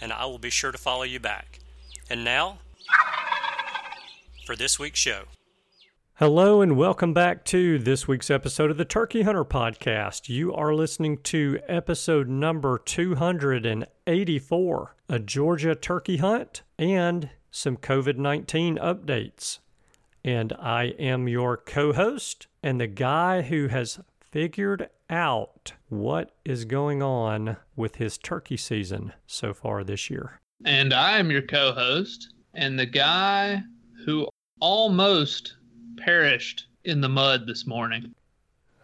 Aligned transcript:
and 0.00 0.12
I 0.12 0.26
will 0.26 0.38
be 0.38 0.50
sure 0.50 0.72
to 0.72 0.78
follow 0.78 1.02
you 1.02 1.20
back. 1.20 1.58
And 2.10 2.24
now, 2.24 2.58
for 4.46 4.56
this 4.56 4.78
week's 4.78 4.98
show. 4.98 5.24
Hello, 6.14 6.62
and 6.62 6.76
welcome 6.76 7.14
back 7.14 7.44
to 7.44 7.78
this 7.78 8.08
week's 8.08 8.30
episode 8.30 8.72
of 8.72 8.76
the 8.76 8.84
Turkey 8.84 9.22
Hunter 9.22 9.44
Podcast. 9.44 10.28
You 10.28 10.52
are 10.52 10.74
listening 10.74 11.18
to 11.24 11.60
episode 11.68 12.28
number 12.28 12.78
284 12.78 14.96
a 15.10 15.18
Georgia 15.18 15.74
turkey 15.74 16.18
hunt 16.18 16.62
and 16.78 17.30
some 17.50 17.76
COVID 17.76 18.16
19 18.16 18.78
updates. 18.78 19.58
And 20.24 20.52
I 20.54 20.94
am 20.98 21.28
your 21.28 21.56
co 21.56 21.92
host 21.92 22.46
and 22.62 22.80
the 22.80 22.86
guy 22.86 23.42
who 23.42 23.68
has 23.68 24.00
figured 24.20 24.88
out 25.10 25.72
what 25.88 26.32
is 26.44 26.64
going 26.64 27.02
on 27.02 27.56
with 27.76 27.96
his 27.96 28.18
turkey 28.18 28.56
season 28.56 29.12
so 29.26 29.54
far 29.54 29.84
this 29.84 30.10
year. 30.10 30.40
And 30.64 30.92
I 30.92 31.18
am 31.18 31.30
your 31.30 31.42
co 31.42 31.72
host 31.72 32.34
and 32.54 32.78
the 32.78 32.86
guy 32.86 33.62
who 34.04 34.28
almost 34.60 35.56
perished 35.96 36.66
in 36.84 37.00
the 37.00 37.08
mud 37.08 37.46
this 37.46 37.66
morning. 37.66 38.14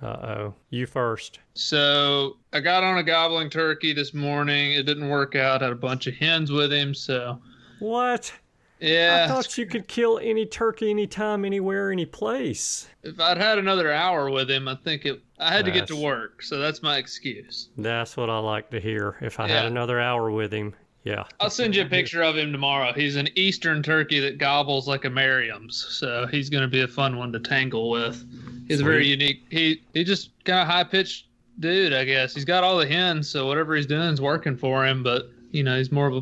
Uh 0.02 0.06
oh. 0.06 0.54
You 0.70 0.86
first. 0.86 1.38
So 1.54 2.36
I 2.52 2.60
got 2.60 2.82
on 2.82 2.98
a 2.98 3.02
gobbling 3.02 3.48
turkey 3.48 3.92
this 3.92 4.12
morning. 4.12 4.72
It 4.72 4.84
didn't 4.84 5.08
work 5.08 5.34
out. 5.34 5.62
I 5.62 5.66
had 5.66 5.72
a 5.72 5.76
bunch 5.76 6.06
of 6.06 6.14
hens 6.14 6.50
with 6.50 6.72
him. 6.72 6.94
So. 6.94 7.40
What? 7.78 8.32
Yeah. 8.80 9.24
I 9.24 9.32
thought 9.32 9.56
you 9.56 9.66
could 9.66 9.88
kill 9.88 10.18
any 10.18 10.46
turkey 10.46 10.90
anytime, 10.90 11.44
anywhere, 11.44 11.90
any 11.90 12.06
place. 12.06 12.88
If 13.02 13.20
I'd 13.20 13.38
had 13.38 13.58
another 13.58 13.92
hour 13.92 14.30
with 14.30 14.50
him, 14.50 14.68
I 14.68 14.74
think 14.74 15.06
it. 15.06 15.22
I 15.38 15.52
had 15.52 15.64
to 15.64 15.70
get 15.70 15.86
to 15.88 15.96
work, 15.96 16.42
so 16.42 16.58
that's 16.58 16.82
my 16.82 16.98
excuse. 16.98 17.68
That's 17.76 18.16
what 18.16 18.30
I 18.30 18.38
like 18.38 18.70
to 18.70 18.80
hear. 18.80 19.16
If 19.20 19.40
I 19.40 19.48
yeah. 19.48 19.56
had 19.56 19.66
another 19.66 20.00
hour 20.00 20.30
with 20.30 20.52
him, 20.52 20.74
yeah. 21.04 21.24
I'll 21.38 21.50
send 21.50 21.76
you 21.76 21.82
a 21.82 21.88
picture 21.88 22.22
of 22.22 22.36
him 22.36 22.50
tomorrow. 22.50 22.92
He's 22.92 23.16
an 23.16 23.28
eastern 23.34 23.82
turkey 23.82 24.20
that 24.20 24.38
gobbles 24.38 24.88
like 24.88 25.04
a 25.04 25.10
Merriam's, 25.10 25.76
so 25.76 26.26
he's 26.26 26.48
going 26.48 26.62
to 26.62 26.68
be 26.68 26.80
a 26.80 26.88
fun 26.88 27.18
one 27.18 27.30
to 27.32 27.40
tangle 27.40 27.90
with. 27.90 28.24
He's 28.68 28.78
Sweet. 28.78 28.86
very 28.86 29.06
unique. 29.06 29.44
He 29.50 29.82
he 29.92 30.02
just 30.02 30.30
kind 30.44 30.60
of 30.60 30.66
high 30.66 30.84
pitched 30.84 31.26
dude, 31.60 31.92
I 31.92 32.04
guess. 32.04 32.34
He's 32.34 32.46
got 32.46 32.64
all 32.64 32.78
the 32.78 32.86
hens, 32.86 33.28
so 33.28 33.46
whatever 33.46 33.76
he's 33.76 33.86
doing 33.86 34.08
is 34.08 34.20
working 34.20 34.56
for 34.56 34.86
him. 34.86 35.02
But 35.02 35.30
you 35.50 35.62
know, 35.62 35.76
he's 35.76 35.92
more 35.92 36.06
of 36.06 36.14
a 36.14 36.20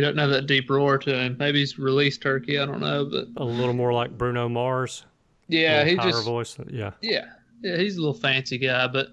he 0.00 0.06
doesn't 0.06 0.18
have 0.18 0.30
that 0.30 0.46
deep 0.46 0.70
roar 0.70 0.96
to 0.96 1.14
him. 1.14 1.36
Maybe 1.38 1.58
he's 1.58 1.78
released 1.78 2.22
turkey. 2.22 2.58
I 2.58 2.64
don't 2.64 2.80
know, 2.80 3.04
but 3.04 3.28
a 3.36 3.44
little 3.44 3.74
more 3.74 3.92
like 3.92 4.16
Bruno 4.16 4.48
Mars. 4.48 5.04
Yeah, 5.46 5.84
he 5.84 5.94
just 5.96 6.24
voice. 6.24 6.56
Yeah, 6.68 6.92
yeah, 7.02 7.26
yeah. 7.60 7.76
He's 7.76 7.96
a 7.96 8.00
little 8.00 8.14
fancy 8.14 8.56
guy, 8.56 8.86
but 8.86 9.08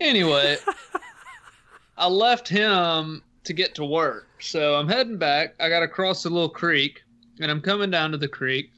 anyway, 0.00 0.58
I 1.98 2.06
left 2.06 2.48
him 2.48 3.20
to 3.42 3.52
get 3.52 3.74
to 3.76 3.84
work, 3.84 4.28
so 4.38 4.76
I'm 4.76 4.86
heading 4.86 5.16
back. 5.16 5.56
I 5.58 5.68
got 5.68 5.80
to 5.80 5.88
cross 5.88 6.24
a 6.24 6.30
little 6.30 6.48
creek, 6.48 7.02
and 7.40 7.50
I'm 7.50 7.60
coming 7.60 7.90
down 7.90 8.12
to 8.12 8.18
the 8.18 8.28
creek, 8.28 8.70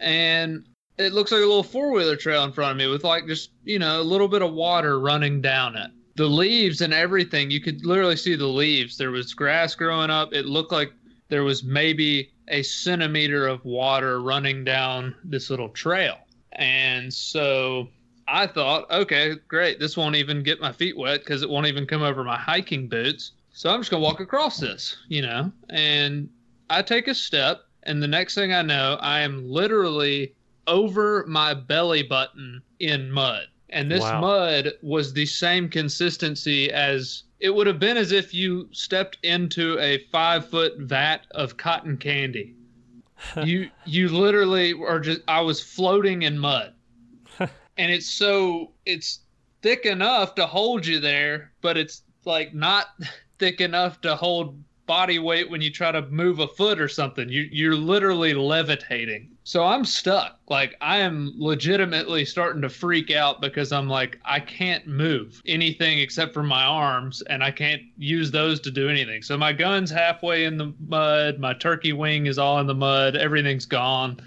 and 0.00 0.64
it 0.98 1.12
looks 1.12 1.30
like 1.30 1.42
a 1.42 1.46
little 1.46 1.62
four 1.62 1.92
wheeler 1.92 2.16
trail 2.16 2.42
in 2.42 2.52
front 2.52 2.72
of 2.72 2.78
me 2.78 2.88
with 2.88 3.04
like 3.04 3.28
just 3.28 3.50
you 3.62 3.78
know 3.78 4.00
a 4.00 4.02
little 4.02 4.28
bit 4.28 4.42
of 4.42 4.52
water 4.54 4.98
running 4.98 5.40
down 5.40 5.76
it 5.76 5.92
the 6.20 6.28
leaves 6.28 6.82
and 6.82 6.92
everything 6.92 7.50
you 7.50 7.62
could 7.62 7.86
literally 7.86 8.14
see 8.14 8.34
the 8.36 8.46
leaves. 8.46 8.98
There 8.98 9.10
was 9.10 9.32
grass 9.32 9.74
growing 9.74 10.10
up. 10.10 10.34
It 10.34 10.44
looked 10.44 10.70
like 10.70 10.92
there 11.30 11.44
was 11.44 11.64
maybe 11.64 12.30
a 12.48 12.62
centimeter 12.62 13.46
of 13.46 13.64
water 13.64 14.20
running 14.20 14.62
down 14.62 15.14
this 15.24 15.48
little 15.48 15.70
trail. 15.70 16.18
And 16.52 17.12
so 17.12 17.88
i 18.28 18.46
thought 18.46 18.88
okay 18.92 19.34
great 19.48 19.80
this 19.80 19.96
won't 19.96 20.14
even 20.14 20.44
get 20.44 20.60
my 20.60 20.70
feet 20.70 20.96
wet 20.96 21.18
because 21.20 21.42
it 21.42 21.50
won't 21.50 21.66
even 21.66 21.84
come 21.84 22.02
over 22.02 22.22
my 22.22 22.36
hiking 22.36 22.86
boots. 22.86 23.32
So 23.54 23.70
i'm 23.70 23.80
just 23.80 23.90
going 23.90 24.02
to 24.02 24.04
walk 24.04 24.20
across 24.20 24.58
this 24.58 24.98
you 25.08 25.22
know? 25.22 25.50
And 25.70 26.28
i 26.68 26.82
take 26.82 27.08
a 27.08 27.14
step 27.14 27.62
and 27.84 28.02
the 28.02 28.06
next 28.06 28.34
thing 28.34 28.52
i 28.52 28.60
know 28.60 28.98
i 29.00 29.20
am 29.20 29.50
literally 29.50 30.34
over 30.66 31.24
my 31.26 31.54
belly 31.54 32.02
button 32.02 32.60
in 32.78 33.10
mud 33.10 33.46
and 33.72 33.90
this 33.90 34.02
wow. 34.02 34.20
mud 34.20 34.72
was 34.82 35.12
the 35.12 35.26
same 35.26 35.68
consistency 35.68 36.70
as 36.70 37.24
it 37.40 37.50
would 37.50 37.66
have 37.66 37.78
been 37.78 37.96
as 37.96 38.12
if 38.12 38.34
you 38.34 38.68
stepped 38.72 39.18
into 39.22 39.78
a 39.78 39.98
five 40.12 40.48
foot 40.48 40.78
vat 40.78 41.26
of 41.32 41.56
cotton 41.56 41.96
candy. 41.96 42.54
you 43.44 43.70
you 43.84 44.08
literally 44.08 44.72
are 44.72 45.00
just 45.00 45.20
I 45.28 45.40
was 45.40 45.60
floating 45.60 46.22
in 46.22 46.38
mud. 46.38 46.74
and 47.38 47.50
it's 47.76 48.08
so 48.08 48.72
it's 48.86 49.20
thick 49.62 49.86
enough 49.86 50.34
to 50.36 50.46
hold 50.46 50.86
you 50.86 51.00
there, 51.00 51.52
but 51.60 51.76
it's 51.76 52.02
like 52.24 52.54
not 52.54 52.86
thick 53.38 53.60
enough 53.60 54.00
to 54.02 54.16
hold 54.16 54.62
body 54.86 55.18
weight 55.18 55.48
when 55.48 55.60
you 55.60 55.70
try 55.70 55.92
to 55.92 56.02
move 56.08 56.40
a 56.40 56.48
foot 56.48 56.80
or 56.80 56.88
something. 56.88 57.28
You 57.28 57.48
you're 57.50 57.76
literally 57.76 58.34
levitating. 58.34 59.30
So 59.50 59.64
I'm 59.64 59.84
stuck. 59.84 60.38
Like 60.48 60.76
I 60.80 60.98
am 60.98 61.32
legitimately 61.36 62.24
starting 62.24 62.62
to 62.62 62.68
freak 62.68 63.10
out 63.10 63.40
because 63.40 63.72
I'm 63.72 63.88
like 63.88 64.20
I 64.24 64.38
can't 64.38 64.86
move 64.86 65.42
anything 65.44 65.98
except 65.98 66.32
for 66.32 66.44
my 66.44 66.62
arms 66.62 67.20
and 67.22 67.42
I 67.42 67.50
can't 67.50 67.82
use 67.96 68.30
those 68.30 68.60
to 68.60 68.70
do 68.70 68.88
anything. 68.88 69.22
So 69.22 69.36
my 69.36 69.52
gun's 69.52 69.90
halfway 69.90 70.44
in 70.44 70.56
the 70.56 70.72
mud, 70.86 71.40
my 71.40 71.52
turkey 71.52 71.92
wing 71.92 72.26
is 72.26 72.38
all 72.38 72.60
in 72.60 72.68
the 72.68 72.76
mud, 72.76 73.16
everything's 73.16 73.66
gone. 73.66 74.20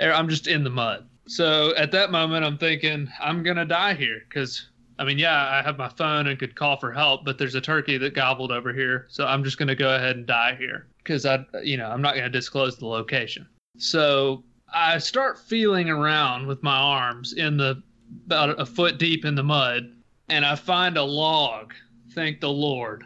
Er, 0.00 0.12
I'm 0.12 0.28
just 0.28 0.48
in 0.48 0.64
the 0.64 0.70
mud. 0.70 1.06
So 1.28 1.72
at 1.76 1.92
that 1.92 2.10
moment 2.10 2.44
I'm 2.44 2.58
thinking 2.58 3.08
I'm 3.20 3.44
going 3.44 3.58
to 3.58 3.64
die 3.64 3.94
here 3.94 4.22
cuz 4.28 4.70
I 4.98 5.04
mean, 5.04 5.20
yeah, 5.20 5.50
I 5.52 5.62
have 5.62 5.78
my 5.78 5.88
phone 5.88 6.26
and 6.26 6.36
could 6.36 6.56
call 6.56 6.80
for 6.80 6.90
help, 6.90 7.24
but 7.24 7.38
there's 7.38 7.54
a 7.54 7.60
turkey 7.60 7.96
that 7.98 8.14
gobbled 8.14 8.50
over 8.50 8.72
here, 8.72 9.06
so 9.08 9.24
I'm 9.24 9.44
just 9.44 9.56
going 9.56 9.68
to 9.68 9.76
go 9.76 9.94
ahead 9.94 10.16
and 10.16 10.26
die 10.26 10.56
here 10.58 10.88
because 10.98 11.26
I, 11.26 11.46
you 11.62 11.76
know, 11.76 11.88
I'm 11.88 12.02
not 12.02 12.14
going 12.14 12.24
to 12.24 12.38
disclose 12.38 12.76
the 12.76 12.86
location. 12.86 13.46
So 13.76 14.42
I 14.74 14.98
start 14.98 15.38
feeling 15.38 15.88
around 15.88 16.46
with 16.46 16.62
my 16.62 16.76
arms 16.76 17.32
in 17.32 17.56
the 17.56 17.82
about 18.26 18.60
a 18.60 18.66
foot 18.66 18.98
deep 18.98 19.24
in 19.24 19.34
the 19.34 19.42
mud, 19.42 19.92
and 20.28 20.44
I 20.44 20.56
find 20.56 20.96
a 20.96 21.02
log. 21.02 21.72
Thank 22.12 22.40
the 22.40 22.50
Lord. 22.50 23.04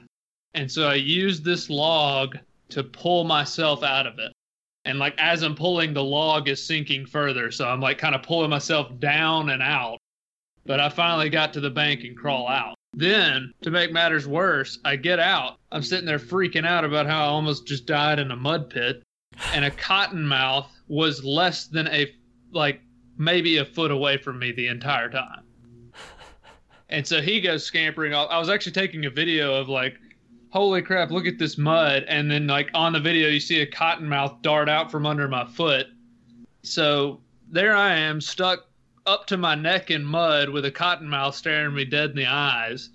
And 0.55 0.71
so 0.71 0.89
I 0.89 0.95
use 0.95 1.41
this 1.41 1.71
log 1.71 2.39
to 2.71 2.83
pull 2.83 3.25
myself 3.25 3.83
out 3.83 4.07
of 4.07 4.19
it. 4.19 4.33
And 4.85 4.99
like 4.99 5.15
as 5.19 5.43
I'm 5.43 5.55
pulling, 5.55 5.95
the 5.95 6.03
log 6.03 6.49
is 6.49 6.65
sinking 6.65 7.07
further, 7.07 7.51
so 7.51 7.69
I'm 7.69 7.81
like 7.81 7.99
kind 7.99 8.15
of 8.15 8.23
pulling 8.23 8.51
myself 8.51 8.99
down 8.99 9.51
and 9.51 9.63
out 9.63 9.99
but 10.69 10.81
I 10.81 10.91
finally 10.91 11.31
got 11.31 11.55
to 11.55 11.61
the 11.61 11.71
bank 11.71 12.05
and 12.05 12.17
crawl 12.17 12.47
out. 12.47 12.75
Then, 12.93 13.55
to 13.63 13.71
make 13.71 13.91
matters 13.91 14.29
worse, 14.29 14.79
I 14.85 14.97
get 14.97 15.19
out. 15.19 15.57
I'm 15.73 15.83
sitting 15.83 16.05
there 16.05 16.19
freaking 16.19 16.67
out 16.67 16.85
about 16.85 17.07
how 17.07 17.25
I 17.25 17.29
almost 17.29 17.67
just 17.67 17.87
died 17.87 18.19
in 18.19 18.31
a 18.31 18.37
mud 18.37 18.69
pit, 18.69 19.03
and 19.53 19.65
a 19.65 19.71
cottonmouth 19.71 20.67
was 20.89 21.25
less 21.25 21.67
than 21.67 21.89
a 21.89 22.13
like 22.53 22.81
maybe 23.17 23.59
a 23.59 23.65
foot 23.65 23.91
away 23.91 24.17
from 24.17 24.39
me 24.39 24.53
the 24.53 24.69
entire 24.69 25.11
time. 25.11 25.43
And 26.89 27.07
so 27.07 27.21
he 27.21 27.41
goes 27.41 27.65
scampering 27.65 28.15
off. 28.15 28.31
I 28.31 28.39
was 28.39 28.49
actually 28.49 28.73
taking 28.73 29.05
a 29.05 29.11
video 29.11 29.55
of 29.55 29.69
like, 29.69 29.99
holy 30.51 30.81
crap, 30.81 31.11
look 31.11 31.27
at 31.27 31.39
this 31.39 31.59
mud. 31.59 32.05
And 32.09 32.31
then 32.31 32.47
like 32.47 32.71
on 32.73 32.95
the 32.95 33.01
video, 33.01 33.29
you 33.29 33.41
see 33.41 33.61
a 33.61 33.67
cottonmouth 33.67 34.41
dart 34.43 34.69
out 34.69 34.91
from 34.91 35.05
under 35.05 35.29
my 35.29 35.45
foot. 35.45 35.87
So 36.63 37.21
there 37.51 37.77
I 37.77 37.95
am 37.95 38.21
stuck 38.21 38.67
up 39.07 39.27
to 39.27 39.37
my 39.37 39.55
neck 39.55 39.91
in 39.91 40.05
mud 40.05 40.49
with 40.49 40.65
a 40.65 40.71
cottonmouth 40.71 41.35
staring 41.35 41.75
me 41.75 41.85
dead 41.85 42.11
in 42.11 42.17
the 42.17 42.27
eyes. 42.27 42.91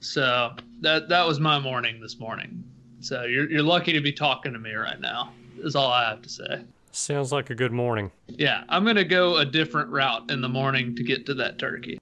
So 0.00 0.54
that 0.80 1.08
that 1.08 1.26
was 1.26 1.40
my 1.40 1.58
morning 1.58 2.00
this 2.00 2.20
morning. 2.20 2.62
So 3.00 3.24
you're 3.24 3.50
you're 3.50 3.62
lucky 3.62 3.92
to 3.92 4.00
be 4.00 4.12
talking 4.12 4.52
to 4.52 4.58
me 4.58 4.74
right 4.74 5.00
now. 5.00 5.32
Is 5.58 5.74
all 5.76 5.90
I 5.90 6.08
have 6.08 6.22
to 6.22 6.28
say. 6.28 6.64
Sounds 6.92 7.32
like 7.32 7.50
a 7.50 7.54
good 7.54 7.72
morning. 7.72 8.10
Yeah, 8.28 8.64
I'm 8.68 8.84
gonna 8.84 9.04
go 9.04 9.38
a 9.38 9.44
different 9.44 9.90
route 9.90 10.30
in 10.30 10.40
the 10.40 10.48
morning 10.48 10.94
to 10.96 11.02
get 11.02 11.26
to 11.26 11.34
that 11.34 11.58
turkey. 11.58 11.98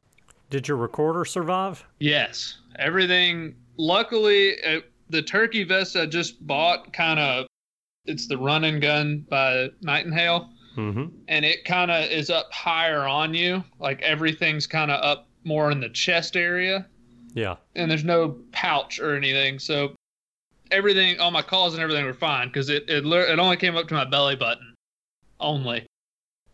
Did 0.50 0.68
your 0.68 0.76
recorder 0.76 1.24
survive? 1.24 1.84
Yes, 1.98 2.58
everything. 2.78 3.54
Luckily, 3.78 4.62
uh, 4.64 4.80
the 5.08 5.22
turkey 5.22 5.64
vest 5.64 5.96
I 5.96 6.06
just 6.06 6.46
bought 6.46 6.92
kind 6.92 7.18
of 7.18 7.46
it's 8.04 8.26
the 8.26 8.36
run 8.36 8.64
and 8.64 8.82
gun 8.82 9.24
by 9.30 9.68
Knight 9.80 10.06
& 10.10 10.12
Hale, 10.12 10.50
Mm-hmm. 10.76 11.04
and 11.28 11.44
it 11.44 11.64
kind 11.66 11.90
of 11.90 12.10
is 12.10 12.30
up 12.30 12.50
higher 12.52 13.02
on 13.06 13.32
you. 13.34 13.62
Like 13.78 14.00
everything's 14.02 14.66
kind 14.66 14.90
of 14.90 15.02
up 15.04 15.28
more 15.44 15.70
in 15.70 15.80
the 15.80 15.90
chest 15.90 16.34
area, 16.36 16.86
Yeah. 17.34 17.56
and 17.76 17.90
there's 17.90 18.04
no 18.04 18.36
pouch 18.52 18.98
or 18.98 19.14
anything. 19.14 19.58
So 19.58 19.94
everything, 20.72 21.20
all 21.20 21.30
my 21.30 21.42
calls 21.42 21.74
and 21.74 21.82
everything 21.82 22.04
were 22.04 22.14
fine 22.14 22.48
because 22.48 22.68
it 22.68 22.84
it 22.88 23.04
it 23.04 23.38
only 23.38 23.56
came 23.56 23.76
up 23.76 23.86
to 23.88 23.94
my 23.94 24.04
belly 24.04 24.36
button, 24.36 24.74
only. 25.38 25.86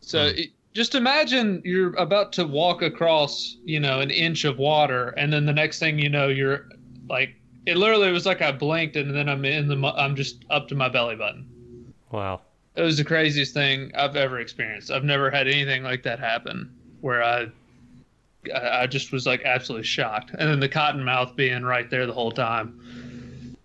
So 0.00 0.28
Hmm. 0.28 0.36
it, 0.36 0.50
just 0.74 0.94
imagine 0.94 1.62
you're 1.64 1.94
about 1.96 2.32
to 2.34 2.46
walk 2.46 2.82
across, 2.82 3.56
you 3.64 3.80
know, 3.80 4.00
an 4.00 4.10
inch 4.10 4.44
of 4.44 4.58
water, 4.58 5.08
and 5.16 5.32
then 5.32 5.46
the 5.46 5.52
next 5.52 5.78
thing 5.78 5.98
you 5.98 6.08
know, 6.08 6.28
you're 6.28 6.68
like, 7.08 7.34
it 7.66 7.76
literally 7.76 8.12
was 8.12 8.26
like 8.26 8.42
I 8.42 8.52
blinked, 8.52 8.96
and 8.96 9.14
then 9.14 9.28
I'm 9.28 9.44
in 9.44 9.66
the, 9.66 9.76
I'm 9.96 10.14
just 10.14 10.44
up 10.50 10.68
to 10.68 10.74
my 10.74 10.88
belly 10.88 11.16
button. 11.16 11.92
Wow. 12.10 12.42
It 12.76 12.82
was 12.82 12.96
the 12.96 13.04
craziest 13.04 13.54
thing 13.54 13.90
I've 13.96 14.14
ever 14.14 14.38
experienced. 14.38 14.90
I've 14.90 15.04
never 15.04 15.30
had 15.30 15.48
anything 15.48 15.82
like 15.82 16.04
that 16.04 16.20
happen 16.20 16.72
where 17.00 17.24
I, 17.24 17.48
I 18.54 18.86
just 18.86 19.10
was 19.10 19.26
like 19.26 19.42
absolutely 19.44 19.86
shocked, 19.86 20.30
and 20.38 20.48
then 20.48 20.60
the 20.60 20.68
cottonmouth 20.68 21.34
being 21.34 21.64
right 21.64 21.90
there 21.90 22.06
the 22.06 22.12
whole 22.12 22.30
time. 22.30 22.78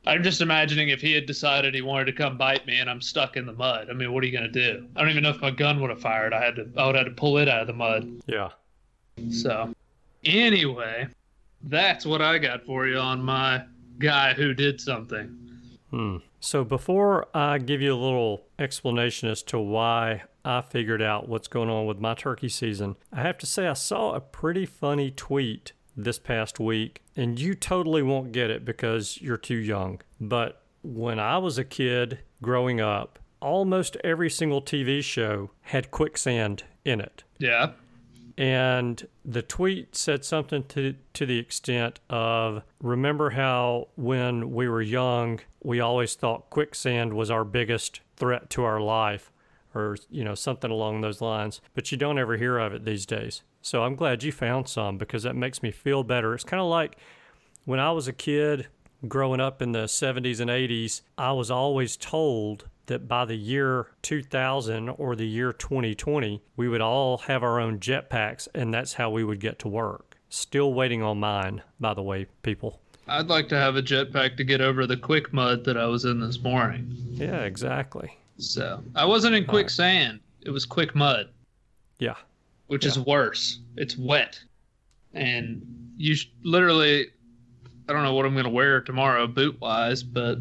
I'm 0.05 0.23
just 0.23 0.41
imagining 0.41 0.89
if 0.89 1.01
he 1.01 1.13
had 1.13 1.25
decided 1.25 1.73
he 1.73 1.81
wanted 1.81 2.05
to 2.05 2.13
come 2.13 2.37
bite 2.37 2.65
me 2.67 2.79
and 2.79 2.89
I'm 2.89 3.01
stuck 3.01 3.37
in 3.37 3.45
the 3.45 3.53
mud. 3.53 3.89
I 3.89 3.93
mean, 3.93 4.11
what 4.11 4.23
are 4.23 4.27
you 4.27 4.33
gonna 4.33 4.49
do? 4.49 4.85
I 4.95 5.01
don't 5.01 5.09
even 5.09 5.23
know 5.23 5.29
if 5.29 5.41
my 5.41 5.51
gun 5.51 5.79
would 5.81 5.89
have 5.89 6.01
fired. 6.01 6.33
I 6.33 6.43
had 6.43 6.55
to 6.57 6.69
I 6.75 6.85
would 6.85 6.95
have 6.95 7.05
had 7.05 7.15
to 7.15 7.19
pull 7.19 7.37
it 7.37 7.47
out 7.47 7.61
of 7.61 7.67
the 7.67 7.73
mud. 7.73 8.21
Yeah. 8.25 8.49
So, 9.29 9.73
anyway, 10.25 11.07
that's 11.63 12.05
what 12.05 12.21
I 12.21 12.37
got 12.37 12.65
for 12.65 12.87
you 12.87 12.97
on 12.97 13.21
my 13.21 13.63
guy 13.99 14.33
who 14.33 14.53
did 14.53 14.81
something. 14.81 15.37
Hmm. 15.89 16.17
So 16.39 16.65
before 16.65 17.27
I 17.33 17.57
give 17.59 17.81
you 17.81 17.93
a 17.93 17.95
little 17.95 18.47
explanation 18.59 19.29
as 19.29 19.43
to 19.43 19.59
why 19.59 20.23
I 20.43 20.61
figured 20.61 21.01
out 21.01 21.29
what's 21.29 21.47
going 21.47 21.69
on 21.69 21.85
with 21.85 21.99
my 21.99 22.15
turkey 22.15 22.49
season, 22.49 22.97
I 23.13 23.21
have 23.21 23.37
to 23.37 23.45
say 23.45 23.67
I 23.67 23.73
saw 23.73 24.13
a 24.13 24.19
pretty 24.19 24.65
funny 24.65 25.09
tweet 25.09 25.71
this 25.95 26.19
past 26.19 26.59
week, 26.59 27.01
and 27.15 27.39
you 27.39 27.53
totally 27.53 28.01
won't 28.01 28.31
get 28.31 28.49
it 28.49 28.65
because 28.65 29.19
you're 29.21 29.37
too 29.37 29.55
young. 29.55 30.01
But 30.19 30.61
when 30.81 31.19
I 31.19 31.37
was 31.37 31.57
a 31.57 31.63
kid 31.63 32.19
growing 32.41 32.81
up, 32.81 33.19
almost 33.39 33.97
every 34.03 34.29
single 34.29 34.61
TV 34.61 35.03
show 35.03 35.51
had 35.61 35.91
quicksand 35.91 36.63
in 36.85 37.01
it. 37.01 37.23
Yeah. 37.37 37.71
And 38.37 39.07
the 39.23 39.43
tweet 39.43 39.95
said 39.95 40.25
something 40.25 40.63
to 40.69 40.95
to 41.13 41.25
the 41.25 41.37
extent 41.37 41.99
of 42.09 42.63
remember 42.81 43.31
how 43.31 43.89
when 43.95 44.51
we 44.53 44.67
were 44.67 44.81
young 44.81 45.39
we 45.61 45.79
always 45.79 46.15
thought 46.15 46.49
quicksand 46.49 47.13
was 47.13 47.29
our 47.29 47.43
biggest 47.43 48.01
threat 48.15 48.49
to 48.49 48.63
our 48.63 48.81
life 48.81 49.31
or 49.75 49.97
you 50.09 50.23
know 50.23 50.33
something 50.33 50.71
along 50.71 51.01
those 51.01 51.21
lines 51.21 51.61
but 51.75 51.91
you 51.91 51.97
don't 51.97 52.17
ever 52.17 52.37
hear 52.37 52.57
of 52.57 52.73
it 52.73 52.85
these 52.85 53.05
days. 53.05 53.43
So 53.63 53.83
I'm 53.83 53.95
glad 53.95 54.23
you 54.23 54.33
found 54.33 54.67
some 54.67 54.97
because 54.97 55.23
that 55.23 55.37
makes 55.37 55.63
me 55.63 55.71
feel 55.71 56.03
better. 56.03 56.33
It's 56.33 56.43
kind 56.43 56.59
of 56.59 56.67
like 56.67 56.97
when 57.63 57.79
I 57.79 57.91
was 57.93 58.09
a 58.09 58.13
kid 58.13 58.67
growing 59.07 59.39
up 59.39 59.61
in 59.61 59.71
the 59.71 59.85
70s 59.85 60.41
and 60.41 60.49
80s, 60.49 61.01
I 61.17 61.31
was 61.31 61.49
always 61.49 61.95
told 61.95 62.67
that 62.87 63.07
by 63.07 63.23
the 63.23 63.37
year 63.37 63.87
2000 64.01 64.89
or 64.89 65.15
the 65.15 65.25
year 65.25 65.53
2020, 65.53 66.43
we 66.57 66.67
would 66.67 66.81
all 66.81 67.19
have 67.19 67.41
our 67.41 67.57
own 67.57 67.79
jetpacks 67.79 68.49
and 68.53 68.73
that's 68.73 68.95
how 68.95 69.09
we 69.09 69.23
would 69.23 69.39
get 69.39 69.59
to 69.59 69.69
work. 69.69 70.17
Still 70.27 70.73
waiting 70.73 71.01
on 71.01 71.21
mine, 71.21 71.61
by 71.79 71.93
the 71.93 72.03
way, 72.03 72.25
people. 72.41 72.81
I'd 73.07 73.27
like 73.27 73.47
to 73.47 73.57
have 73.57 73.77
a 73.77 73.81
jetpack 73.81 74.35
to 74.37 74.43
get 74.43 74.59
over 74.59 74.85
the 74.85 74.97
quick 74.97 75.31
mud 75.31 75.63
that 75.63 75.77
I 75.77 75.85
was 75.85 76.03
in 76.03 76.19
this 76.19 76.41
morning. 76.41 76.93
Yeah, 77.11 77.43
exactly. 77.43 78.17
So 78.39 78.83
I 78.93 79.05
wasn't 79.05 79.35
in 79.35 79.45
quicksand. 79.45 80.19
Uh, 80.19 80.47
it 80.47 80.49
was 80.49 80.65
quick 80.65 80.95
mud, 80.95 81.29
Yeah. 81.99 82.15
Which 82.67 82.85
is 82.85 82.99
worse. 82.99 83.59
It's 83.75 83.97
wet, 83.97 84.39
and 85.13 85.61
you 85.97 86.15
sh- 86.15 86.29
literally. 86.43 87.07
I 87.87 87.91
don't 87.91 88.03
know 88.03 88.13
what 88.13 88.25
I'm 88.25 88.31
going 88.33 88.45
to 88.45 88.49
wear 88.49 88.79
tomorrow, 88.79 89.27
boot 89.27 89.59
wise, 89.59 90.03
but 90.03 90.37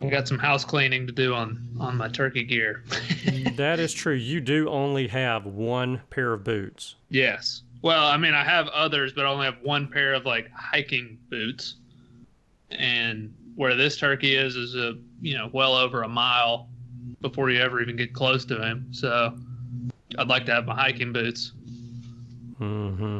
I 0.00 0.08
got 0.08 0.26
some 0.26 0.40
house 0.40 0.64
cleaning 0.64 1.06
to 1.06 1.12
do 1.12 1.34
on 1.34 1.76
on 1.78 1.96
my 1.96 2.08
turkey 2.08 2.42
gear. 2.42 2.82
that 3.56 3.78
is 3.78 3.92
true. 3.94 4.14
You 4.14 4.40
do 4.40 4.68
only 4.68 5.06
have 5.08 5.46
one 5.46 6.00
pair 6.10 6.32
of 6.32 6.44
boots. 6.44 6.96
yes. 7.08 7.62
Well, 7.82 8.06
I 8.06 8.16
mean, 8.16 8.32
I 8.32 8.44
have 8.44 8.68
others, 8.68 9.12
but 9.12 9.26
I 9.26 9.28
only 9.28 9.44
have 9.44 9.56
one 9.60 9.88
pair 9.88 10.14
of 10.14 10.24
like 10.24 10.48
hiking 10.52 11.18
boots. 11.28 11.74
And 12.70 13.34
where 13.56 13.74
this 13.74 13.96
turkey 13.96 14.36
is 14.36 14.54
is 14.54 14.76
a 14.76 14.94
you 15.20 15.36
know 15.36 15.50
well 15.52 15.74
over 15.74 16.02
a 16.02 16.08
mile 16.08 16.68
before 17.20 17.50
you 17.50 17.60
ever 17.60 17.80
even 17.82 17.96
get 17.96 18.12
close 18.14 18.44
to 18.46 18.60
him. 18.60 18.86
So 18.92 19.36
I'd 20.18 20.28
like 20.28 20.46
to 20.46 20.52
have 20.52 20.66
my 20.66 20.74
hiking 20.74 21.12
boots. 21.12 21.52
Mm-hmm. 22.60 23.18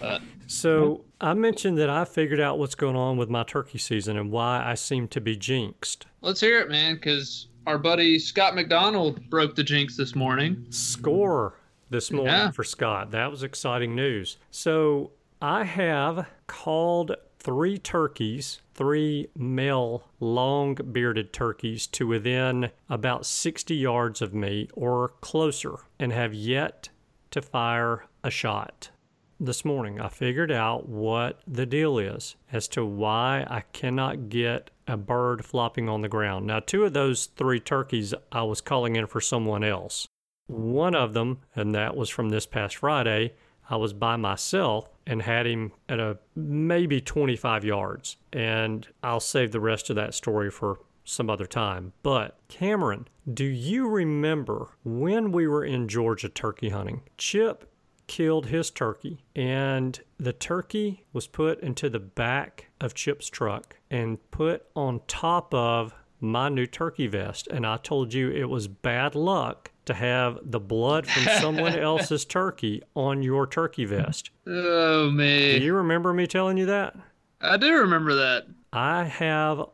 But 0.00 0.22
So 0.46 1.04
I 1.20 1.34
mentioned 1.34 1.78
that 1.78 1.88
I 1.90 2.04
figured 2.04 2.40
out 2.40 2.58
what's 2.58 2.74
going 2.74 2.96
on 2.96 3.16
with 3.16 3.28
my 3.30 3.44
turkey 3.44 3.78
season 3.78 4.16
and 4.16 4.30
why 4.30 4.62
I 4.64 4.74
seem 4.74 5.08
to 5.08 5.20
be 5.20 5.36
jinxed. 5.36 6.06
let's 6.20 6.40
hear 6.40 6.60
it, 6.60 6.68
man, 6.68 6.94
because 6.96 7.46
our 7.66 7.78
buddy 7.78 8.18
Scott 8.18 8.54
McDonald 8.54 9.28
broke 9.30 9.54
the 9.54 9.62
jinx 9.62 9.96
this 9.96 10.14
morning. 10.14 10.66
score 10.70 11.54
this 11.90 12.10
morning 12.10 12.32
Yeah. 12.32 12.50
for 12.50 12.64
Scott. 12.64 13.10
That 13.12 13.30
was 13.30 13.42
exciting 13.42 13.94
news. 13.94 14.38
So 14.50 15.12
I 15.40 15.64
have 15.64 16.26
called 16.46 17.14
three 17.38 17.78
turkeys, 17.78 18.60
three 18.82 19.28
male 19.36 20.02
long 20.18 20.74
bearded 20.74 21.32
turkeys, 21.32 21.86
to 21.86 22.04
within 22.04 22.68
about 22.90 23.24
60 23.24 23.76
yards 23.76 24.20
of 24.20 24.34
me 24.34 24.68
or 24.72 25.10
closer 25.20 25.76
and 26.00 26.12
have 26.12 26.34
yet 26.34 26.88
to 27.30 27.40
fire 27.40 28.06
a 28.24 28.30
shot. 28.30 28.90
This 29.38 29.64
morning, 29.64 30.00
I 30.00 30.08
figured 30.08 30.50
out 30.50 30.88
what 30.88 31.42
the 31.46 31.64
deal 31.64 31.96
is 31.96 32.34
as 32.50 32.66
to 32.68 32.84
why 32.84 33.46
I 33.48 33.60
cannot 33.72 34.28
get 34.28 34.72
a 34.88 34.96
bird 34.96 35.44
flopping 35.44 35.88
on 35.88 36.02
the 36.02 36.08
ground. 36.08 36.48
Now, 36.48 36.58
two 36.58 36.82
of 36.82 36.92
those 36.92 37.26
three 37.26 37.60
turkeys, 37.60 38.14
I 38.32 38.42
was 38.42 38.60
calling 38.60 38.96
in 38.96 39.06
for 39.06 39.20
someone 39.20 39.62
else. 39.62 40.08
One 40.48 40.96
of 40.96 41.14
them, 41.14 41.38
and 41.54 41.72
that 41.76 41.96
was 41.96 42.10
from 42.10 42.30
this 42.30 42.46
past 42.46 42.78
Friday, 42.78 43.34
I 43.70 43.76
was 43.76 43.92
by 43.92 44.16
myself 44.16 44.88
and 45.06 45.22
had 45.22 45.46
him 45.46 45.72
at 45.88 46.00
a 46.00 46.18
maybe 46.34 47.00
25 47.00 47.64
yards. 47.64 48.16
And 48.32 48.86
I'll 49.02 49.20
save 49.20 49.52
the 49.52 49.60
rest 49.60 49.90
of 49.90 49.96
that 49.96 50.14
story 50.14 50.50
for 50.50 50.80
some 51.04 51.28
other 51.28 51.46
time. 51.46 51.92
But 52.02 52.38
Cameron, 52.48 53.08
do 53.32 53.44
you 53.44 53.88
remember 53.88 54.68
when 54.84 55.32
we 55.32 55.46
were 55.46 55.64
in 55.64 55.88
Georgia 55.88 56.28
turkey 56.28 56.70
hunting? 56.70 57.02
Chip 57.18 57.68
killed 58.06 58.46
his 58.46 58.70
turkey, 58.70 59.24
and 59.34 60.00
the 60.18 60.32
turkey 60.32 61.04
was 61.12 61.26
put 61.26 61.60
into 61.60 61.88
the 61.88 62.00
back 62.00 62.68
of 62.80 62.94
Chip's 62.94 63.28
truck 63.28 63.76
and 63.90 64.18
put 64.30 64.66
on 64.76 65.00
top 65.06 65.52
of 65.54 65.94
my 66.20 66.48
new 66.48 66.66
turkey 66.66 67.06
vest. 67.06 67.48
And 67.48 67.66
I 67.66 67.78
told 67.78 68.14
you 68.14 68.30
it 68.30 68.48
was 68.48 68.68
bad 68.68 69.14
luck 69.14 69.71
to 69.86 69.94
have 69.94 70.38
the 70.44 70.60
blood 70.60 71.06
from 71.06 71.24
someone 71.40 71.78
else's 71.78 72.24
turkey 72.24 72.82
on 72.94 73.22
your 73.22 73.46
turkey 73.46 73.84
vest. 73.84 74.30
Oh 74.46 75.10
man. 75.10 75.58
Do 75.58 75.64
you 75.64 75.74
remember 75.74 76.12
me 76.12 76.26
telling 76.26 76.56
you 76.56 76.66
that? 76.66 76.94
I 77.40 77.56
do 77.56 77.72
remember 77.72 78.14
that. 78.14 78.44
I 78.72 79.04
have 79.04 79.64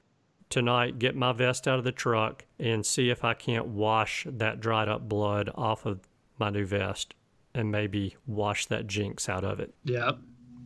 tonight 0.54 1.00
get 1.00 1.16
my 1.16 1.32
vest 1.32 1.66
out 1.66 1.78
of 1.78 1.84
the 1.84 1.90
truck 1.90 2.44
and 2.60 2.86
see 2.86 3.10
if 3.10 3.24
I 3.24 3.34
can't 3.34 3.66
wash 3.66 4.24
that 4.30 4.60
dried 4.60 4.88
up 4.88 5.08
blood 5.08 5.50
off 5.56 5.84
of 5.84 5.98
my 6.38 6.48
new 6.48 6.64
vest 6.64 7.12
and 7.56 7.72
maybe 7.72 8.14
wash 8.24 8.66
that 8.66 8.86
jinx 8.86 9.28
out 9.28 9.42
of 9.42 9.58
it. 9.58 9.74
Yeah. 9.82 10.12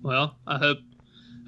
Well, 0.02 0.36
I 0.46 0.58
hope 0.58 0.80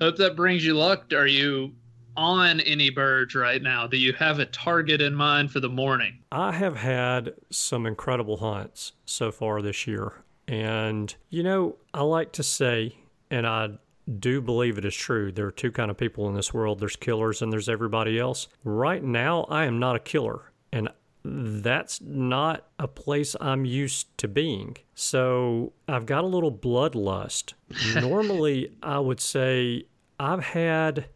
hope 0.00 0.16
that 0.16 0.37
brings 0.37 0.64
you 0.64 0.73
luck. 0.73 1.12
Are 1.12 1.26
you 1.26 1.75
on 2.16 2.61
any 2.61 2.88
birds 2.88 3.35
right 3.35 3.61
now? 3.61 3.87
Do 3.87 3.99
you 3.99 4.14
have 4.14 4.38
a 4.38 4.47
target 4.47 5.02
in 5.02 5.14
mind 5.14 5.50
for 5.50 5.61
the 5.61 5.68
morning? 5.68 6.20
I 6.32 6.52
have 6.52 6.76
had 6.76 7.35
some 7.50 7.85
incredible 7.85 8.38
hunts 8.38 8.92
so 9.04 9.30
far 9.30 9.61
this 9.61 9.87
year. 9.87 10.14
And, 10.49 11.14
you 11.28 11.42
know, 11.42 11.76
I 11.92 12.00
like 12.04 12.32
to 12.32 12.42
say 12.42 12.97
and 13.30 13.47
I 13.47 13.73
do 14.19 14.40
believe 14.40 14.79
it 14.79 14.85
is 14.85 14.95
true. 14.95 15.31
There 15.31 15.47
are 15.47 15.52
two 15.52 15.71
kind 15.71 15.90
of 15.90 15.97
people 15.97 16.29
in 16.29 16.35
this 16.35 16.52
world. 16.52 16.81
There's 16.81 16.97
killers 16.97 17.43
and 17.43 17.52
there's 17.52 17.69
everybody 17.69 18.19
else. 18.19 18.49
Right 18.64 19.02
now, 19.02 19.45
I 19.49 19.64
am 19.64 19.79
not 19.79 19.97
a 19.97 20.00
killer, 20.00 20.52
and 20.73 20.88
that's 21.25 22.00
not 22.00 22.67
a 22.79 22.88
place 22.88 23.37
I'm 23.40 23.64
used 23.64 24.17
to 24.19 24.29
being. 24.29 24.76
So 24.95 25.73
I've 25.87 26.07
got 26.07 26.25
a 26.25 26.26
little 26.26 26.52
bloodlust. 26.52 27.55
Normally, 28.00 28.76
I 28.83 28.99
would 28.99 29.21
say 29.21 29.85
I've 30.19 30.45
had, 30.45 31.07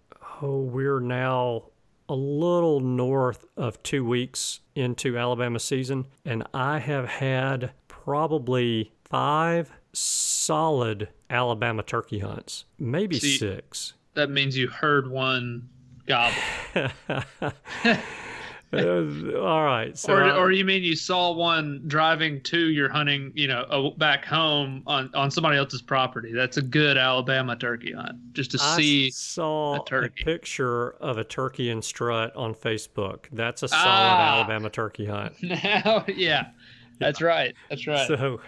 oh, 0.42 0.60
we're 0.60 1.00
now 1.00 1.64
a 2.08 2.14
little 2.14 2.80
north 2.80 3.46
of 3.56 3.82
two 3.82 4.04
weeks 4.04 4.60
into 4.74 5.16
Alabama 5.16 5.58
season, 5.58 6.06
and 6.24 6.46
I 6.52 6.78
have 6.78 7.08
had 7.08 7.72
probably 7.88 8.92
five 9.04 9.72
solid 10.44 11.08
Alabama 11.30 11.82
turkey 11.82 12.18
hunts, 12.20 12.64
maybe 12.78 13.18
See, 13.18 13.36
six. 13.38 13.94
That 14.14 14.30
means 14.30 14.56
you 14.56 14.68
heard 14.68 15.10
one 15.10 15.68
gobble. 16.06 16.36
All 18.74 19.64
right. 19.64 19.96
So 19.96 20.12
or, 20.14 20.24
I- 20.24 20.36
or 20.36 20.50
you 20.50 20.64
mean 20.64 20.82
you 20.82 20.96
saw 20.96 21.32
one 21.32 21.82
driving 21.86 22.40
to 22.42 22.58
your 22.70 22.88
hunting, 22.88 23.30
you 23.34 23.46
know, 23.46 23.94
back 23.98 24.24
home 24.24 24.82
on, 24.86 25.10
on 25.14 25.30
somebody 25.30 25.56
else's 25.56 25.80
property? 25.82 26.32
That's 26.32 26.56
a 26.56 26.62
good 26.62 26.96
Alabama 26.98 27.54
turkey 27.56 27.92
hunt. 27.92 28.32
Just 28.32 28.50
to 28.52 28.58
I 28.60 28.76
see. 28.76 29.10
saw 29.10 29.74
a 29.76 29.80
a, 29.80 29.84
turkey. 29.84 30.24
picture 30.24 30.90
of 31.00 31.18
a 31.18 31.24
turkey 31.24 31.70
and 31.70 31.84
strut 31.84 32.34
on 32.34 32.54
Facebook. 32.54 33.26
That's 33.32 33.62
a 33.62 33.68
solid 33.68 33.82
Ah. 33.86 34.38
Alabama 34.38 34.70
turkey 34.70 35.06
hunt. 35.06 35.34
Now, 35.42 36.04
yeah, 36.08 36.46
that's 36.98 37.22
right. 37.22 37.54
That's 37.70 37.86
right. 37.86 38.06
So, 38.08 38.40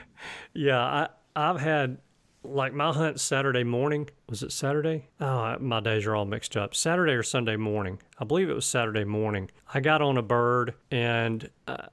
yeah, 0.55 0.81
I 0.81 1.09
I've 1.37 1.61
had 1.61 1.99
like 2.43 2.73
my 2.73 2.93
hunt 2.93 3.21
Saturday 3.21 3.63
morning. 3.63 4.09
Was 4.29 4.43
it 4.43 4.53
Saturday? 4.53 5.09
Oh, 5.21 5.59
my 5.59 5.81
days 5.81 6.07
are 6.07 6.17
all 6.17 6.25
mixed 6.25 6.57
up. 6.57 6.75
Saturday 6.75 7.13
or 7.13 7.23
Sunday 7.23 7.57
morning? 7.57 8.01
I 8.19 8.25
believe 8.25 8.49
it 8.49 8.55
was 8.55 8.67
Saturday 8.67 9.05
morning. 9.05 9.51
I 9.73 9.81
got 9.81 10.01
on 10.01 10.17
a 10.17 10.23
bird 10.23 10.75
and 10.91 11.51
uh, 11.69 11.89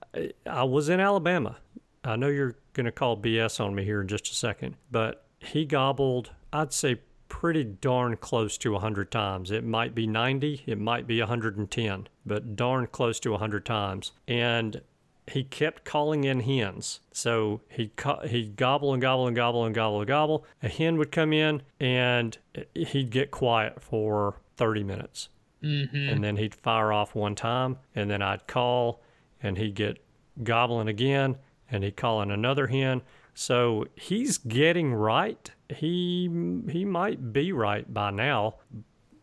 I 0.50 0.64
was 0.64 0.90
in 0.90 1.00
Alabama. 1.00 1.58
I 2.04 2.16
know 2.16 2.28
you're 2.28 2.56
going 2.74 2.86
to 2.86 2.92
call 2.92 3.18
BS 3.18 3.60
on 3.60 3.76
me 3.76 3.84
here 3.84 4.02
in 4.02 4.08
just 4.08 4.28
a 4.30 4.36
second, 4.36 4.76
but 4.92 5.26
he 5.40 5.66
gobbled. 5.66 6.32
I'd 6.52 6.74
say 6.74 7.02
pretty 7.30 7.64
darn 7.64 8.16
close 8.18 8.58
to 8.60 8.72
100 8.74 9.12
times. 9.12 9.52
It 9.52 9.64
might 9.64 9.96
be 9.96 10.06
90, 10.06 10.64
it 10.68 10.80
might 10.80 11.08
be 11.08 11.20
110, 11.20 12.08
but 12.26 12.56
darn 12.56 12.88
close 12.88 13.20
to 13.22 13.32
100 13.32 13.66
times. 13.66 14.12
And 14.28 14.82
he 15.28 15.44
kept 15.44 15.84
calling 15.86 16.24
in 16.24 16.42
hens. 16.42 17.00
So 17.12 17.62
he'd, 17.70 17.96
co- 17.96 18.22
he'd 18.28 18.56
gobble 18.56 18.94
and 18.94 19.02
gobble 19.02 19.28
and 19.28 19.36
gobble 19.36 19.66
and 19.66 19.74
gobble 19.74 20.00
and 20.00 20.08
gobble. 20.08 20.46
A 20.62 20.68
hen 20.70 20.98
would 20.98 21.12
come 21.12 21.32
in 21.34 21.62
and 21.80 22.38
he'd 22.76 23.10
get 23.10 23.32
quiet 23.32 23.82
for 23.82 24.42
30 24.58 24.84
minutes. 24.84 25.30
hmm 25.62 25.86
And 26.10 26.24
then 26.24 26.38
he'd 26.38 26.54
fire 26.56 26.92
off 26.92 27.16
one 27.16 27.36
time. 27.36 27.78
And 27.96 28.10
then 28.10 28.22
I'd 28.22 28.48
call 28.48 29.02
and 29.42 29.58
he'd 29.58 29.76
get 29.76 30.04
gobbling 30.44 30.88
again. 30.88 31.38
And 31.72 31.84
he'd 31.84 31.96
call 31.98 32.22
in 32.22 32.30
another 32.30 32.68
hen. 32.68 33.02
So 33.34 33.88
he's 33.96 34.38
getting 34.38 34.94
right. 34.94 35.50
He 35.70 36.30
he 36.70 36.86
might 36.86 37.34
be 37.34 37.52
right 37.52 37.92
by 37.92 38.12
now 38.12 38.56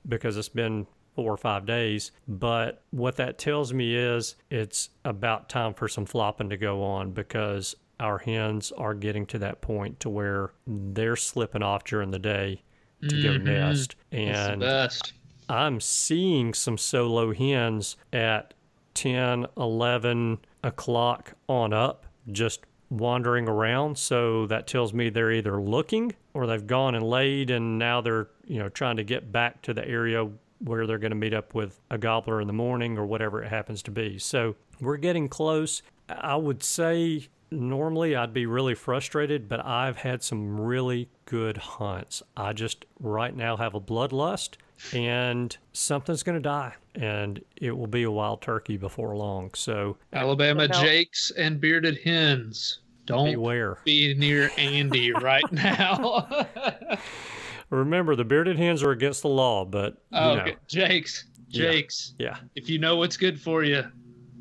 because 0.09 0.37
it's 0.37 0.49
been 0.49 0.87
four 1.15 1.33
or 1.33 1.37
five 1.37 1.67
days. 1.67 2.13
But 2.29 2.83
what 2.91 3.17
that 3.17 3.39
tells 3.39 3.73
me 3.73 3.95
is 3.97 4.37
it's 4.51 4.91
about 5.05 5.49
time 5.49 5.75
for 5.75 5.89
some 5.89 6.07
flopping 6.07 6.51
to 6.51 6.57
go 6.57 6.83
on 6.83 7.13
because 7.13 7.75
our 7.99 8.19
hens 8.19 8.73
are 8.79 8.95
getting 8.95 9.27
to 9.27 9.39
that 9.39 9.61
point 9.61 10.01
to 10.01 10.09
where 10.09 10.53
they're 10.67 11.17
slipping 11.17 11.63
off 11.63 11.85
during 11.85 12.11
the 12.11 12.19
day 12.19 12.63
to 13.09 13.23
go 13.23 13.31
Mhm. 13.35 13.43
nest. 13.45 13.97
And. 14.13 14.63
I'm 15.49 15.81
seeing 15.81 16.55
some 16.55 16.79
solo 16.79 17.35
hens 17.35 17.97
at 18.13 18.55
10, 18.95 19.47
11 19.57 20.39
o'clock 20.63 21.35
on 21.49 21.73
up, 21.73 22.07
just 22.31 22.61
wandering 22.89 23.49
around. 23.49 23.99
So 23.99 24.47
that 24.47 24.67
tells 24.69 24.93
me 24.95 25.11
they're 25.11 25.33
either 25.33 25.61
looking 25.61 26.15
or 26.35 26.47
they've 26.47 26.67
gone 26.67 26.95
and 26.95 27.05
laid 27.05 27.51
and 27.51 27.79
now 27.79 28.01
they're, 28.01 28.29
you 28.47 28.59
know, 28.61 28.69
trying 28.69 28.97
to 28.97 29.05
get 29.05 29.33
back 29.33 29.61
to 29.63 29.75
the 29.75 29.87
area 29.87 30.29
where 30.61 30.87
they're 30.87 30.99
going 30.99 31.11
to 31.11 31.17
meet 31.17 31.35
up 31.35 31.55
with 31.55 31.81
a 31.91 31.99
gobbler 31.99 32.41
in 32.41 32.47
the 32.47 32.53
morning 32.53 32.99
or 32.99 33.07
whatever 33.07 33.43
it 33.43 33.49
happens 33.49 33.83
to 33.83 33.91
be. 33.91 34.19
So 34.19 34.57
we're 34.81 34.99
getting 34.99 35.29
close. 35.29 35.83
I 36.09 36.37
would 36.37 36.63
say 36.63 37.29
normally 37.51 38.15
I'd 38.15 38.35
be 38.35 38.47
really 38.47 38.75
frustrated, 38.75 39.49
but 39.49 39.65
I've 39.65 39.97
had 39.97 40.23
some 40.23 40.61
really 40.61 41.09
good 41.25 41.57
hunts. 41.57 42.23
I 42.37 42.53
just 42.53 42.85
right 42.99 43.35
now 43.35 43.57
have 43.57 43.75
a 43.75 43.81
bloodlust 43.81 44.57
and 44.93 45.57
something's 45.73 46.23
going 46.23 46.37
to 46.37 46.43
die 46.43 46.75
and 46.95 47.43
it 47.57 47.77
will 47.77 47.87
be 47.87 48.03
a 48.05 48.11
wild 48.11 48.43
turkey 48.43 48.77
before 48.77 49.17
long. 49.17 49.53
So 49.55 49.97
Alabama 50.13 50.69
Jakes 50.69 51.31
and 51.37 51.61
bearded 51.61 51.99
hens. 52.05 52.81
Don't 53.07 53.33
beware. 53.33 53.79
be 53.85 54.15
near 54.15 54.51
Andy 54.57 55.13
right 55.13 55.51
now. 55.51 56.29
Remember, 57.71 58.17
the 58.17 58.25
bearded 58.25 58.59
hens 58.59 58.83
are 58.83 58.91
against 58.91 59.23
the 59.23 59.29
law, 59.29 59.65
but 59.65 59.95
you 60.11 60.19
oh, 60.19 60.35
know, 60.35 60.43
okay. 60.43 60.57
Jakes. 60.67 61.27
Jakes. 61.49 62.15
yeah, 62.19 62.37
If 62.55 62.69
you 62.69 62.79
know 62.79 62.97
what's 62.97 63.17
good 63.17 63.41
for 63.41 63.65
you, 63.65 63.83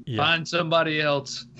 yeah. 0.05 0.17
find 0.17 0.47
somebody 0.47 1.01
else. 1.01 1.45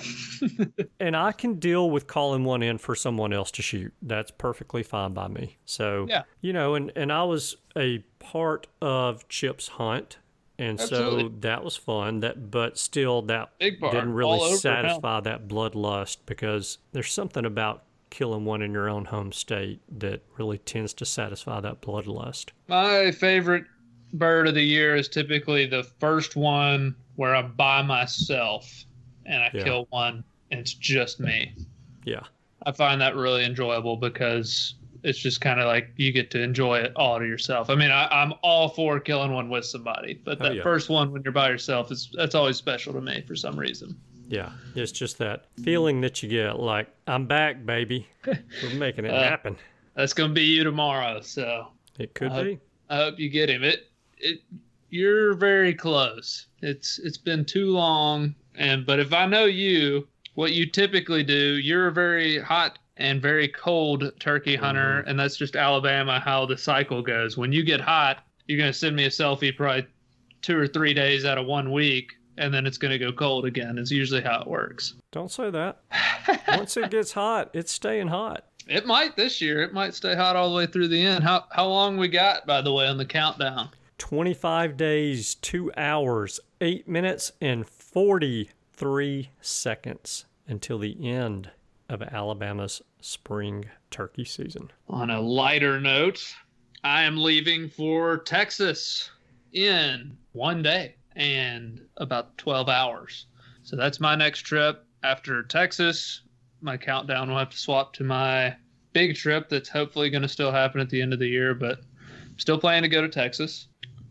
And 1.01 1.15
I 1.15 1.31
can 1.31 1.55
deal 1.55 1.89
with 1.89 2.07
calling 2.07 2.43
one 2.43 2.61
in 2.61 2.77
for 2.77 2.93
someone 2.93 3.31
else 3.31 3.51
to 3.51 3.61
shoot. 3.61 3.93
That's 4.01 4.31
perfectly 4.31 4.83
fine 4.83 5.13
by 5.13 5.27
me. 5.29 5.57
So, 5.65 6.07
Yeah. 6.09 6.23
you 6.41 6.51
know, 6.51 6.75
and, 6.75 6.91
and 6.95 7.11
I 7.11 7.23
was 7.23 7.55
a 7.77 7.99
part 8.19 8.67
of 8.81 9.27
Chip's 9.29 9.69
hunt. 9.69 10.17
And 10.57 10.79
so 10.79 11.29
that 11.39 11.63
was 11.63 11.77
fun. 11.77 12.19
That, 12.19 12.51
but 12.51 12.77
still, 12.77 13.21
that 13.23 13.57
didn't 13.59 14.13
really 14.13 14.55
satisfy 14.57 15.21
that 15.21 15.47
bloodlust 15.47 16.17
because 16.25 16.79
there's 16.91 17.13
something 17.13 17.45
about 17.45 17.83
killing 18.09 18.45
one 18.45 18.61
in 18.61 18.71
your 18.71 18.89
own 18.89 19.05
home 19.05 19.31
state 19.31 19.81
that 19.99 20.23
really 20.37 20.57
tends 20.57 20.93
to 20.95 21.05
satisfy 21.05 21.59
that 21.61 21.81
bloodlust. 21.81 22.49
My 22.67 23.11
favorite 23.11 23.65
bird 24.13 24.47
of 24.47 24.55
the 24.55 24.63
year 24.63 24.95
is 24.95 25.07
typically 25.07 25.65
the 25.67 25.83
first 25.83 26.35
one 26.35 26.95
where 27.15 27.35
I'm 27.35 27.53
by 27.53 27.81
myself 27.81 28.85
and 29.25 29.41
I 29.43 29.51
Yeah. 29.53 29.63
kill 29.63 29.87
one 29.91 30.23
and 30.51 30.59
it's 30.59 30.73
just 30.73 31.19
me. 31.19 31.53
Yeah. 32.05 32.21
I 32.65 32.71
find 32.71 32.99
that 33.01 33.15
really 33.15 33.45
enjoyable 33.45 33.97
because 33.97 34.75
it's 35.03 35.19
just 35.19 35.39
kind 35.39 35.59
of 35.61 35.67
like 35.67 35.91
you 35.95 36.11
get 36.11 36.29
to 36.31 36.41
enjoy 36.41 36.79
it 36.79 36.91
all 36.95 37.19
to 37.19 37.25
yourself. 37.25 37.69
I 37.69 37.75
mean, 37.75 37.91
I, 37.91 38.07
I'm 38.07 38.33
all 38.41 38.67
for 38.67 38.99
killing 38.99 39.31
one 39.31 39.49
with 39.49 39.63
somebody, 39.65 40.19
but 40.25 40.41
Oh, 40.41 40.43
that 40.45 40.55
yeah. 40.55 40.63
first 40.63 40.89
one 40.89 41.11
when 41.11 41.21
you're 41.23 41.31
by 41.31 41.49
yourself 41.49 41.91
is 41.91 42.09
that's 42.15 42.35
always 42.35 42.57
special 42.57 42.91
to 42.93 43.01
me 43.01 43.21
for 43.27 43.35
some 43.35 43.57
reason. 43.57 43.95
Yeah. 44.29 44.51
It's 44.75 44.91
just 44.91 45.17
that 45.17 45.45
feeling 45.63 46.01
that 46.01 46.21
you 46.21 46.29
get 46.29 46.59
like, 46.59 46.87
I'm 47.07 47.25
back, 47.25 47.65
baby. 47.65 48.07
We're 48.25 48.75
making 48.75 49.05
it 49.05 49.11
Uh, 49.13 49.23
happen. 49.23 49.57
That's 49.95 50.13
gonna 50.13 50.33
be 50.33 50.43
you 50.43 50.63
tomorrow, 50.63 51.19
so 51.21 51.67
It 51.97 52.13
could 52.13 52.31
uh, 52.31 52.43
be. 52.43 52.59
I 52.89 52.97
hope 52.97 53.19
you 53.19 53.29
get 53.29 53.49
him. 53.49 53.63
It 53.63 53.91
it 54.17 54.41
you're 54.89 55.33
very 55.33 55.73
close. 55.73 56.45
It's 56.61 56.99
it's 56.99 57.17
been 57.17 57.43
too 57.43 57.71
long 57.71 58.35
and 58.55 58.85
but 58.85 58.99
if 58.99 59.13
I 59.13 59.25
know 59.25 59.45
you, 59.45 60.07
what 60.35 60.53
you 60.53 60.65
typically 60.67 61.23
do, 61.23 61.57
you're 61.57 61.87
a 61.87 61.91
very 61.91 62.39
hot 62.39 62.77
and 62.97 63.21
very 63.21 63.47
cold 63.47 64.11
turkey 64.19 64.55
hunter 64.55 64.99
and 65.01 65.19
that's 65.19 65.37
just 65.37 65.55
Alabama 65.55 66.19
how 66.19 66.45
the 66.45 66.57
cycle 66.57 67.01
goes. 67.01 67.35
When 67.35 67.51
you 67.51 67.63
get 67.63 67.81
hot, 67.81 68.23
you're 68.47 68.59
going 68.59 68.71
to 68.71 68.77
send 68.77 68.95
me 68.95 69.05
a 69.05 69.09
selfie 69.09 69.55
probably 69.55 69.87
2 70.41 70.57
or 70.57 70.67
3 70.67 70.93
days 70.93 71.25
out 71.25 71.37
of 71.37 71.45
1 71.45 71.71
week 71.71 72.13
and 72.39 72.53
then 72.53 72.65
it's 72.65 72.77
going 72.77 72.91
to 72.91 72.97
go 72.97 73.11
cold 73.11 73.45
again. 73.45 73.77
It's 73.77 73.91
usually 73.91 74.21
how 74.21 74.41
it 74.41 74.47
works. 74.47 74.93
Don't 75.11 75.29
say 75.29 75.51
that. 75.51 75.79
Once 76.47 76.77
it 76.77 76.89
gets 76.89 77.11
hot, 77.11 77.51
it's 77.53 77.71
staying 77.71 78.07
hot. 78.07 78.45
It 78.67 78.85
might 78.85 79.15
this 79.15 79.41
year. 79.41 79.61
It 79.61 79.73
might 79.73 79.93
stay 79.93 80.15
hot 80.15 80.35
all 80.35 80.49
the 80.49 80.55
way 80.55 80.65
through 80.65 80.87
the 80.87 81.01
end. 81.01 81.23
How 81.23 81.45
how 81.51 81.67
long 81.67 81.97
we 81.97 82.07
got 82.07 82.47
by 82.47 82.61
the 82.61 82.71
way 82.71 82.87
on 82.87 82.97
the 82.97 83.05
countdown? 83.05 83.69
25 83.97 84.77
days, 84.77 85.35
2 85.35 85.73
hours, 85.75 86.39
8 86.61 86.87
minutes, 86.87 87.33
and 87.41 87.67
43 87.67 89.29
seconds 89.41 90.25
until 90.47 90.79
the 90.79 90.95
end 91.05 91.51
of 91.89 92.01
Alabama's 92.01 92.81
spring 93.01 93.65
turkey 93.91 94.23
season. 94.23 94.71
On 94.87 95.09
a 95.09 95.19
lighter 95.19 95.81
note, 95.81 96.23
I 96.83 97.03
am 97.03 97.17
leaving 97.17 97.67
for 97.67 98.19
Texas 98.19 99.09
in 99.51 100.15
one 100.31 100.61
day 100.63 100.95
and 101.19 101.81
about 101.97 102.37
12 102.37 102.69
hours. 102.69 103.27
So 103.63 103.75
that's 103.75 103.99
my 103.99 104.15
next 104.15 104.39
trip. 104.41 104.85
After 105.03 105.43
Texas, 105.43 106.21
my 106.61 106.77
countdown 106.77 107.29
will 107.29 107.37
have 107.37 107.49
to 107.51 107.57
swap 107.57 107.93
to 107.93 108.03
my 108.03 108.55
big 108.93 109.15
trip 109.15 109.49
that's 109.49 109.69
hopefully 109.69 110.09
going 110.09 110.23
to 110.23 110.27
still 110.27 110.51
happen 110.51 110.81
at 110.81 110.89
the 110.89 111.01
end 111.01 111.13
of 111.13 111.19
the 111.19 111.27
year, 111.27 111.53
but 111.53 111.81
still 112.37 112.57
planning 112.57 112.89
to 112.89 112.95
go 112.95 113.01
to 113.01 113.09
Texas. 113.09 113.67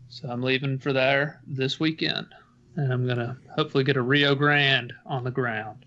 So 0.07 0.29
I'm 0.29 0.41
leaving 0.41 0.79
for 0.79 0.93
there 0.93 1.41
this 1.45 1.79
weekend. 1.79 2.27
And 2.75 2.93
I'm 2.93 3.05
going 3.05 3.17
to 3.17 3.35
hopefully 3.55 3.83
get 3.83 3.97
a 3.97 4.01
Rio 4.01 4.35
Grande 4.35 4.93
on 5.05 5.23
the 5.23 5.31
ground. 5.31 5.85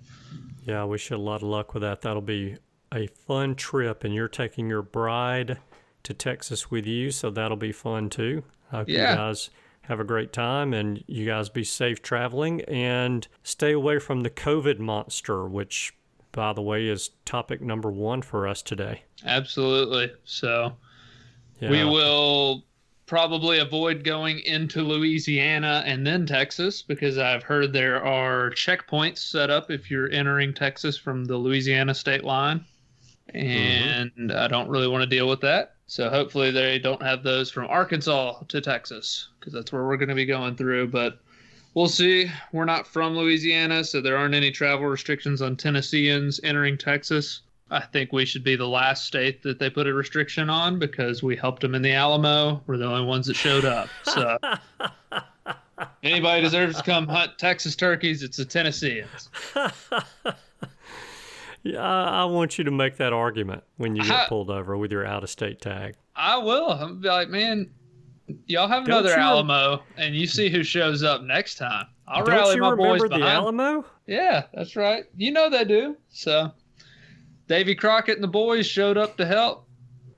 Yeah, 0.64 0.82
I 0.82 0.84
wish 0.84 1.10
you 1.10 1.16
a 1.16 1.18
lot 1.18 1.36
of 1.36 1.48
luck 1.48 1.72
with 1.74 1.82
that. 1.82 2.02
That'll 2.02 2.20
be 2.20 2.56
a 2.92 3.06
fun 3.06 3.54
trip, 3.54 4.04
and 4.04 4.14
you're 4.14 4.28
taking 4.28 4.68
your 4.68 4.82
bride 4.82 5.58
to 6.02 6.12
Texas 6.14 6.70
with 6.70 6.86
you, 6.86 7.10
so 7.10 7.30
that'll 7.30 7.56
be 7.56 7.72
fun 7.72 8.10
too. 8.10 8.44
I 8.70 8.78
hope 8.78 8.88
Yeah. 8.88 9.10
you 9.12 9.16
guys 9.16 9.50
have 9.82 10.00
a 10.00 10.04
great 10.04 10.32
time 10.32 10.72
and 10.72 11.02
you 11.06 11.26
guys 11.26 11.48
be 11.48 11.64
safe 11.64 12.02
traveling 12.02 12.60
and 12.62 13.26
stay 13.42 13.72
away 13.72 13.98
from 13.98 14.20
the 14.20 14.30
COVID 14.30 14.78
monster, 14.78 15.44
which, 15.46 15.92
by 16.30 16.52
the 16.52 16.62
way, 16.62 16.86
is 16.86 17.10
topic 17.24 17.60
number 17.60 17.90
one 17.90 18.22
for 18.22 18.46
us 18.46 18.62
today. 18.62 19.02
Absolutely. 19.24 20.12
So 20.24 20.76
Yeah. 21.60 21.70
we 21.70 21.84
will 21.84 22.64
probably 23.06 23.58
avoid 23.58 24.04
going 24.04 24.38
into 24.40 24.82
Louisiana 24.82 25.82
and 25.84 26.06
then 26.06 26.24
Texas 26.26 26.80
because 26.80 27.18
I've 27.18 27.42
heard 27.42 27.72
there 27.72 28.02
are 28.02 28.50
checkpoints 28.52 29.18
set 29.18 29.50
up 29.50 29.70
if 29.70 29.90
you're 29.90 30.10
entering 30.10 30.54
Texas 30.54 30.96
from 30.96 31.24
the 31.24 31.36
Louisiana 31.36 31.94
state 31.94 32.24
line. 32.24 32.64
Mm-hmm. 33.34 34.18
And 34.20 34.32
I 34.32 34.46
don't 34.48 34.68
really 34.68 34.88
want 34.88 35.02
to 35.02 35.08
deal 35.08 35.28
with 35.28 35.40
that. 35.40 35.71
So 35.86 36.08
hopefully 36.08 36.50
they 36.50 36.78
don't 36.78 37.02
have 37.02 37.22
those 37.22 37.50
from 37.50 37.66
Arkansas 37.66 38.42
to 38.48 38.60
Texas 38.60 39.28
because 39.38 39.52
that's 39.52 39.72
where 39.72 39.84
we're 39.84 39.96
going 39.96 40.08
to 40.08 40.14
be 40.14 40.24
going 40.24 40.56
through. 40.56 40.88
But 40.88 41.18
we'll 41.74 41.88
see. 41.88 42.30
We're 42.52 42.64
not 42.64 42.86
from 42.86 43.16
Louisiana, 43.16 43.84
so 43.84 44.00
there 44.00 44.16
aren't 44.16 44.34
any 44.34 44.50
travel 44.50 44.86
restrictions 44.86 45.42
on 45.42 45.56
Tennesseans 45.56 46.40
entering 46.42 46.78
Texas. 46.78 47.42
I 47.70 47.80
think 47.80 48.12
we 48.12 48.26
should 48.26 48.44
be 48.44 48.54
the 48.54 48.68
last 48.68 49.06
state 49.06 49.42
that 49.42 49.58
they 49.58 49.70
put 49.70 49.86
a 49.86 49.94
restriction 49.94 50.50
on 50.50 50.78
because 50.78 51.22
we 51.22 51.36
helped 51.36 51.62
them 51.62 51.74
in 51.74 51.80
the 51.82 51.92
Alamo. 51.92 52.62
We're 52.66 52.76
the 52.76 52.86
only 52.86 53.06
ones 53.06 53.26
that 53.26 53.36
showed 53.36 53.64
up. 53.64 53.88
So 54.04 54.36
anybody 56.02 56.42
deserves 56.42 56.76
to 56.76 56.82
come 56.82 57.06
hunt 57.06 57.38
Texas 57.38 57.74
turkeys, 57.74 58.22
it's 58.22 58.36
the 58.36 58.44
Tennesseans. 58.44 59.30
Yeah, 61.62 61.80
I, 61.80 62.22
I 62.22 62.24
want 62.24 62.58
you 62.58 62.64
to 62.64 62.70
make 62.70 62.96
that 62.96 63.12
argument 63.12 63.62
when 63.76 63.94
you 63.94 64.02
get 64.02 64.28
pulled 64.28 64.50
over 64.50 64.76
with 64.76 64.90
your 64.90 65.06
out 65.06 65.22
of 65.22 65.30
state 65.30 65.60
tag. 65.60 65.94
I 66.16 66.36
will. 66.36 66.70
I'm 66.70 67.00
be 67.00 67.08
like, 67.08 67.28
man, 67.28 67.70
y'all 68.46 68.68
have 68.68 68.84
Don't 68.84 68.98
another 69.00 69.18
Alamo, 69.18 69.82
and 69.96 70.14
you 70.14 70.26
see 70.26 70.50
who 70.50 70.62
shows 70.64 71.02
up 71.02 71.22
next 71.22 71.56
time. 71.56 71.86
I'll 72.08 72.24
Don't 72.24 72.34
rally 72.34 72.60
my 72.60 72.74
boys 72.74 73.00
remember 73.00 73.18
the. 73.18 73.24
Alamo? 73.24 73.84
Yeah, 74.06 74.44
that's 74.52 74.76
right. 74.76 75.04
You 75.16 75.30
know 75.30 75.48
they 75.48 75.64
do. 75.64 75.96
So, 76.10 76.50
Davy 77.46 77.74
Crockett 77.74 78.16
and 78.16 78.24
the 78.24 78.28
boys 78.28 78.66
showed 78.66 78.98
up 78.98 79.16
to 79.18 79.26
help. 79.26 79.68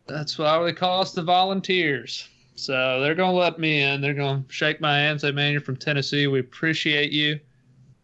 That's 0.06 0.38
why 0.38 0.62
they 0.64 0.72
call 0.72 1.02
us 1.02 1.12
the 1.12 1.22
volunteers. 1.22 2.28
So 2.56 3.00
they're 3.00 3.14
gonna 3.14 3.36
let 3.36 3.58
me 3.58 3.82
in. 3.82 4.00
They're 4.00 4.14
gonna 4.14 4.44
shake 4.48 4.80
my 4.80 4.96
hand, 4.96 5.20
say, 5.20 5.32
"Man, 5.32 5.52
you're 5.52 5.60
from 5.60 5.76
Tennessee. 5.76 6.26
We 6.26 6.40
appreciate 6.40 7.12
you. 7.12 7.40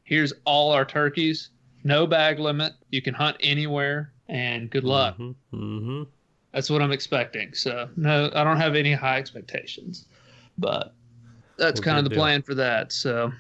Here's 0.03 0.33
all 0.45 0.73
our 0.73 0.85
turkeys. 0.85 1.51
No 1.85 2.07
bag 2.07 2.39
limit. 2.39 2.73
You 2.91 3.03
can 3.03 3.15
hunt 3.15 3.37
anywhere, 3.41 4.13
and 4.29 4.71
good 4.71 4.85
luck." 4.85 5.17
Mm-hmm. 5.19 6.03
That's 6.53 6.69
what 6.71 6.83
I'm 6.83 6.93
expecting. 6.93 7.55
So 7.55 7.89
no, 7.97 8.31
I 8.35 8.43
don't 8.45 8.57
have 8.59 8.75
any 8.75 8.93
high 8.93 9.19
expectations, 9.19 10.07
but 10.59 10.95
that's 11.57 11.81
Well, 11.81 11.85
kind 11.85 11.99
of 11.99 12.05
the 12.05 12.11
deal. 12.11 12.19
plan 12.19 12.43
for 12.43 12.55
that. 12.57 12.93
So 12.93 13.33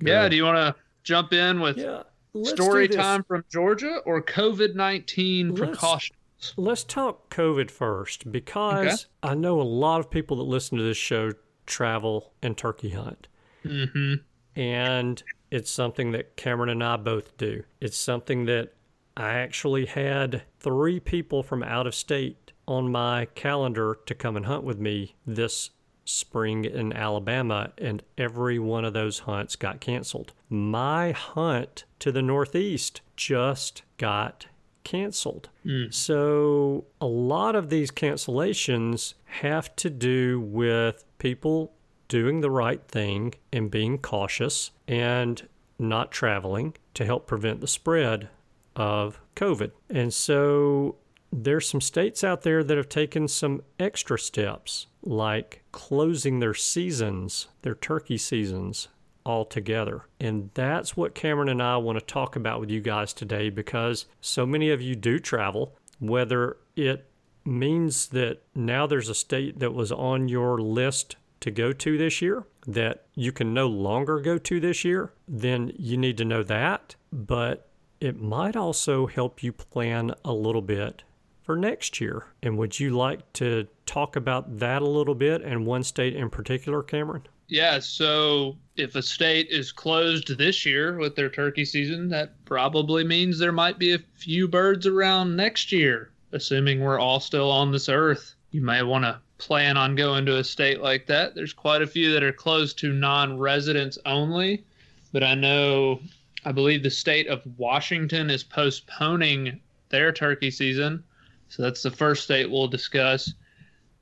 yeah, 0.00 0.22
Good. 0.24 0.30
do 0.30 0.36
you 0.36 0.44
want 0.44 0.56
to 0.58 0.74
jump 1.02 1.32
in 1.32 1.60
with 1.60 1.76
Yeah. 1.78 2.02
story 2.44 2.88
time 2.88 3.24
from 3.24 3.44
Georgia 3.50 3.98
or 4.06 4.22
COVID 4.22 4.74
nineteen 4.74 5.54
precautions? 5.54 6.16
Let's 6.56 6.82
talk 6.84 7.32
COVID 7.34 7.70
first 7.70 8.30
because 8.32 9.06
I 9.22 9.34
know 9.34 9.60
a 9.60 9.62
lot 9.62 10.00
of 10.00 10.10
people 10.10 10.36
that 10.38 10.42
listen 10.44 10.76
to 10.78 10.84
this 10.84 10.96
show 10.96 11.32
travel 11.66 12.32
and 12.42 12.56
turkey 12.56 12.90
hunt. 12.90 13.28
Mm-hmm. 13.64 14.14
And 14.60 15.22
it's 15.52 15.70
something 15.70 16.12
that 16.12 16.34
Cameron 16.34 16.70
and 16.70 16.82
I 16.82 16.96
both 16.96 17.36
do. 17.36 17.62
It's 17.78 17.98
something 17.98 18.46
that 18.46 18.72
I 19.14 19.34
actually 19.34 19.84
had 19.84 20.44
three 20.58 20.98
people 20.98 21.42
from 21.42 21.62
out 21.62 21.86
of 21.86 21.94
state 21.94 22.52
on 22.66 22.90
my 22.90 23.26
calendar 23.34 23.98
to 24.06 24.14
come 24.14 24.34
and 24.38 24.46
hunt 24.46 24.64
with 24.64 24.78
me 24.78 25.14
this 25.26 25.68
spring 26.06 26.64
in 26.64 26.94
Alabama, 26.94 27.70
and 27.76 28.02
every 28.16 28.58
one 28.58 28.86
of 28.86 28.94
those 28.94 29.20
hunts 29.20 29.54
got 29.54 29.78
canceled. 29.78 30.32
My 30.48 31.12
hunt 31.12 31.84
to 31.98 32.10
the 32.10 32.22
Northeast 32.22 33.02
just 33.14 33.82
got 33.98 34.46
canceled. 34.84 35.50
Hmm. 35.64 35.90
So, 35.90 36.86
a 36.98 37.06
lot 37.06 37.54
of 37.54 37.68
these 37.68 37.90
cancellations 37.90 39.14
have 39.26 39.76
to 39.76 39.90
do 39.90 40.40
with 40.40 41.04
people 41.18 41.74
doing 42.12 42.42
the 42.42 42.50
right 42.50 42.82
thing 42.88 43.32
and 43.54 43.70
being 43.70 43.96
cautious 43.96 44.70
and 44.86 45.48
not 45.78 46.12
traveling 46.12 46.74
to 46.92 47.06
help 47.06 47.26
prevent 47.26 47.62
the 47.62 47.66
spread 47.66 48.28
of 48.76 49.18
COVID. 49.34 49.70
And 49.88 50.12
so 50.12 50.96
there's 51.32 51.66
some 51.66 51.80
states 51.80 52.22
out 52.22 52.42
there 52.42 52.62
that 52.62 52.76
have 52.76 52.90
taken 52.90 53.28
some 53.28 53.62
extra 53.80 54.18
steps, 54.18 54.88
like 55.02 55.62
closing 55.72 56.38
their 56.38 56.52
seasons, 56.52 57.48
their 57.62 57.74
turkey 57.74 58.18
seasons 58.18 58.88
altogether. 59.24 60.02
And 60.20 60.50
that's 60.52 60.94
what 60.94 61.14
Cameron 61.14 61.48
and 61.48 61.62
I 61.62 61.78
want 61.78 61.98
to 61.98 62.04
talk 62.04 62.36
about 62.36 62.60
with 62.60 62.68
you 62.68 62.82
guys 62.82 63.14
today 63.14 63.48
because 63.48 64.04
so 64.20 64.44
many 64.44 64.68
of 64.68 64.82
you 64.82 64.96
do 64.96 65.18
travel, 65.18 65.78
whether 65.98 66.58
it 66.76 67.08
means 67.46 68.08
that 68.08 68.42
now 68.54 68.86
there's 68.86 69.08
a 69.08 69.14
state 69.14 69.60
that 69.60 69.72
was 69.72 69.90
on 69.90 70.28
your 70.28 70.58
list 70.60 71.16
to 71.42 71.50
go 71.50 71.72
to 71.72 71.98
this 71.98 72.22
year 72.22 72.44
that 72.66 73.06
you 73.14 73.32
can 73.32 73.52
no 73.52 73.66
longer 73.66 74.20
go 74.20 74.38
to 74.38 74.60
this 74.60 74.84
year, 74.84 75.12
then 75.28 75.72
you 75.76 75.96
need 75.96 76.16
to 76.18 76.24
know 76.24 76.42
that. 76.42 76.96
But 77.12 77.68
it 78.00 78.20
might 78.20 78.56
also 78.56 79.06
help 79.06 79.42
you 79.42 79.52
plan 79.52 80.12
a 80.24 80.32
little 80.32 80.62
bit 80.62 81.02
for 81.42 81.56
next 81.56 82.00
year. 82.00 82.26
And 82.42 82.56
would 82.58 82.78
you 82.78 82.96
like 82.96 83.32
to 83.34 83.66
talk 83.86 84.16
about 84.16 84.58
that 84.58 84.82
a 84.82 84.88
little 84.88 85.14
bit 85.14 85.42
and 85.42 85.66
one 85.66 85.82
state 85.82 86.14
in 86.14 86.30
particular, 86.30 86.82
Cameron? 86.82 87.26
Yeah. 87.48 87.80
So 87.80 88.56
if 88.76 88.94
a 88.94 89.02
state 89.02 89.48
is 89.50 89.72
closed 89.72 90.36
this 90.38 90.64
year 90.64 90.96
with 90.96 91.16
their 91.16 91.28
turkey 91.28 91.64
season, 91.64 92.08
that 92.08 92.32
probably 92.44 93.04
means 93.04 93.38
there 93.38 93.52
might 93.52 93.78
be 93.78 93.92
a 93.92 93.98
few 94.14 94.48
birds 94.48 94.86
around 94.86 95.36
next 95.36 95.70
year, 95.70 96.12
assuming 96.32 96.80
we're 96.80 96.98
all 96.98 97.20
still 97.20 97.50
on 97.50 97.70
this 97.70 97.88
earth. 97.88 98.34
You 98.52 98.62
may 98.62 98.82
want 98.82 99.04
to 99.04 99.20
plan 99.42 99.76
on 99.76 99.96
going 99.96 100.24
to 100.24 100.38
a 100.38 100.44
state 100.44 100.80
like 100.80 101.04
that. 101.06 101.34
There's 101.34 101.52
quite 101.52 101.82
a 101.82 101.86
few 101.86 102.12
that 102.12 102.22
are 102.22 102.32
closed 102.32 102.78
to 102.78 102.92
non 102.92 103.36
residents 103.36 103.98
only, 104.06 104.64
but 105.12 105.24
I 105.24 105.34
know, 105.34 106.00
I 106.44 106.52
believe 106.52 106.84
the 106.84 106.90
state 106.90 107.26
of 107.26 107.42
Washington 107.58 108.30
is 108.30 108.44
postponing 108.44 109.60
their 109.88 110.12
turkey 110.12 110.52
season. 110.52 111.02
So 111.48 111.60
that's 111.60 111.82
the 111.82 111.90
first 111.90 112.22
state 112.22 112.48
we'll 112.48 112.68
discuss. 112.68 113.34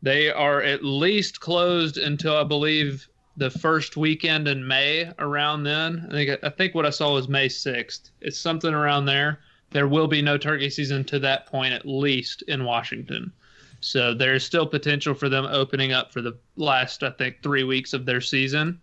They 0.02 0.30
are 0.30 0.60
at 0.60 0.84
least 0.84 1.40
closed 1.40 1.96
until 1.96 2.36
I 2.36 2.44
believe 2.44 3.08
the 3.38 3.50
first 3.50 3.96
weekend 3.96 4.46
in 4.46 4.68
May. 4.68 5.10
Around 5.18 5.62
then, 5.62 6.06
I 6.10 6.12
think 6.12 6.44
I 6.44 6.50
think 6.50 6.74
what 6.74 6.84
I 6.84 6.90
saw 6.90 7.14
was 7.14 7.28
May 7.28 7.48
sixth. 7.48 8.10
It's 8.20 8.38
something 8.38 8.74
around 8.74 9.06
there. 9.06 9.40
There 9.70 9.88
will 9.88 10.06
be 10.06 10.20
no 10.20 10.36
turkey 10.36 10.68
season 10.68 11.02
to 11.04 11.18
that 11.20 11.46
point, 11.46 11.72
at 11.72 11.86
least 11.86 12.42
in 12.42 12.64
Washington. 12.64 13.32
So 13.80 14.14
there's 14.14 14.44
still 14.44 14.66
potential 14.66 15.14
for 15.14 15.28
them 15.28 15.46
opening 15.46 15.92
up 15.92 16.12
for 16.12 16.20
the 16.20 16.36
last, 16.56 17.02
I 17.02 17.10
think, 17.10 17.42
three 17.42 17.64
weeks 17.64 17.92
of 17.92 18.04
their 18.04 18.20
season. 18.20 18.80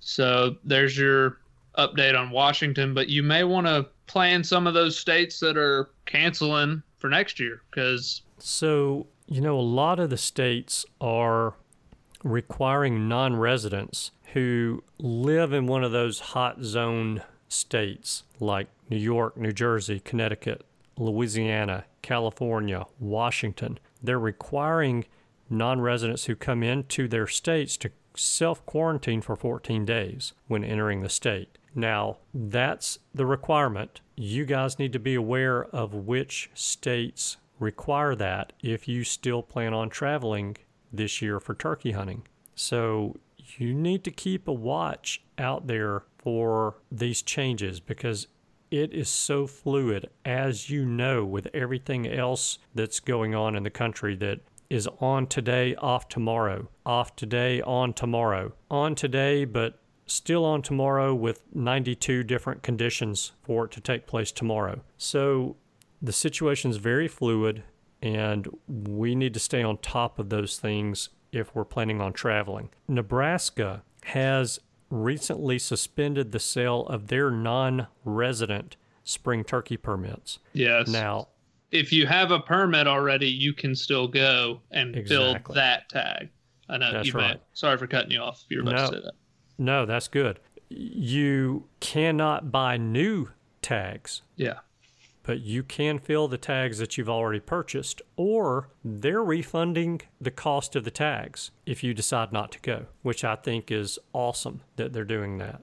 So 0.00 0.56
there's 0.64 0.96
your 0.96 1.38
update 1.76 2.18
on 2.18 2.30
Washington, 2.30 2.94
but 2.94 3.08
you 3.08 3.22
may 3.22 3.44
want 3.44 3.66
to 3.66 3.86
plan 4.06 4.42
some 4.42 4.66
of 4.66 4.74
those 4.74 4.98
states 4.98 5.38
that 5.40 5.56
are 5.56 5.90
canceling 6.06 6.82
for 6.96 7.08
next 7.10 7.38
year 7.38 7.62
because 7.70 8.22
So, 8.38 9.06
you 9.26 9.40
know, 9.40 9.58
a 9.58 9.60
lot 9.60 10.00
of 10.00 10.10
the 10.10 10.16
states 10.16 10.86
are 11.00 11.54
requiring 12.24 13.08
non 13.08 13.36
residents 13.36 14.10
who 14.32 14.82
live 14.98 15.52
in 15.52 15.66
one 15.66 15.84
of 15.84 15.92
those 15.92 16.20
hot 16.20 16.62
zone 16.62 17.22
states 17.48 18.24
like 18.40 18.68
New 18.90 18.96
York, 18.96 19.36
New 19.36 19.52
Jersey, 19.52 20.00
Connecticut, 20.00 20.64
Louisiana, 20.96 21.84
California, 22.02 22.86
Washington. 22.98 23.78
They're 24.02 24.18
requiring 24.18 25.06
non 25.50 25.80
residents 25.80 26.26
who 26.26 26.36
come 26.36 26.62
into 26.62 27.08
their 27.08 27.26
states 27.26 27.76
to 27.78 27.90
self 28.16 28.64
quarantine 28.66 29.20
for 29.20 29.36
14 29.36 29.84
days 29.84 30.32
when 30.46 30.64
entering 30.64 31.02
the 31.02 31.08
state. 31.08 31.58
Now, 31.74 32.18
that's 32.34 32.98
the 33.14 33.26
requirement. 33.26 34.00
You 34.16 34.44
guys 34.44 34.78
need 34.78 34.92
to 34.94 34.98
be 34.98 35.14
aware 35.14 35.64
of 35.66 35.94
which 35.94 36.50
states 36.54 37.36
require 37.60 38.14
that 38.16 38.52
if 38.62 38.88
you 38.88 39.04
still 39.04 39.42
plan 39.42 39.74
on 39.74 39.90
traveling 39.90 40.56
this 40.92 41.20
year 41.22 41.38
for 41.38 41.54
turkey 41.54 41.92
hunting. 41.92 42.26
So, 42.54 43.16
you 43.56 43.72
need 43.72 44.04
to 44.04 44.10
keep 44.10 44.48
a 44.48 44.52
watch 44.52 45.22
out 45.38 45.66
there 45.66 46.02
for 46.18 46.76
these 46.90 47.22
changes 47.22 47.80
because 47.80 48.26
it 48.70 48.92
is 48.92 49.08
so 49.08 49.46
fluid, 49.46 50.08
as 50.24 50.68
you 50.70 50.84
know, 50.84 51.24
with 51.24 51.48
everything 51.54 52.06
else 52.06 52.58
that's 52.74 53.00
going 53.00 53.34
on 53.34 53.56
in 53.56 53.62
the 53.62 53.70
country 53.70 54.14
that 54.16 54.40
is 54.70 54.86
on 55.00 55.26
today, 55.26 55.74
off 55.76 56.08
tomorrow, 56.08 56.68
off 56.84 57.16
today, 57.16 57.62
on 57.62 57.92
tomorrow, 57.92 58.52
on 58.70 58.94
today, 58.94 59.44
but 59.44 59.80
still 60.06 60.44
on 60.44 60.62
tomorrow 60.62 61.14
with 61.14 61.42
92 61.54 62.22
different 62.24 62.62
conditions 62.62 63.32
for 63.42 63.64
it 63.66 63.70
to 63.72 63.80
take 63.80 64.06
place 64.06 64.30
tomorrow. 64.32 64.80
So 64.96 65.56
the 66.00 66.12
situation 66.12 66.70
is 66.70 66.76
very 66.76 67.08
fluid. 67.08 67.62
and 68.00 68.48
we 68.68 69.14
need 69.14 69.34
to 69.34 69.40
stay 69.40 69.62
on 69.62 69.76
top 69.78 70.18
of 70.18 70.28
those 70.28 70.58
things 70.58 71.08
if 71.32 71.54
we're 71.54 71.64
planning 71.64 72.00
on 72.00 72.12
traveling. 72.12 72.70
Nebraska 72.86 73.82
has 74.04 74.60
recently 74.90 75.58
suspended 75.58 76.32
the 76.32 76.38
sale 76.40 76.86
of 76.86 77.08
their 77.08 77.30
non 77.30 77.86
resident 78.04 78.76
spring 79.04 79.44
turkey 79.44 79.76
permits. 79.76 80.38
Yes. 80.52 80.88
Now, 80.88 81.28
if 81.70 81.92
you 81.92 82.06
have 82.06 82.30
a 82.30 82.40
permit 82.40 82.86
already, 82.86 83.28
you 83.28 83.52
can 83.52 83.74
still 83.74 84.08
go 84.08 84.60
and 84.70 84.92
build 84.94 85.36
Exactly. 85.36 85.54
that 85.54 85.88
tag. 85.88 86.30
I 86.68 86.76
know 86.78 86.92
That's 86.92 87.08
you 87.08 87.14
may. 87.14 87.20
right. 87.20 87.40
Sorry 87.54 87.76
for 87.78 87.86
cutting 87.86 88.10
you 88.10 88.20
off. 88.20 88.44
You 88.48 88.58
were 88.62 88.70
about 88.70 88.76
No. 88.76 88.90
to 88.90 88.96
say 88.96 89.02
that. 89.04 89.14
no, 89.58 89.86
that's 89.86 90.08
good. 90.08 90.40
You 90.70 91.64
cannot 91.80 92.52
buy 92.52 92.76
new 92.76 93.28
tags, 93.62 94.22
Yeah. 94.36 94.58
But 95.28 95.42
you 95.42 95.62
can 95.62 95.98
fill 95.98 96.26
the 96.26 96.38
tags 96.38 96.78
that 96.78 96.96
you've 96.96 97.10
already 97.10 97.38
purchased, 97.38 98.00
or 98.16 98.70
they're 98.82 99.22
refunding 99.22 100.00
the 100.18 100.30
cost 100.30 100.74
of 100.74 100.84
the 100.84 100.90
tags 100.90 101.50
if 101.66 101.84
you 101.84 101.92
decide 101.92 102.32
not 102.32 102.50
to 102.50 102.58
go, 102.60 102.86
which 103.02 103.22
I 103.24 103.36
think 103.36 103.70
is 103.70 103.98
awesome 104.14 104.62
that 104.76 104.94
they're 104.94 105.04
doing 105.04 105.36
that. 105.36 105.60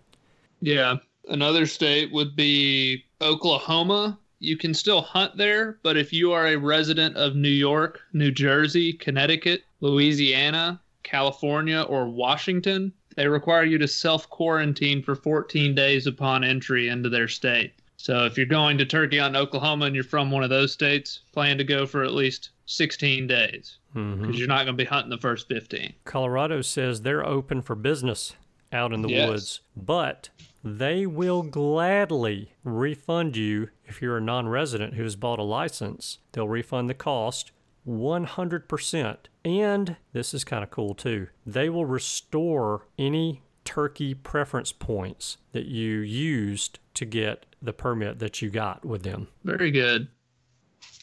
Yeah. 0.61 0.97
Another 1.29 1.65
state 1.65 2.11
would 2.11 2.35
be 2.35 3.05
Oklahoma. 3.21 4.19
You 4.37 4.55
can 4.55 4.75
still 4.75 5.01
hunt 5.01 5.35
there, 5.35 5.79
but 5.81 5.97
if 5.97 6.13
you 6.13 6.31
are 6.31 6.45
a 6.45 6.57
resident 6.57 7.17
of 7.17 7.35
New 7.35 7.49
York, 7.49 8.01
New 8.13 8.29
Jersey, 8.29 8.93
Connecticut, 8.93 9.63
Louisiana, 9.81 10.79
California, 11.01 11.81
or 11.81 12.07
Washington, 12.07 12.93
they 13.15 13.27
require 13.27 13.63
you 13.63 13.79
to 13.79 13.87
self 13.87 14.29
quarantine 14.29 15.01
for 15.01 15.15
14 15.15 15.73
days 15.73 16.05
upon 16.05 16.43
entry 16.43 16.87
into 16.87 17.09
their 17.09 17.27
state. 17.27 17.73
So 18.05 18.23
if 18.25 18.37
you're 18.37 18.45
going 18.45 18.77
to 18.77 18.85
turkey 18.85 19.17
in 19.17 19.35
Oklahoma 19.35 19.85
and 19.85 19.95
you're 19.95 20.03
from 20.03 20.29
one 20.29 20.43
of 20.43 20.51
those 20.51 20.71
states, 20.71 21.21
plan 21.31 21.57
to 21.57 21.63
go 21.63 21.87
for 21.87 22.03
at 22.03 22.11
least 22.11 22.51
16 22.67 23.25
days 23.25 23.79
mm-hmm. 23.95 24.21
because 24.21 24.37
you're 24.37 24.47
not 24.47 24.65
going 24.65 24.77
to 24.77 24.83
be 24.83 24.85
hunting 24.85 25.09
the 25.09 25.17
first 25.17 25.47
15. 25.47 25.91
Colorado 26.03 26.61
says 26.61 27.01
they're 27.01 27.25
open 27.25 27.63
for 27.63 27.73
business 27.73 28.35
out 28.71 28.93
in 28.93 29.01
the 29.01 29.09
Yes. 29.09 29.27
woods, 29.27 29.61
but 29.75 30.29
they 30.63 31.07
will 31.07 31.41
gladly 31.41 32.53
refund 32.63 33.35
you 33.35 33.69
if 33.85 34.03
you're 34.03 34.17
a 34.17 34.21
non 34.21 34.47
resident 34.47 34.93
who 34.93 35.01
has 35.01 35.15
bought 35.15 35.39
a 35.39 35.43
license. 35.43 36.19
They'll 36.33 36.47
refund 36.47 36.87
the 36.91 36.93
cost 36.93 37.53
100%. 37.87 39.17
And 39.43 39.97
this 40.13 40.31
is 40.35 40.43
kind 40.43 40.63
of 40.63 40.69
cool 40.69 40.93
too. 40.93 41.29
They 41.43 41.69
will 41.69 41.85
restore 41.87 42.85
any 42.99 43.41
turkey 43.65 44.13
preference 44.13 44.71
points 44.71 45.37
that 45.51 45.65
you 45.65 45.99
used 45.99 46.79
to 46.93 47.05
get 47.05 47.45
the 47.61 47.73
permit 47.73 48.19
that 48.19 48.41
you 48.41 48.49
got 48.49 48.85
with 48.85 49.03
them. 49.03 49.27
Very 49.43 49.71
good. 49.71 50.07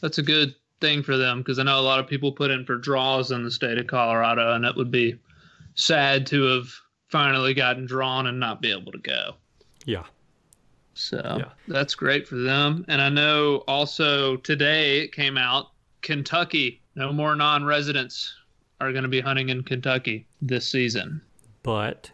That's 0.00 0.18
a 0.18 0.22
good 0.22 0.54
thing 0.80 1.02
for 1.02 1.16
them 1.16 1.38
because 1.38 1.58
I 1.58 1.64
know 1.64 1.78
a 1.78 1.82
lot 1.82 2.00
of 2.00 2.06
people 2.06 2.32
put 2.32 2.50
in 2.50 2.64
for 2.64 2.76
draws 2.76 3.30
in 3.30 3.44
the 3.44 3.50
state 3.50 3.78
of 3.78 3.86
Colorado, 3.86 4.54
and 4.54 4.64
it 4.64 4.76
would 4.76 4.90
be 4.90 5.18
sad 5.74 6.26
to 6.28 6.42
have 6.44 6.68
finally 7.08 7.52
gotten 7.54 7.84
drawn 7.84 8.26
and 8.26 8.40
not 8.40 8.62
be 8.62 8.70
able 8.72 8.92
to 8.92 8.98
go. 8.98 9.34
Yeah. 9.84 10.04
So 10.94 11.20
Yeah. 11.38 11.50
that's 11.68 11.94
great 11.94 12.26
for 12.28 12.36
them. 12.36 12.84
And 12.88 13.00
I 13.00 13.08
know 13.08 13.56
also 13.68 14.36
today 14.38 15.00
it 15.00 15.12
came 15.12 15.36
out 15.36 15.68
Kentucky, 16.02 16.80
no 16.94 17.12
more 17.12 17.34
non 17.36 17.64
residents 17.64 18.34
are 18.80 18.92
going 18.92 19.04
to 19.04 19.08
be 19.08 19.20
hunting 19.20 19.48
in 19.48 19.62
Kentucky 19.62 20.26
this 20.40 20.68
season. 20.68 21.20
But 21.62 22.10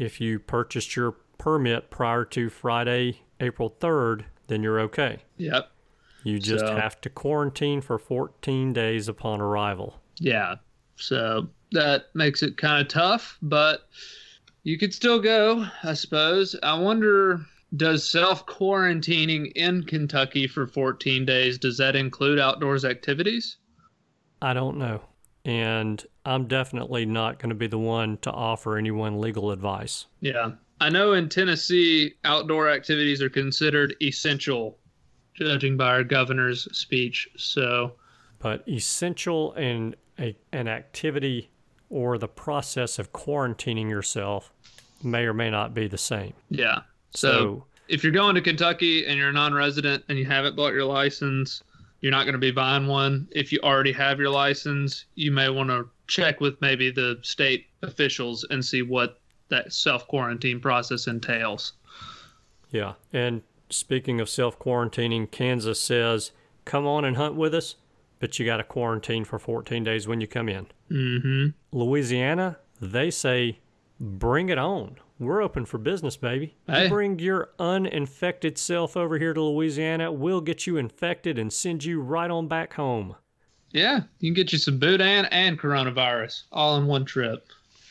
if 0.00 0.20
you 0.20 0.38
purchased 0.38 0.96
your 0.96 1.12
permit 1.38 1.90
prior 1.90 2.24
to 2.24 2.48
Friday, 2.48 3.20
April 3.38 3.76
3rd, 3.80 4.24
then 4.46 4.62
you're 4.62 4.80
okay. 4.80 5.18
Yep. 5.36 5.70
You 6.24 6.38
just 6.38 6.66
So- 6.66 6.74
have 6.76 7.00
to 7.02 7.10
quarantine 7.10 7.80
for 7.80 7.98
14 7.98 8.72
days 8.72 9.08
upon 9.08 9.40
arrival. 9.40 10.00
Yeah. 10.16 10.56
So 10.96 11.48
that 11.72 12.06
makes 12.14 12.42
it 12.42 12.56
kind 12.56 12.80
of 12.82 12.88
tough, 12.88 13.38
but 13.42 13.88
you 14.64 14.78
could 14.78 14.92
still 14.92 15.18
go, 15.18 15.66
I 15.82 15.94
suppose. 15.94 16.56
I 16.62 16.78
wonder 16.78 17.40
does 17.76 18.06
self 18.08 18.46
quarantining 18.46 19.52
in 19.54 19.84
Kentucky 19.84 20.46
for 20.46 20.66
14 20.66 21.24
days 21.24 21.56
does 21.56 21.76
that 21.78 21.94
include 21.94 22.38
outdoors 22.38 22.84
activities? 22.84 23.56
I 24.42 24.52
don't 24.54 24.76
know. 24.78 25.02
And 25.44 26.04
I'm 26.24 26.46
definitely 26.46 27.06
not 27.06 27.38
going 27.38 27.48
to 27.48 27.54
be 27.54 27.66
the 27.66 27.78
one 27.78 28.18
to 28.18 28.30
offer 28.30 28.76
anyone 28.76 29.20
legal 29.20 29.50
advice. 29.50 30.06
Yeah. 30.20 30.52
I 30.80 30.88
know 30.90 31.12
in 31.12 31.28
Tennessee 31.28 32.14
outdoor 32.24 32.68
activities 32.70 33.20
are 33.22 33.30
considered 33.30 33.94
essential 34.02 34.78
judging 35.34 35.76
by 35.76 35.88
our 35.88 36.04
governor's 36.04 36.68
speech. 36.76 37.28
So, 37.36 37.92
But 38.38 38.66
essential 38.68 39.52
in 39.54 39.94
a, 40.18 40.36
an 40.52 40.68
activity 40.68 41.50
or 41.88 42.18
the 42.18 42.28
process 42.28 42.98
of 42.98 43.12
quarantining 43.12 43.88
yourself 43.88 44.52
may 45.02 45.24
or 45.24 45.32
may 45.34 45.50
not 45.50 45.72
be 45.74 45.88
the 45.88 45.98
same. 45.98 46.34
yeah. 46.50 46.80
So, 47.12 47.32
So, 47.32 47.64
if 47.88 48.04
you're 48.04 48.12
going 48.12 48.34
to 48.36 48.40
Kentucky 48.40 49.06
and 49.06 49.18
you're 49.18 49.30
a 49.30 49.32
non-resident 49.32 50.04
and 50.08 50.18
you 50.18 50.24
haven't 50.24 50.54
bought 50.54 50.72
your 50.72 50.84
license, 50.84 51.62
you're 52.00 52.12
not 52.12 52.24
going 52.24 52.34
to 52.34 52.38
be 52.38 52.50
buying 52.50 52.86
one. 52.86 53.28
If 53.30 53.52
you 53.52 53.60
already 53.62 53.92
have 53.92 54.18
your 54.18 54.30
license, 54.30 55.04
you 55.14 55.30
may 55.30 55.48
want 55.48 55.68
to 55.70 55.88
check 56.06 56.40
with 56.40 56.60
maybe 56.60 56.90
the 56.90 57.18
state 57.22 57.66
officials 57.82 58.44
and 58.50 58.64
see 58.64 58.82
what 58.82 59.20
that 59.48 59.72
self 59.72 60.06
quarantine 60.08 60.60
process 60.60 61.06
entails. 61.06 61.74
yeah. 62.70 62.94
And 63.12 63.42
speaking 63.68 64.20
of 64.20 64.28
self 64.28 64.58
quarantining, 64.58 65.30
Kansas 65.30 65.80
says, 65.80 66.32
come 66.64 66.86
on 66.86 67.04
and 67.04 67.16
hunt 67.16 67.34
with 67.34 67.54
us, 67.54 67.76
but 68.18 68.38
you 68.38 68.46
got 68.46 68.58
to 68.58 68.64
quarantine 68.64 69.24
for 69.24 69.38
14 69.38 69.84
days 69.84 70.06
when 70.06 70.20
you 70.20 70.26
come 70.26 70.48
in. 70.48 70.66
Mm-hmm. 70.90 71.46
Louisiana, 71.76 72.58
they 72.80 73.10
say, 73.10 73.58
bring 73.98 74.48
it 74.48 74.58
on. 74.58 74.96
We're 75.20 75.42
open 75.42 75.66
for 75.66 75.76
business, 75.76 76.16
baby. 76.16 76.56
You 76.66 76.88
bring 76.88 77.18
your 77.18 77.50
uninfected 77.58 78.56
self 78.56 78.96
over 78.96 79.18
here 79.18 79.34
to 79.34 79.42
Louisiana, 79.42 80.10
we'll 80.10 80.40
get 80.40 80.66
you 80.66 80.78
infected 80.78 81.38
and 81.38 81.52
send 81.52 81.84
you 81.84 82.00
right 82.00 82.30
on 82.30 82.48
back 82.48 82.72
home. 82.72 83.14
Yeah, 83.70 84.00
you 84.18 84.30
can 84.30 84.34
get 84.34 84.50
you 84.50 84.58
some 84.58 84.78
boudin 84.78 85.26
and 85.26 85.58
coronavirus 85.58 86.44
all 86.50 86.78
in 86.78 86.86
one 86.86 87.04
trip. 87.04 87.46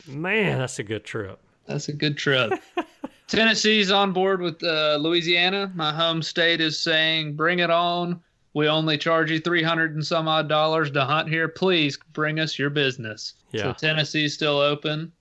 Man, 0.08 0.58
that's 0.58 0.80
a 0.80 0.82
good 0.82 1.04
trip. 1.04 1.38
That's 1.66 1.88
a 1.88 1.92
good 1.92 2.18
trip. 2.18 2.60
Tennessee's 3.28 3.92
on 3.92 4.12
board 4.12 4.42
with 4.42 4.60
uh, 4.64 4.98
Louisiana. 5.00 5.70
My 5.76 5.92
home 5.92 6.22
state 6.22 6.60
is 6.60 6.80
saying, 6.80 7.36
bring 7.36 7.60
it 7.60 7.70
on. 7.70 8.20
We 8.54 8.66
only 8.66 8.98
charge 8.98 9.30
you 9.30 9.38
300 9.38 9.94
and 9.94 10.04
some 10.04 10.26
odd 10.26 10.48
dollars 10.48 10.90
to 10.90 11.04
hunt 11.04 11.28
here. 11.28 11.46
Please 11.46 11.96
bring 12.12 12.40
us 12.40 12.58
your 12.58 12.70
business. 12.70 13.34
Yeah. 13.52 13.62
So 13.62 13.72
Tennessee's 13.74 14.34
still 14.34 14.58
open. 14.58 15.12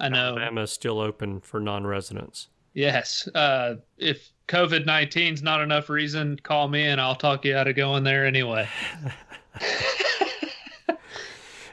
I 0.00 0.08
know. 0.08 0.36
Alabama's 0.36 0.72
still 0.72 1.00
open 1.00 1.40
for 1.40 1.60
non 1.60 1.86
residents. 1.86 2.48
Yes. 2.74 3.28
Uh, 3.34 3.76
if 3.96 4.30
COVID 4.46 4.84
19's 4.86 5.42
not 5.42 5.60
enough 5.60 5.88
reason, 5.88 6.38
call 6.42 6.68
me 6.68 6.84
and 6.84 7.00
I'll 7.00 7.16
talk 7.16 7.44
you 7.44 7.56
out 7.56 7.66
of 7.66 7.76
going 7.76 8.04
there 8.04 8.24
anyway. 8.26 8.68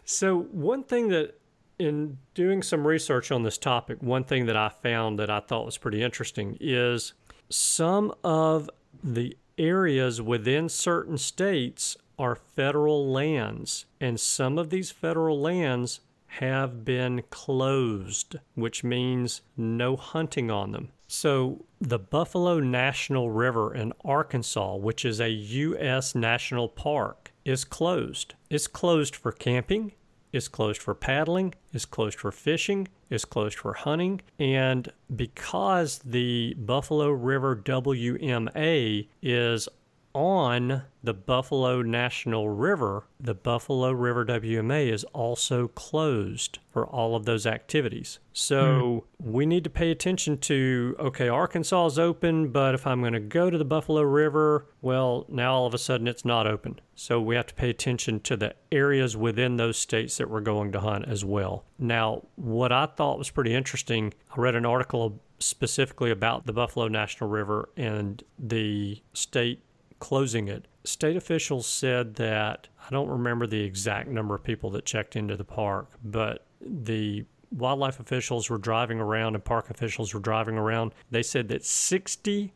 So, 0.06 0.42
one 0.52 0.84
thing 0.84 1.08
that, 1.10 1.40
in 1.80 2.20
doing 2.36 2.62
some 2.62 2.86
research 2.86 3.32
on 3.32 3.42
this 3.42 3.58
topic, 3.58 4.02
one 4.02 4.24
thing 4.24 4.46
that 4.46 4.56
I 4.56 4.70
found 4.70 5.18
that 5.20 5.32
I 5.32 5.40
thought 5.40 5.66
was 5.66 5.80
pretty 5.80 6.04
interesting 6.04 6.58
is 6.62 7.14
some 7.50 8.14
of 8.24 8.70
the 9.04 9.36
areas 9.58 10.22
within 10.22 10.70
certain 10.70 11.18
states 11.18 11.98
are 12.20 12.36
federal 12.36 13.12
lands, 13.12 13.88
and 14.00 14.20
some 14.20 14.60
of 14.60 14.70
these 14.70 14.92
federal 14.92 15.42
lands 15.42 16.02
have 16.40 16.84
been 16.84 17.24
closed, 17.30 18.36
which 18.56 18.84
means 18.84 19.42
no 19.56 19.96
hunting 19.96 20.52
on 20.52 20.72
them. 20.72 20.90
So, 21.08 21.66
the 21.80 22.00
Buffalo 22.00 22.60
National 22.60 23.30
River 23.30 23.74
in 23.74 23.94
Arkansas, 24.04 24.76
which 24.76 25.06
is 25.06 25.22
a 25.22 25.30
U.S. 25.30 26.16
national 26.16 26.68
park, 26.68 27.32
is 27.46 27.64
closed. 27.64 28.34
It's 28.50 28.68
closed 28.68 29.16
for 29.16 29.32
camping, 29.32 29.94
it's 30.34 30.48
closed 30.48 30.82
for 30.82 30.96
paddling, 30.96 31.54
it's 31.72 31.86
closed 31.86 32.20
for 32.20 32.32
fishing, 32.32 32.88
it's 33.10 33.24
closed 33.24 33.58
for 33.60 33.74
hunting, 33.74 34.22
and 34.40 34.92
because 35.16 36.00
the 36.00 36.56
Buffalo 36.58 37.12
River 37.12 37.56
WMA 37.56 39.08
is 39.22 39.70
on 40.16 40.84
the 41.04 41.14
Buffalo 41.14 41.82
National 41.82 42.48
River, 42.50 43.06
the 43.20 43.36
Buffalo 43.36 43.92
River 43.92 44.26
WMA 44.26 44.92
is 44.92 45.04
also 45.06 45.68
closed 45.68 46.60
for 46.72 46.88
all 46.88 47.18
of 47.18 47.26
those 47.26 47.46
activities. 47.46 48.20
So 48.32 49.06
hmm. 49.22 49.32
we 49.32 49.46
need 49.46 49.66
to 49.66 49.70
pay 49.70 49.92
attention 49.92 50.38
to 50.40 50.96
okay, 51.00 51.28
Arkansas 51.28 51.88
is 51.88 52.00
open, 52.00 52.48
but 52.48 52.74
if 52.74 52.88
I'm 52.88 53.02
going 53.02 53.14
to 53.14 53.20
go 53.20 53.50
to 53.50 53.58
the 53.58 53.66
Buffalo 53.66 54.02
River, 54.04 54.68
well, 54.82 55.26
now 55.28 55.54
all 55.54 55.68
of 55.68 55.74
a 55.74 55.78
sudden 55.78 56.08
it's 56.08 56.26
not 56.26 56.48
open. 56.48 56.80
So 56.96 57.20
we 57.20 57.36
have 57.36 57.48
to 57.48 57.54
pay 57.54 57.70
attention 57.70 58.22
to 58.22 58.38
the 58.38 58.56
areas 58.72 59.18
within 59.18 59.58
those 59.58 59.78
states 59.78 60.18
that 60.18 60.30
we're 60.30 60.40
going 60.40 60.72
to 60.72 60.80
hunt 60.80 61.10
as 61.10 61.26
well. 61.26 61.66
Now, 61.78 62.24
what 62.36 62.72
I 62.72 62.86
thought 62.86 63.18
was 63.18 63.30
pretty 63.30 63.54
interesting, 63.54 64.14
I 64.32 64.40
read 64.40 64.56
an 64.56 64.66
article 64.66 65.22
specifically 65.40 66.10
about 66.10 66.46
the 66.46 66.54
Buffalo 66.54 66.88
National 66.88 67.30
River 67.30 67.68
and 67.76 68.24
the 68.40 69.04
state 69.14 69.62
closing 70.06 70.48
it. 70.48 70.68
state 70.84 71.16
officials 71.16 71.66
said 71.66 72.14
that 72.14 72.68
I 72.86 72.92
don't 72.92 73.10
remember 73.10 73.48
the 73.48 73.62
exact 73.62 74.08
number 74.08 74.36
of 74.36 74.44
people 74.44 74.70
that 74.72 74.86
checked 74.86 75.16
into 75.16 75.36
the 75.36 75.44
park, 75.44 75.90
but 76.04 76.46
the 76.62 77.26
wildlife 77.50 78.00
officials 78.00 78.48
were 78.48 78.60
driving 78.60 79.00
around 79.00 79.34
and 79.34 79.44
park 79.44 79.72
officials 79.72 80.14
were 80.14 80.20
driving 80.20 80.60
around. 80.60 80.94
They 81.10 81.24
said 81.24 81.48
that 81.48 81.64
60% 81.64 82.52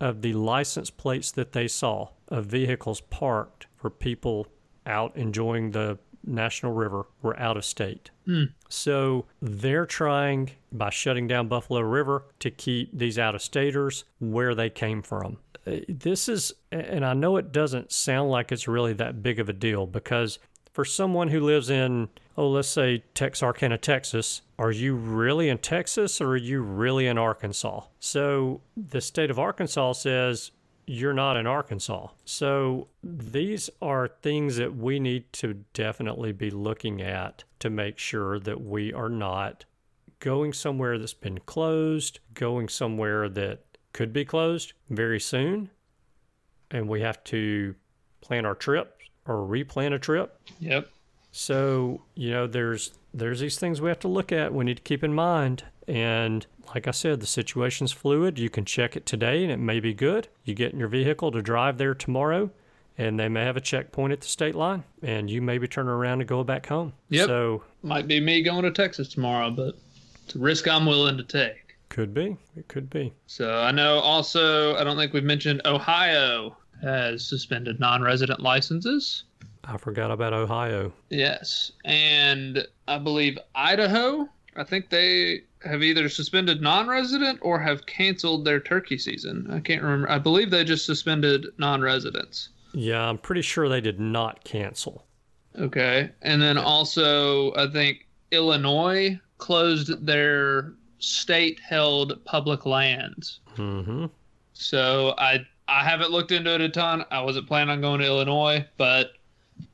of 0.00 0.20
the 0.20 0.34
license 0.34 0.90
plates 0.90 1.30
that 1.32 1.52
they 1.52 1.66
saw 1.66 2.10
of 2.28 2.44
vehicles 2.44 3.00
parked 3.00 3.68
for 3.74 3.88
people 3.88 4.48
out 4.84 5.16
enjoying 5.16 5.70
the 5.70 5.98
National 6.24 6.72
River 6.72 7.06
were 7.22 7.40
out 7.40 7.56
of 7.56 7.64
state. 7.64 8.10
Hmm. 8.26 8.44
So 8.68 9.24
they're 9.40 9.86
trying, 9.86 10.50
by 10.70 10.90
shutting 10.90 11.26
down 11.26 11.48
Buffalo 11.48 11.80
River, 11.80 12.26
to 12.40 12.50
keep 12.50 12.90
these 12.92 13.18
out 13.18 13.34
of 13.34 13.40
staters 13.40 14.04
where 14.20 14.54
they 14.54 14.68
came 14.68 15.00
from. 15.00 15.38
This 15.64 16.28
is, 16.28 16.52
and 16.70 17.04
I 17.04 17.14
know 17.14 17.36
it 17.36 17.52
doesn't 17.52 17.92
sound 17.92 18.30
like 18.30 18.50
it's 18.50 18.66
really 18.66 18.92
that 18.94 19.22
big 19.22 19.38
of 19.38 19.48
a 19.48 19.52
deal 19.52 19.86
because 19.86 20.38
for 20.72 20.84
someone 20.84 21.28
who 21.28 21.40
lives 21.40 21.70
in, 21.70 22.08
oh, 22.36 22.48
let's 22.48 22.68
say 22.68 23.04
Texarkana, 23.14 23.78
Texas, 23.78 24.42
are 24.58 24.72
you 24.72 24.94
really 24.94 25.48
in 25.48 25.58
Texas 25.58 26.20
or 26.20 26.30
are 26.30 26.36
you 26.36 26.62
really 26.62 27.06
in 27.06 27.18
Arkansas? 27.18 27.82
So 28.00 28.62
the 28.76 29.00
state 29.00 29.30
of 29.30 29.38
Arkansas 29.38 29.92
says 29.92 30.50
you're 30.86 31.12
not 31.12 31.36
in 31.36 31.46
Arkansas. 31.46 32.08
So 32.24 32.88
these 33.04 33.70
are 33.80 34.08
things 34.08 34.56
that 34.56 34.74
we 34.76 34.98
need 34.98 35.32
to 35.34 35.54
definitely 35.74 36.32
be 36.32 36.50
looking 36.50 37.00
at 37.00 37.44
to 37.60 37.70
make 37.70 37.98
sure 37.98 38.40
that 38.40 38.60
we 38.60 38.92
are 38.92 39.08
not 39.08 39.64
going 40.18 40.52
somewhere 40.52 40.98
that's 40.98 41.14
been 41.14 41.38
closed, 41.40 42.20
going 42.34 42.68
somewhere 42.68 43.28
that 43.28 43.60
could 43.92 44.12
be 44.12 44.24
closed 44.24 44.72
very 44.90 45.20
soon, 45.20 45.70
and 46.70 46.88
we 46.88 47.00
have 47.00 47.22
to 47.24 47.74
plan 48.20 48.46
our 48.46 48.54
trip 48.54 48.98
or 49.26 49.36
replan 49.46 49.92
a 49.92 49.98
trip. 49.98 50.38
Yep. 50.60 50.88
So, 51.32 52.02
you 52.14 52.30
know, 52.30 52.46
there's 52.46 52.92
there's 53.14 53.40
these 53.40 53.58
things 53.58 53.80
we 53.80 53.88
have 53.88 54.00
to 54.00 54.08
look 54.08 54.32
at, 54.32 54.54
we 54.54 54.64
need 54.64 54.78
to 54.78 54.82
keep 54.82 55.04
in 55.04 55.12
mind. 55.14 55.64
And 55.86 56.46
like 56.74 56.86
I 56.86 56.92
said, 56.92 57.20
the 57.20 57.26
situation's 57.26 57.92
fluid. 57.92 58.38
You 58.38 58.48
can 58.48 58.64
check 58.64 58.96
it 58.96 59.04
today 59.04 59.42
and 59.42 59.52
it 59.52 59.58
may 59.58 59.80
be 59.80 59.92
good. 59.92 60.28
You 60.44 60.54
get 60.54 60.72
in 60.72 60.78
your 60.78 60.88
vehicle 60.88 61.30
to 61.32 61.42
drive 61.42 61.78
there 61.78 61.94
tomorrow 61.94 62.50
and 62.96 63.18
they 63.18 63.28
may 63.28 63.44
have 63.44 63.56
a 63.56 63.60
checkpoint 63.60 64.12
at 64.12 64.20
the 64.20 64.28
state 64.28 64.54
line 64.54 64.84
and 65.02 65.28
you 65.28 65.42
maybe 65.42 65.66
turn 65.66 65.88
around 65.88 66.20
and 66.20 66.28
go 66.28 66.44
back 66.44 66.66
home. 66.66 66.92
Yep. 67.08 67.26
So 67.26 67.64
Might 67.82 68.06
be 68.06 68.20
me 68.20 68.42
going 68.42 68.62
to 68.62 68.70
Texas 68.70 69.08
tomorrow, 69.08 69.50
but 69.50 69.76
it's 70.24 70.34
a 70.34 70.38
risk 70.38 70.68
I'm 70.68 70.86
willing 70.86 71.16
to 71.16 71.24
take. 71.24 71.61
Could 71.92 72.14
be. 72.14 72.38
It 72.56 72.68
could 72.68 72.88
be. 72.88 73.12
So 73.26 73.60
I 73.60 73.70
know 73.70 73.98
also, 73.98 74.74
I 74.76 74.82
don't 74.82 74.96
think 74.96 75.12
we've 75.12 75.22
mentioned 75.22 75.60
Ohio 75.66 76.56
has 76.80 77.22
suspended 77.28 77.78
non 77.78 78.00
resident 78.00 78.40
licenses. 78.40 79.24
I 79.64 79.76
forgot 79.76 80.10
about 80.10 80.32
Ohio. 80.32 80.90
Yes. 81.10 81.72
And 81.84 82.66
I 82.88 82.96
believe 82.96 83.38
Idaho, 83.54 84.26
I 84.56 84.64
think 84.64 84.88
they 84.88 85.42
have 85.64 85.82
either 85.82 86.08
suspended 86.08 86.62
non 86.62 86.88
resident 86.88 87.38
or 87.42 87.60
have 87.60 87.84
canceled 87.84 88.46
their 88.46 88.58
turkey 88.58 88.96
season. 88.96 89.46
I 89.50 89.60
can't 89.60 89.82
remember. 89.82 90.10
I 90.10 90.18
believe 90.18 90.50
they 90.50 90.64
just 90.64 90.86
suspended 90.86 91.46
non 91.58 91.82
residents. 91.82 92.48
Yeah, 92.72 93.06
I'm 93.06 93.18
pretty 93.18 93.42
sure 93.42 93.68
they 93.68 93.82
did 93.82 94.00
not 94.00 94.42
cancel. 94.44 95.04
Okay. 95.58 96.10
And 96.22 96.40
then 96.40 96.56
also, 96.56 97.54
I 97.54 97.70
think 97.70 98.08
Illinois 98.30 99.20
closed 99.36 100.06
their 100.06 100.72
state 101.02 101.60
held 101.60 102.24
public 102.24 102.64
lands. 102.64 103.40
Mm-hmm. 103.56 104.06
So 104.54 105.14
I 105.18 105.44
I 105.68 105.84
haven't 105.84 106.10
looked 106.10 106.32
into 106.32 106.54
it 106.54 106.60
a 106.60 106.68
ton. 106.68 107.04
I 107.10 107.20
wasn't 107.22 107.46
planning 107.46 107.70
on 107.70 107.80
going 107.80 108.00
to 108.00 108.06
Illinois, 108.06 108.66
but 108.76 109.12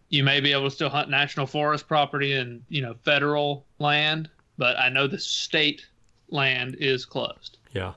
you 0.08 0.24
may 0.24 0.40
be 0.40 0.52
able 0.52 0.64
to 0.64 0.70
still 0.70 0.88
hunt 0.88 1.10
national 1.10 1.46
forest 1.46 1.86
property 1.86 2.34
and 2.34 2.62
you 2.68 2.82
know 2.82 2.94
federal 3.04 3.66
land. 3.78 4.30
But 4.56 4.78
I 4.78 4.88
know 4.88 5.06
the 5.06 5.18
state 5.18 5.86
land 6.30 6.76
is 6.80 7.04
closed. 7.04 7.58
Yeah. 7.72 7.92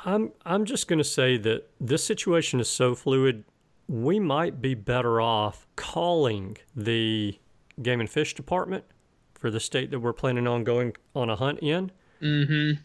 I'm 0.00 0.32
I'm 0.44 0.64
just 0.64 0.88
going 0.88 0.98
to 0.98 1.04
say 1.04 1.36
that 1.38 1.68
this 1.80 2.04
situation 2.04 2.60
is 2.60 2.70
so 2.70 2.94
fluid. 2.94 3.44
We 3.88 4.18
might 4.18 4.60
be 4.60 4.74
better 4.74 5.20
off 5.20 5.66
calling 5.76 6.56
the 6.74 7.38
game 7.82 8.00
and 8.00 8.10
fish 8.10 8.34
department 8.34 8.84
for 9.34 9.50
the 9.50 9.60
state 9.60 9.90
that 9.90 10.00
we're 10.00 10.12
planning 10.12 10.46
on 10.46 10.64
going 10.64 10.96
on 11.14 11.30
a 11.30 11.36
hunt 11.36 11.60
in 11.60 11.92
Mm-hmm. 12.22 12.80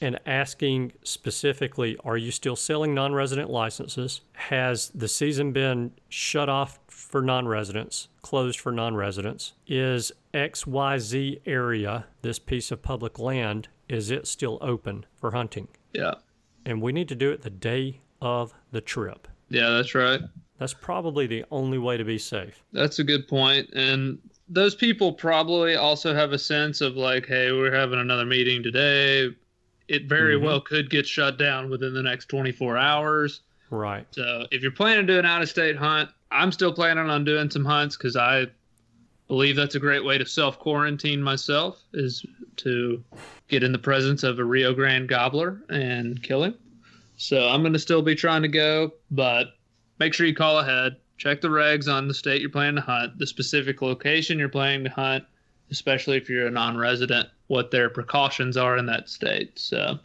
and 0.00 0.18
asking 0.26 0.92
specifically, 1.02 1.96
are 2.04 2.16
you 2.16 2.30
still 2.30 2.56
selling 2.56 2.94
non-resident 2.94 3.50
licenses? 3.50 4.20
Has 4.32 4.90
the 4.94 5.08
season 5.08 5.52
been 5.52 5.92
shut 6.08 6.48
off 6.48 6.78
for 6.88 7.22
non-residents, 7.22 8.08
closed 8.22 8.58
for 8.60 8.72
non-residents? 8.72 9.52
Is 9.66 10.12
XYZ 10.32 11.40
area, 11.46 12.06
this 12.22 12.38
piece 12.38 12.70
of 12.70 12.82
public 12.82 13.18
land, 13.18 13.68
is 13.88 14.10
it 14.10 14.26
still 14.26 14.58
open 14.60 15.06
for 15.14 15.30
hunting? 15.32 15.68
Yeah. 15.92 16.14
and 16.66 16.80
we 16.82 16.92
need 16.92 17.08
to 17.08 17.14
do 17.14 17.30
it 17.30 17.42
the 17.42 17.50
day 17.50 18.00
of 18.20 18.52
the 18.72 18.80
trip. 18.80 19.28
Yeah, 19.50 19.70
that's 19.70 19.94
right. 19.94 20.20
That's 20.58 20.74
probably 20.74 21.26
the 21.26 21.44
only 21.50 21.78
way 21.78 21.96
to 21.96 22.04
be 22.04 22.18
safe. 22.18 22.64
That's 22.72 22.98
a 22.98 23.04
good 23.04 23.28
point. 23.28 23.70
And 23.74 24.18
those 24.48 24.74
people 24.74 25.12
probably 25.12 25.76
also 25.76 26.14
have 26.14 26.32
a 26.32 26.38
sense 26.38 26.80
of 26.80 26.96
like, 26.96 27.26
hey, 27.26 27.50
we're 27.52 27.74
having 27.74 27.98
another 27.98 28.26
meeting 28.26 28.62
today. 28.62 29.34
It 29.88 30.04
very 30.06 30.36
Mhm. 30.36 30.42
well 30.42 30.60
could 30.60 30.90
get 30.90 31.06
shut 31.06 31.38
down 31.38 31.70
within 31.70 31.94
the 31.94 32.02
next 32.02 32.26
24 32.26 32.76
hours. 32.76 33.40
Right. 33.70 34.06
So 34.10 34.46
if 34.50 34.62
you're 34.62 34.70
planning 34.70 35.06
to 35.06 35.12
do 35.14 35.18
an 35.18 35.24
out 35.24 35.42
of 35.42 35.48
state 35.48 35.76
hunt, 35.76 36.10
I'm 36.30 36.52
still 36.52 36.72
planning 36.72 37.08
on 37.10 37.24
doing 37.24 37.50
some 37.50 37.64
hunts 37.64 37.96
because 37.96 38.16
I 38.16 38.46
believe 39.28 39.56
that's 39.56 39.74
a 39.74 39.80
great 39.80 40.04
way 40.04 40.18
to 40.18 40.26
self 40.26 40.58
quarantine 40.58 41.22
myself 41.22 41.82
is 41.92 42.24
to 42.56 43.02
get 43.48 43.62
in 43.62 43.72
the 43.72 43.78
presence 43.78 44.22
of 44.22 44.38
a 44.38 44.44
Rio 44.44 44.74
Grande 44.74 45.08
gobbler 45.08 45.62
and 45.70 46.22
kill 46.22 46.44
him. 46.44 46.54
So 47.16 47.48
I'm 47.48 47.62
going 47.62 47.72
to 47.72 47.78
still 47.78 48.02
be 48.02 48.14
trying 48.14 48.42
to 48.42 48.48
go, 48.48 48.92
but 49.10 49.54
make 49.98 50.12
sure 50.14 50.26
you 50.26 50.34
call 50.34 50.58
ahead. 50.58 50.96
Check 51.16 51.40
the 51.40 51.48
regs 51.48 51.92
on 51.92 52.08
the 52.08 52.14
state 52.14 52.40
you're 52.40 52.50
planning 52.50 52.76
to 52.76 52.80
hunt, 52.80 53.18
the 53.18 53.26
specific 53.26 53.82
location 53.82 54.38
you're 54.38 54.48
planning 54.48 54.84
to 54.84 54.90
hunt, 54.90 55.24
especially 55.70 56.16
if 56.16 56.28
you're 56.28 56.46
a 56.46 56.50
non 56.50 56.76
resident, 56.76 57.28
what 57.46 57.70
their 57.70 57.88
precautions 57.88 58.56
are 58.56 58.76
in 58.76 58.86
that 58.86 59.08
state. 59.08 59.58
So 59.58 59.98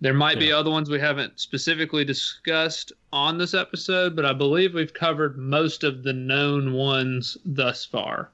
there 0.00 0.14
might 0.14 0.38
be 0.38 0.52
other 0.52 0.70
ones 0.70 0.90
we 0.90 1.00
haven't 1.00 1.40
specifically 1.40 2.04
discussed 2.04 2.92
on 3.12 3.38
this 3.38 3.54
episode, 3.54 4.14
but 4.14 4.24
I 4.24 4.32
believe 4.32 4.74
we've 4.74 4.94
covered 4.94 5.36
most 5.36 5.82
of 5.82 6.02
the 6.04 6.12
known 6.12 6.72
ones 6.72 7.36
thus 7.44 7.84
far. 7.84 8.30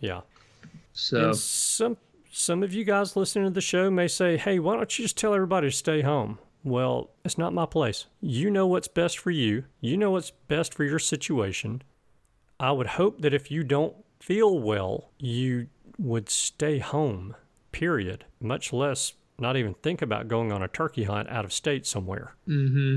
Yeah. 0.00 0.22
So 0.94 1.28
And 1.28 1.36
some 1.36 1.96
some 2.30 2.62
of 2.62 2.72
you 2.72 2.84
guys 2.84 3.16
listening 3.16 3.44
to 3.44 3.50
the 3.50 3.60
show 3.60 3.90
may 3.90 4.08
say, 4.08 4.36
"Hey, 4.36 4.58
why 4.58 4.76
don't 4.76 4.98
you 4.98 5.04
just 5.04 5.16
tell 5.16 5.34
everybody 5.34 5.68
to 5.68 5.76
stay 5.76 6.02
home?" 6.02 6.38
Well, 6.64 7.10
it's 7.24 7.38
not 7.38 7.52
my 7.52 7.66
place. 7.66 8.06
You 8.20 8.50
know 8.50 8.66
what's 8.66 8.88
best 8.88 9.18
for 9.18 9.30
you. 9.30 9.64
You 9.80 9.96
know 9.96 10.10
what's 10.10 10.30
best 10.30 10.74
for 10.74 10.82
your 10.82 10.98
situation. 10.98 11.82
I 12.58 12.72
would 12.72 12.86
hope 12.86 13.20
that 13.20 13.34
if 13.34 13.50
you 13.50 13.62
don't 13.62 13.94
feel 14.18 14.58
well, 14.58 15.10
you 15.18 15.68
would 15.98 16.28
stay 16.30 16.78
home. 16.78 17.36
Period. 17.70 18.24
Much 18.40 18.72
less 18.72 19.12
not 19.38 19.56
even 19.56 19.74
think 19.74 20.00
about 20.00 20.28
going 20.28 20.52
on 20.52 20.62
a 20.62 20.68
turkey 20.68 21.04
hunt 21.04 21.28
out 21.28 21.44
of 21.44 21.52
state 21.52 21.86
somewhere. 21.86 22.34
Mm-hmm. 22.48 22.96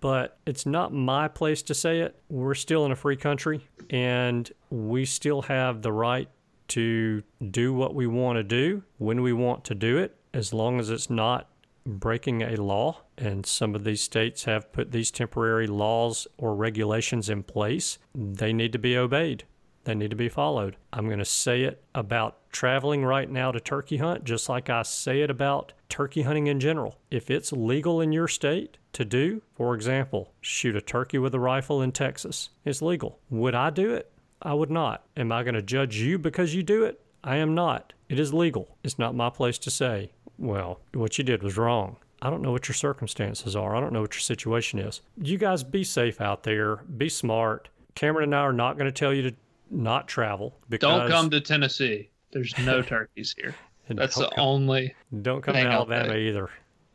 but 0.00 0.38
it's 0.46 0.64
not 0.64 0.92
my 0.92 1.28
place 1.28 1.62
to 1.62 1.74
say 1.74 2.00
it. 2.00 2.18
We're 2.28 2.54
still 2.54 2.86
in 2.86 2.92
a 2.92 2.96
free 2.96 3.16
country 3.16 3.66
and 3.90 4.50
we 4.70 5.04
still 5.04 5.42
have 5.42 5.82
the 5.82 5.92
right 5.92 6.28
to 6.68 7.22
do 7.50 7.74
what 7.74 7.94
we 7.94 8.06
want 8.06 8.36
to 8.36 8.42
do 8.42 8.82
when 8.98 9.20
we 9.20 9.32
want 9.32 9.64
to 9.64 9.74
do 9.74 9.98
it, 9.98 10.16
as 10.32 10.54
long 10.54 10.80
as 10.80 10.88
it's 10.90 11.10
not 11.10 11.48
breaking 11.86 12.42
a 12.42 12.56
law. 12.56 13.02
And 13.16 13.46
some 13.46 13.74
of 13.74 13.84
these 13.84 14.00
states 14.00 14.44
have 14.44 14.72
put 14.72 14.92
these 14.92 15.10
temporary 15.10 15.66
laws 15.66 16.26
or 16.38 16.54
regulations 16.54 17.28
in 17.28 17.42
place. 17.42 17.98
They 18.14 18.52
need 18.52 18.72
to 18.72 18.78
be 18.78 18.96
obeyed. 18.96 19.44
They 19.84 19.94
need 19.94 20.10
to 20.10 20.16
be 20.16 20.30
followed. 20.30 20.76
I'm 20.92 21.06
going 21.06 21.18
to 21.18 21.24
say 21.24 21.62
it 21.62 21.84
about 21.94 22.38
traveling 22.50 23.04
right 23.04 23.30
now 23.30 23.52
to 23.52 23.60
turkey 23.60 23.98
hunt, 23.98 24.24
just 24.24 24.48
like 24.48 24.70
I 24.70 24.82
say 24.82 25.20
it 25.20 25.30
about 25.30 25.74
turkey 25.90 26.22
hunting 26.22 26.46
in 26.46 26.58
general. 26.58 26.98
If 27.10 27.30
it's 27.30 27.52
legal 27.52 28.00
in 28.00 28.10
your 28.10 28.26
state 28.28 28.78
to 28.94 29.04
do, 29.04 29.42
for 29.54 29.74
example, 29.74 30.32
shoot 30.40 30.74
a 30.74 30.80
turkey 30.80 31.18
with 31.18 31.34
a 31.34 31.40
rifle 31.40 31.82
in 31.82 31.92
Texas, 31.92 32.48
it's 32.64 32.80
legal. 32.80 33.18
Would 33.28 33.54
I 33.54 33.68
do 33.70 33.92
it? 33.92 34.10
I 34.40 34.54
would 34.54 34.70
not. 34.70 35.04
Am 35.16 35.30
I 35.30 35.42
going 35.42 35.54
to 35.54 35.62
judge 35.62 35.96
you 35.96 36.18
because 36.18 36.54
you 36.54 36.62
do 36.62 36.84
it? 36.84 37.00
I 37.22 37.36
am 37.36 37.54
not. 37.54 37.92
It 38.08 38.18
is 38.18 38.32
legal. 38.32 38.76
It's 38.82 38.98
not 38.98 39.14
my 39.14 39.30
place 39.30 39.58
to 39.58 39.70
say, 39.70 40.12
well, 40.38 40.80
what 40.92 41.18
you 41.18 41.24
did 41.24 41.42
was 41.42 41.56
wrong. 41.56 41.96
I 42.22 42.30
don't 42.30 42.42
know 42.42 42.52
what 42.52 42.68
your 42.68 42.74
circumstances 42.74 43.54
are. 43.54 43.76
I 43.76 43.80
don't 43.80 43.92
know 43.92 44.00
what 44.00 44.14
your 44.14 44.20
situation 44.20 44.78
is. 44.78 45.00
You 45.20 45.36
guys 45.36 45.62
be 45.62 45.84
safe 45.84 46.20
out 46.20 46.42
there. 46.42 46.76
Be 46.96 47.08
smart. 47.08 47.68
Cameron 47.94 48.24
and 48.24 48.34
I 48.34 48.40
are 48.40 48.52
not 48.52 48.78
going 48.78 48.86
to 48.86 48.92
tell 48.92 49.12
you 49.12 49.22
to 49.30 49.36
not 49.70 50.08
travel 50.08 50.56
because 50.68 50.88
don't 51.00 51.10
come 51.10 51.30
to 51.30 51.40
Tennessee. 51.40 52.08
There's 52.32 52.56
no 52.58 52.80
turkeys 52.82 53.34
here. 53.38 53.54
That's 53.88 54.16
the 54.16 54.30
come, 54.30 54.44
only. 54.44 54.94
don't 55.22 55.42
come 55.42 55.54
to 55.54 55.60
Alabama 55.60 56.14
either. 56.16 56.48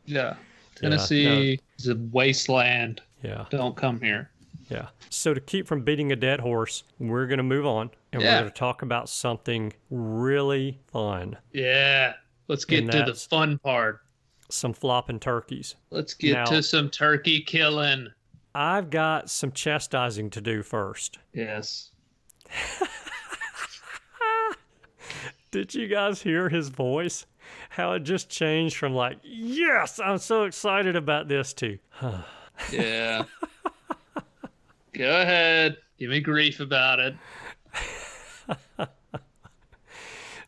Yeah. 0.05 0.35
Tennessee 0.75 1.59
is 1.77 1.87
a 1.87 1.95
wasteland. 2.11 3.01
Yeah. 3.21 3.45
Don't 3.49 3.75
come 3.75 4.01
here. 4.01 4.31
Yeah. 4.69 4.87
So 5.09 5.33
to 5.33 5.41
keep 5.41 5.67
from 5.67 5.81
beating 5.81 6.11
a 6.11 6.15
dead 6.15 6.39
horse, 6.39 6.83
we're 6.99 7.27
going 7.27 7.37
to 7.37 7.43
move 7.43 7.65
on 7.65 7.91
and 8.13 8.21
Yeah. 8.21 8.35
we're 8.35 8.41
going 8.41 8.51
to 8.53 8.57
talk 8.57 8.81
about 8.81 9.09
something 9.09 9.73
really 9.91 10.79
fun. 10.87 11.37
Yeah. 11.51 12.13
Let's 12.49 12.65
get 12.65 12.91
to 12.91 13.03
the 13.03 13.13
fun 13.13 13.59
part. 13.59 14.01
Some 14.49 14.73
flopping 14.73 15.19
turkeys. 15.19 15.75
Let's 15.91 16.15
get 16.15 16.33
Now- 16.33 16.45
to 16.45 16.61
some 16.63 16.89
turkey 16.89 17.41
killing. 17.41 18.07
I've 18.55 18.89
got 18.89 19.29
some 19.29 19.51
chastising 19.51 20.31
to 20.31 20.41
do 20.41 20.63
first. 20.63 21.19
Yes. 21.33 21.91
Did 25.51 25.75
you 25.75 25.87
guys 25.87 26.23
hear 26.23 26.49
his 26.49 26.69
voice? 26.69 27.27
How 27.69 27.93
it 27.93 27.99
just 27.99 28.29
changed 28.29 28.75
from 28.77 28.93
like, 28.95 29.19
yes, 29.23 29.99
I'm 29.99 30.17
so 30.17 30.45
excited 30.45 30.95
about 30.95 31.27
this 31.27 31.53
to, 31.53 31.77
Yeah. 32.71 33.25
Go 34.93 35.21
ahead. 35.21 35.77
Give 35.99 36.09
me 36.09 36.19
grief 36.19 36.59
about 36.59 36.99
it. 36.99 37.15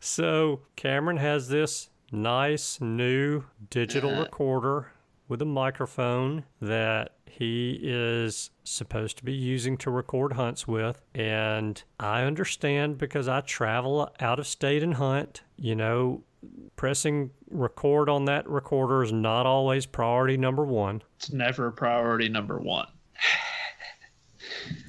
So 0.04 0.62
Cameron 0.74 1.18
has 1.18 1.46
this 1.48 1.88
nice 2.12 2.80
new 2.80 3.44
digital 3.70 4.14
recorder 4.14 4.92
with 5.28 5.40
a 5.40 5.46
microphone 5.46 6.44
that 6.60 7.14
he 7.24 7.80
is 7.82 8.50
supposed 8.64 9.16
to 9.16 9.24
be 9.24 9.32
using 9.32 9.78
to 9.78 9.90
record 9.90 10.34
hunts 10.34 10.68
with. 10.68 11.00
And 11.14 11.82
I 11.98 12.22
understand 12.22 12.98
because 12.98 13.26
I 13.28 13.40
travel 13.40 14.12
out 14.20 14.38
of 14.38 14.46
state 14.46 14.82
and 14.82 14.94
hunt, 14.94 15.42
you 15.56 15.74
know, 15.74 16.22
pressing 16.76 17.30
record 17.50 18.08
on 18.08 18.26
that 18.26 18.48
recorder 18.48 19.02
is 19.02 19.12
not 19.12 19.46
always 19.46 19.86
priority 19.86 20.36
number 20.36 20.64
one. 20.64 21.02
It's 21.16 21.32
never 21.32 21.70
priority 21.70 22.28
number 22.28 22.58
one. 22.58 22.88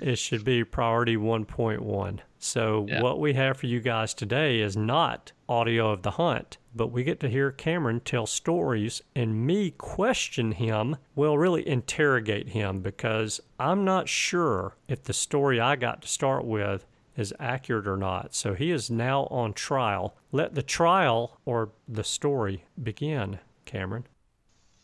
It 0.02 0.18
should 0.18 0.44
be 0.44 0.64
priority 0.64 1.16
1.1. 1.16 2.20
So, 2.44 2.86
Yeah. 2.90 3.02
what 3.02 3.22
we 3.22 3.36
have 3.36 3.56
for 3.56 3.68
you 3.68 3.80
guys 3.80 4.14
today 4.14 4.60
is 4.60 4.76
not 4.76 5.32
audio 5.48 5.92
of 5.92 6.02
the 6.02 6.12
hunt, 6.12 6.58
but 6.76 6.88
we 6.88 7.06
get 7.06 7.22
to 7.22 7.30
hear 7.30 7.52
Cameron 7.52 8.02
tell 8.02 8.26
stories 8.26 9.02
and 9.16 9.48
me 9.48 9.72
question 9.72 10.52
him, 10.52 10.98
well, 11.16 11.38
really 11.38 11.66
interrogate 11.66 12.50
him 12.50 12.82
because 12.82 13.40
I'm 13.62 13.86
not 13.86 14.10
sure 14.10 14.76
if 14.90 15.04
the 15.04 15.14
story 15.14 15.62
I 15.62 15.78
got 15.78 16.02
to 16.02 16.08
start 16.10 16.44
with 16.44 16.86
is 17.16 17.34
accurate 17.40 17.88
or 17.88 17.96
not. 17.96 18.36
So, 18.36 18.54
he 18.56 18.72
is 18.72 18.92
now 18.92 19.24
on 19.32 19.54
trial. 19.54 20.18
Let 20.34 20.54
the 20.54 20.64
trial 20.64 21.40
or 21.46 21.70
the 21.88 22.04
story 22.04 22.66
begin, 22.84 23.40
Cameron. 23.64 24.06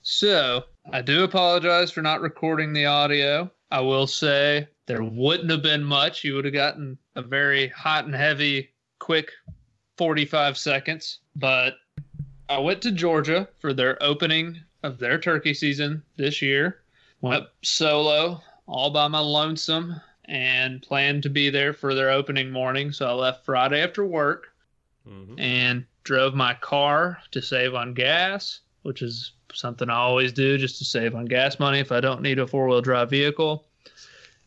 So, 0.02 0.64
I 0.94 1.02
do 1.02 1.26
apologize 1.26 1.92
for 1.92 2.02
not 2.02 2.22
recording 2.22 2.72
the 2.72 2.86
audio. 2.86 3.52
I 3.70 3.82
will 3.82 4.08
say 4.08 4.70
there 4.88 5.04
wouldn't 5.04 5.52
have 5.52 5.62
been 5.62 5.84
much. 5.84 6.24
You 6.24 6.36
would 6.36 6.46
have 6.46 6.54
gotten 6.54 6.98
a 7.20 7.22
very 7.22 7.68
hot 7.68 8.06
and 8.06 8.16
heavy, 8.16 8.70
quick 8.98 9.32
45 9.98 10.58
seconds. 10.58 11.20
But 11.36 11.76
I 12.48 12.58
went 12.58 12.82
to 12.84 12.92
Georgia 12.92 13.48
for 13.60 13.74
their 13.74 14.02
opening 14.02 14.60
of 14.84 14.98
their 14.98 15.20
turkey 15.20 15.54
season 15.54 16.02
this 16.16 16.42
year. 16.42 16.82
Went 17.22 17.46
solo, 17.62 18.42
all 18.66 18.90
by 18.90 19.08
my 19.08 19.20
lonesome, 19.20 20.00
and 20.26 20.82
planned 20.82 21.24
to 21.24 21.30
be 21.30 21.50
there 21.50 21.74
for 21.74 21.94
their 21.94 22.10
opening 22.10 22.50
morning. 22.50 22.92
So 22.92 23.08
I 23.08 23.12
left 23.12 23.46
Friday 23.46 23.82
after 23.82 24.06
work 24.06 24.48
mm-hmm. 25.08 25.38
and 25.38 25.86
drove 26.04 26.34
my 26.34 26.54
car 26.56 27.20
to 27.32 27.42
save 27.42 27.76
on 27.76 27.94
gas, 27.94 28.62
which 28.84 29.02
is 29.02 29.34
something 29.54 29.90
I 29.90 29.96
always 29.96 30.32
do 30.32 30.58
just 30.58 30.78
to 30.78 30.86
save 30.86 31.16
on 31.16 31.26
gas 31.26 31.60
money 31.60 31.80
if 31.80 31.92
I 31.92 32.00
don't 32.00 32.22
need 32.22 32.40
a 32.40 32.48
four 32.48 32.68
wheel 32.70 32.82
drive 32.82 33.10
vehicle. 33.10 33.66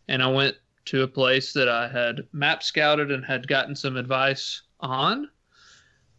And 0.08 0.22
I 0.22 0.28
went 0.28 0.56
to 0.86 1.02
a 1.02 1.08
place 1.08 1.52
that 1.52 1.68
I 1.68 1.88
had 1.88 2.26
map 2.32 2.62
scouted 2.62 3.10
and 3.10 3.24
had 3.24 3.48
gotten 3.48 3.76
some 3.76 3.96
advice 3.96 4.62
on. 4.80 5.28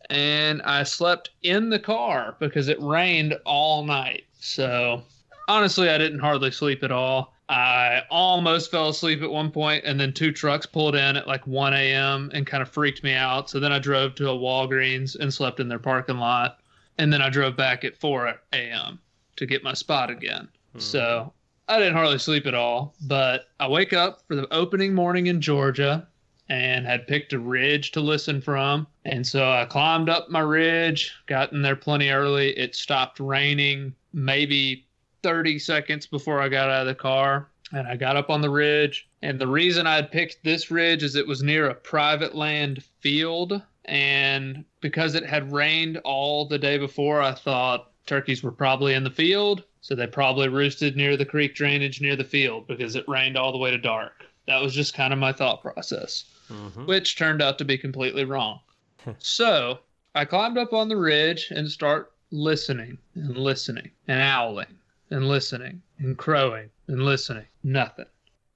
And 0.09 0.61
I 0.63 0.83
slept 0.83 1.31
in 1.43 1.69
the 1.69 1.79
car 1.79 2.35
because 2.39 2.67
it 2.67 2.81
rained 2.81 3.37
all 3.45 3.83
night. 3.85 4.25
So 4.39 5.03
honestly, 5.47 5.89
I 5.89 5.97
didn't 5.97 6.19
hardly 6.19 6.51
sleep 6.51 6.83
at 6.83 6.91
all. 6.91 7.33
I 7.49 8.03
almost 8.09 8.71
fell 8.71 8.89
asleep 8.89 9.21
at 9.21 9.29
one 9.29 9.51
point, 9.51 9.83
and 9.85 9.99
then 9.99 10.13
two 10.13 10.31
trucks 10.31 10.65
pulled 10.65 10.95
in 10.95 11.17
at 11.17 11.27
like 11.27 11.45
1 11.45 11.73
a.m. 11.73 12.31
and 12.33 12.47
kind 12.47 12.63
of 12.63 12.69
freaked 12.69 13.03
me 13.03 13.13
out. 13.13 13.49
So 13.49 13.59
then 13.59 13.71
I 13.71 13.79
drove 13.79 14.15
to 14.15 14.29
a 14.29 14.35
Walgreens 14.35 15.17
and 15.19 15.33
slept 15.33 15.59
in 15.59 15.67
their 15.67 15.79
parking 15.79 16.17
lot. 16.17 16.59
And 16.97 17.11
then 17.11 17.21
I 17.21 17.29
drove 17.29 17.57
back 17.57 17.83
at 17.83 17.97
4 17.97 18.39
a.m. 18.53 18.99
to 19.35 19.45
get 19.45 19.63
my 19.63 19.73
spot 19.73 20.09
again. 20.09 20.47
Hmm. 20.73 20.79
So 20.79 21.33
I 21.67 21.79
didn't 21.79 21.95
hardly 21.95 22.19
sleep 22.19 22.45
at 22.45 22.53
all. 22.53 22.95
But 23.01 23.49
I 23.59 23.67
wake 23.67 23.93
up 23.93 24.21
for 24.27 24.35
the 24.35 24.51
opening 24.53 24.93
morning 24.93 25.27
in 25.27 25.41
Georgia 25.41 26.07
and 26.49 26.85
had 26.85 27.07
picked 27.07 27.33
a 27.33 27.39
ridge 27.39 27.91
to 27.91 28.01
listen 28.01 28.41
from. 28.41 28.85
And 29.05 29.25
so 29.25 29.49
I 29.49 29.65
climbed 29.65 30.09
up 30.09 30.29
my 30.29 30.41
ridge, 30.41 31.13
got 31.27 31.53
in 31.53 31.61
there 31.61 31.75
plenty 31.75 32.09
early. 32.09 32.49
It 32.57 32.75
stopped 32.75 33.19
raining 33.19 33.95
maybe 34.11 34.85
30 35.23 35.57
seconds 35.59 36.05
before 36.05 36.41
I 36.41 36.49
got 36.49 36.69
out 36.69 36.81
of 36.81 36.87
the 36.87 36.95
car. 36.95 37.49
And 37.71 37.87
I 37.87 37.95
got 37.95 38.17
up 38.17 38.29
on 38.29 38.41
the 38.41 38.49
ridge. 38.49 39.07
And 39.21 39.39
the 39.39 39.47
reason 39.47 39.87
I 39.87 39.95
had 39.95 40.11
picked 40.11 40.43
this 40.43 40.69
ridge 40.69 41.01
is 41.01 41.15
it 41.15 41.27
was 41.27 41.41
near 41.41 41.69
a 41.69 41.75
private 41.75 42.35
land 42.35 42.83
field. 42.99 43.61
And 43.85 44.65
because 44.81 45.15
it 45.15 45.25
had 45.25 45.51
rained 45.51 45.97
all 46.03 46.45
the 46.45 46.59
day 46.59 46.77
before, 46.77 47.21
I 47.21 47.33
thought 47.33 47.91
turkeys 48.05 48.43
were 48.43 48.51
probably 48.51 48.93
in 48.93 49.03
the 49.03 49.09
field. 49.09 49.63
So 49.83 49.95
they 49.95 50.07
probably 50.07 50.47
roosted 50.47 50.95
near 50.95 51.17
the 51.17 51.25
creek 51.25 51.55
drainage 51.55 51.99
near 51.99 52.15
the 52.15 52.23
field 52.23 52.67
because 52.67 52.95
it 52.95 53.03
rained 53.07 53.35
all 53.37 53.51
the 53.51 53.57
way 53.57 53.69
to 53.69 53.77
dark. 53.77 54.23
That 54.47 54.61
was 54.61 54.73
just 54.73 54.93
kind 54.93 55.11
of 55.11 55.19
my 55.19 55.33
thought 55.33 55.61
process 55.61 56.23
Mhm. 56.49 56.87
which 56.87 57.17
turned 57.17 57.41
out 57.41 57.57
to 57.57 57.65
be 57.65 57.77
completely 57.77 58.23
wrong. 58.23 58.61
so 59.19 59.79
I 60.15 60.23
climbed 60.25 60.57
up 60.57 60.71
on 60.71 60.87
the 60.87 60.95
ridge 60.95 61.47
and 61.51 61.69
start 61.69 62.13
listening 62.31 62.97
and 63.15 63.37
listening 63.37 63.91
and 64.07 64.21
owling 64.21 64.79
and 65.09 65.27
listening 65.27 65.81
and 65.99 66.17
crowing 66.17 66.69
and 66.87 67.03
listening. 67.03 67.45
Nothing. 67.63 68.05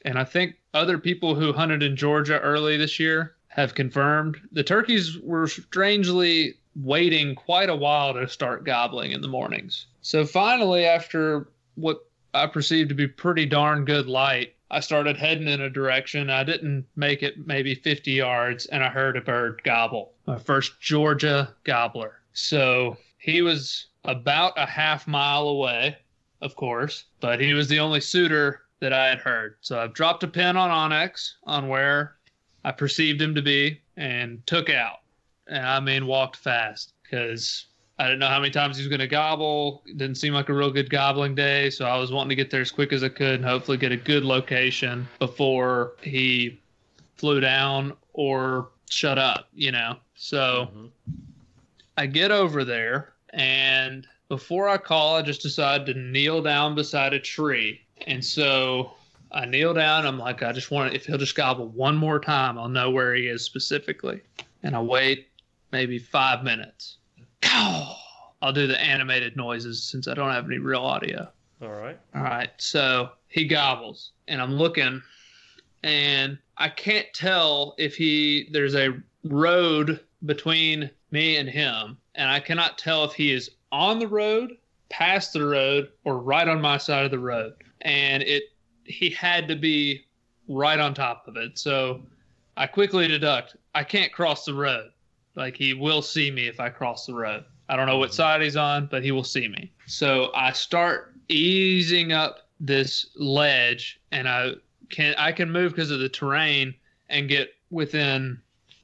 And 0.06 0.18
I 0.18 0.24
think 0.24 0.56
other 0.74 0.98
people 0.98 1.36
who 1.36 1.52
hunted 1.52 1.84
in 1.84 1.98
Georgia 1.98 2.40
early 2.40 2.78
this 2.78 3.00
year 3.00 3.36
have 3.50 3.76
confirmed 3.76 4.40
the 4.54 4.64
turkeys 4.64 5.18
were 5.20 5.48
strangely 5.48 6.56
waiting 6.76 7.36
quite 7.36 7.70
a 7.70 7.76
while 7.76 8.14
to 8.14 8.28
start 8.30 8.64
gobbling 8.64 9.12
in 9.12 9.20
the 9.22 9.28
mornings. 9.28 9.88
So 10.08 10.26
finally, 10.26 10.86
after 10.86 11.50
what 11.76 12.06
I 12.34 12.48
perceived 12.48 12.88
to 12.88 12.96
be 12.96 13.10
pretty 13.10 13.46
darn 13.46 13.84
good 13.84 14.08
light, 14.08 14.56
I 14.72 14.80
started 14.80 15.18
heading 15.18 15.50
in 15.50 15.60
a 15.60 15.70
direction. 15.70 16.30
I 16.30 16.46
didn't 16.46 16.86
make 16.96 17.24
it 17.24 17.46
maybe 17.46 17.76
50 17.76 18.12
yards, 18.12 18.68
and 18.68 18.86
I 18.86 18.88
heard 18.88 19.18
a 19.18 19.22
bird 19.22 19.60
gobble. 19.66 20.14
My 20.26 20.40
first 20.40 20.80
Georgia 20.80 21.54
gobbler. 21.66 22.22
So 22.32 22.96
he 23.18 23.42
was 23.42 23.88
about 24.06 24.54
a 24.56 24.66
half 24.66 25.08
mile 25.08 25.50
away, 25.50 25.98
of 26.40 26.56
course, 26.56 27.04
but 27.20 27.42
he 27.42 27.52
was 27.52 27.68
the 27.68 27.80
only 27.80 28.00
suitor 28.00 28.62
that 28.80 28.94
I 28.94 29.10
had 29.10 29.20
heard. 29.20 29.58
So 29.60 29.78
I've 29.78 29.94
dropped 29.94 30.24
a 30.24 30.30
pin 30.30 30.56
on 30.56 30.70
onX 30.70 31.34
on 31.44 31.68
where 31.68 32.16
I 32.64 32.72
perceived 32.72 33.22
him 33.22 33.36
to 33.36 33.42
be 33.42 33.82
and 33.98 34.42
took 34.48 34.70
out. 34.70 35.00
And 35.48 35.66
I 35.66 35.82
mean, 35.82 36.08
walked 36.08 36.38
fast 36.38 36.94
because 37.04 37.66
I 38.00 38.06
didn't 38.06 38.20
know 38.20 38.28
how 38.28 38.40
many 38.40 38.52
times 38.52 38.78
he 38.78 38.84
was 38.84 38.90
going 38.90 39.00
to 39.00 39.08
gobble. 39.08 39.82
It 39.88 39.98
didn't 39.98 40.18
seem 40.18 40.34
like 40.34 40.50
a 40.50 40.54
real 40.54 40.70
good 40.70 40.90
gobbling 40.90 41.34
day, 41.34 41.72
so 41.72 41.86
I 41.86 41.98
was 41.98 42.12
wanting 42.12 42.30
to 42.30 42.36
get 42.36 42.52
there 42.52 42.62
as 42.62 42.70
quick 42.70 42.94
as 42.94 43.04
I 43.04 43.10
could 43.10 43.36
and 43.36 43.46
hopefully 43.46 43.78
get 43.78 43.92
a 43.92 43.98
good 43.98 44.24
location 44.24 45.08
before 45.18 45.94
he 46.02 46.60
flew 47.16 47.40
down 47.40 47.94
or 48.14 48.70
shut 48.90 49.18
up, 49.18 49.50
you 49.56 49.72
know. 49.72 49.98
So 50.16 50.70
Mhm. 50.72 50.92
I 51.98 52.06
get 52.06 52.30
over 52.30 52.64
there, 52.64 53.14
and 53.32 54.08
before 54.30 54.70
I 54.70 54.78
call, 54.78 55.16
I 55.16 55.24
just 55.24 55.42
decide 55.42 55.88
to 55.88 55.96
kneel 55.96 56.44
down 56.44 56.76
beside 56.76 57.14
a 57.14 57.20
tree. 57.20 57.82
And 58.06 58.24
so 58.24 58.94
I 59.32 59.46
kneel 59.46 59.74
down. 59.74 60.06
I'm 60.06 60.20
like, 60.20 60.44
I 60.44 60.52
just 60.52 60.70
want, 60.70 60.94
if 60.94 61.06
he'll 61.08 61.18
just 61.18 61.36
gobble 61.36 61.70
one 61.70 61.96
more 61.98 62.20
time, 62.20 62.60
I'll 62.60 62.70
know 62.70 62.92
where 62.92 63.16
he 63.16 63.28
is 63.28 63.44
specifically. 63.44 64.22
And 64.62 64.76
I 64.76 64.82
wait 64.82 65.30
maybe 65.72 65.98
five 65.98 66.44
minutes. 66.44 66.97
I'll 67.44 68.54
do 68.54 68.68
the 68.68 68.80
animated 68.80 69.36
noises 69.36 69.84
since 69.84 70.08
I 70.08 70.14
don't 70.14 70.32
have 70.32 70.46
any 70.46 70.60
real 70.60 70.82
audio. 70.82 71.28
All 71.62 71.70
right. 71.70 72.00
All 72.16 72.22
right. 72.22 72.52
So 72.58 73.10
he 73.28 73.46
gobbles, 73.46 74.12
and 74.28 74.42
I'm 74.42 74.54
looking, 74.54 75.02
and 75.84 76.38
I 76.58 76.70
can't 76.70 77.08
tell 77.14 77.76
if 77.78 77.96
he 77.96 78.48
there's 78.52 78.76
a 78.76 79.02
road 79.24 80.00
between 80.26 80.90
me 81.12 81.38
and 81.38 81.50
him, 81.50 81.98
and 82.16 82.30
I 82.30 82.40
cannot 82.40 82.78
tell 82.78 83.04
if 83.06 83.14
he 83.14 83.32
is 83.32 83.52
on 83.72 84.00
the 84.00 84.08
road, 84.08 84.52
past 84.90 85.34
the 85.34 85.46
road, 85.46 85.90
or 86.04 86.20
right 86.20 86.48
on 86.48 86.62
my 86.62 86.78
side 86.78 87.06
of 87.06 87.12
the 87.12 87.20
road. 87.20 87.54
And 87.82 88.24
it 88.24 88.44
he 88.84 89.10
had 89.10 89.48
to 89.48 89.56
be 89.56 90.06
right 90.48 90.80
on 90.80 90.94
top 90.94 91.28
of 91.28 91.36
it. 91.38 91.58
So 91.58 92.02
I 92.56 92.68
quickly 92.68 93.08
deduct 93.08 93.56
I 93.76 93.84
can't 93.84 94.12
cross 94.12 94.46
the 94.46 94.54
road. 94.54 94.92
Like 95.38 95.56
he 95.56 95.74
will 95.74 96.02
see 96.02 96.32
me 96.32 96.48
if 96.48 96.60
I 96.60 96.70
cross 96.70 97.06
the 97.06 97.14
road. 97.14 97.46
I 97.70 97.76
don't 97.76 97.86
know 97.86 97.98
what 97.98 98.10
mm-hmm. 98.10 98.16
side 98.16 98.42
he's 98.42 98.56
on, 98.56 98.88
but 98.88 99.04
he 99.04 99.12
will 99.12 99.24
see 99.24 99.48
me. 99.48 99.72
So 99.86 100.32
I 100.34 100.52
start 100.52 101.14
easing 101.30 102.12
up 102.12 102.50
this 102.60 103.08
ledge 103.16 104.02
and 104.12 104.28
I 104.28 104.54
can 104.90 105.14
I 105.18 105.32
can 105.32 105.52
move 105.52 105.74
because 105.74 105.92
of 105.92 106.00
the 106.00 106.10
terrain 106.10 106.74
and 107.10 107.30
get 107.30 107.54
within 107.70 108.42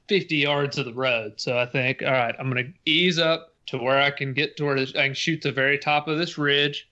50 0.08 0.36
yards 0.36 0.78
of 0.78 0.84
the 0.84 0.94
road. 0.94 1.34
So 1.36 1.58
I 1.58 1.66
think, 1.66 2.02
all 2.02 2.12
right, 2.12 2.34
I'm 2.38 2.48
gonna 2.48 2.72
ease 2.86 3.18
up 3.18 3.54
to 3.66 3.78
where 3.78 4.00
I 4.00 4.10
can 4.10 4.32
get 4.32 4.56
to 4.58 4.64
where 4.64 4.78
I 4.78 4.84
can 4.84 5.14
shoot 5.14 5.42
the 5.42 5.50
very 5.50 5.78
top 5.78 6.06
of 6.06 6.18
this 6.18 6.38
ridge, 6.38 6.88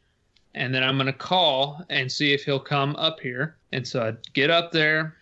and 0.55 0.75
then 0.75 0.83
I'm 0.83 0.97
gonna 0.97 1.13
call 1.13 1.85
and 1.89 2.11
see 2.11 2.33
if 2.33 2.45
he'll 2.45 2.59
come 2.59 2.97
up 2.97 3.21
here. 3.21 3.57
And 3.73 3.87
so 3.87 4.03
I 4.03 4.15
get 4.33 4.51
up 4.51 4.73
there. 4.73 5.17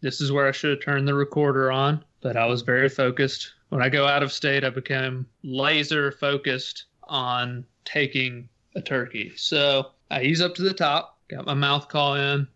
This 0.00 0.20
is 0.20 0.32
where 0.32 0.46
I 0.48 0.52
should 0.52 0.70
have 0.70 0.84
turned 0.84 1.06
the 1.06 1.14
recorder 1.14 1.70
on, 1.70 2.04
but 2.22 2.36
I 2.36 2.46
was 2.46 2.62
very 2.62 2.88
focused. 2.88 3.52
When 3.68 3.82
I 3.82 3.88
go 3.88 4.06
out 4.06 4.22
of 4.22 4.32
state, 4.32 4.64
I 4.64 4.70
become 4.70 5.26
laser 5.42 6.12
focused 6.12 6.84
on 7.04 7.64
taking 7.84 8.48
a 8.74 8.80
turkey. 8.80 9.32
So 9.36 9.90
I 10.10 10.22
ease 10.22 10.40
up 10.40 10.54
to 10.54 10.62
the 10.62 10.72
top, 10.72 11.18
got 11.28 11.44
my 11.46 11.54
mouth 11.54 11.88
call 11.88 12.14
in, 12.14 12.46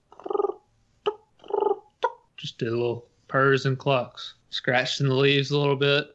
just 2.37 2.59
did 2.59 2.69
a 2.69 2.73
little 2.73 3.07
purrs 3.29 3.67
and 3.67 3.79
clucks, 3.79 4.35
scratched 4.51 5.01
in 5.01 5.09
the 5.09 5.15
leaves 5.15 5.51
a 5.51 5.59
little 5.59 5.77
bit. 5.77 6.15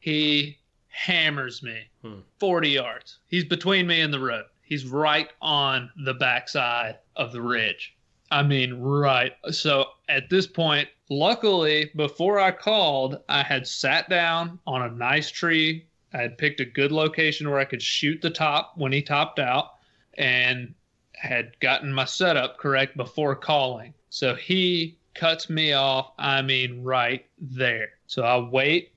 He 0.00 0.58
hammers 0.88 1.62
me 1.62 1.80
Hmm. 2.02 2.20
40 2.38 2.68
yards. 2.68 3.18
He's 3.26 3.44
between 3.44 3.86
me 3.86 4.02
and 4.02 4.12
the 4.12 4.20
road. 4.20 4.44
He's 4.62 4.86
right 4.86 5.30
on 5.40 5.90
the 6.04 6.14
backside 6.14 6.98
of 7.16 7.32
the 7.32 7.40
ridge. 7.40 7.94
I 8.30 8.42
mean, 8.42 8.74
right. 8.80 9.32
So 9.50 9.86
at 10.08 10.30
this 10.30 10.46
point, 10.46 10.88
luckily, 11.08 11.90
before 11.94 12.40
I 12.40 12.50
called, 12.50 13.20
I 13.28 13.42
had 13.42 13.66
sat 13.66 14.08
down 14.08 14.58
on 14.66 14.82
a 14.82 14.90
nice 14.90 15.30
tree. 15.30 15.86
I 16.12 16.18
had 16.18 16.38
picked 16.38 16.60
a 16.60 16.64
good 16.64 16.92
location 16.92 17.48
where 17.48 17.58
I 17.58 17.64
could 17.64 17.82
shoot 17.82 18.22
the 18.22 18.30
top 18.30 18.72
when 18.76 18.92
he 18.92 19.02
topped 19.02 19.38
out 19.38 19.72
and 20.16 20.74
had 21.12 21.58
gotten 21.60 21.92
my 21.92 22.04
setup 22.04 22.58
correct 22.58 22.96
before 22.96 23.34
calling. 23.34 23.94
So 24.10 24.34
he 24.34 24.96
cuts 25.14 25.48
me 25.48 25.72
off, 25.72 26.12
I 26.18 26.42
mean, 26.42 26.82
right 26.82 27.24
there. 27.38 27.90
So 28.06 28.22
I 28.22 28.38
wait, 28.38 28.92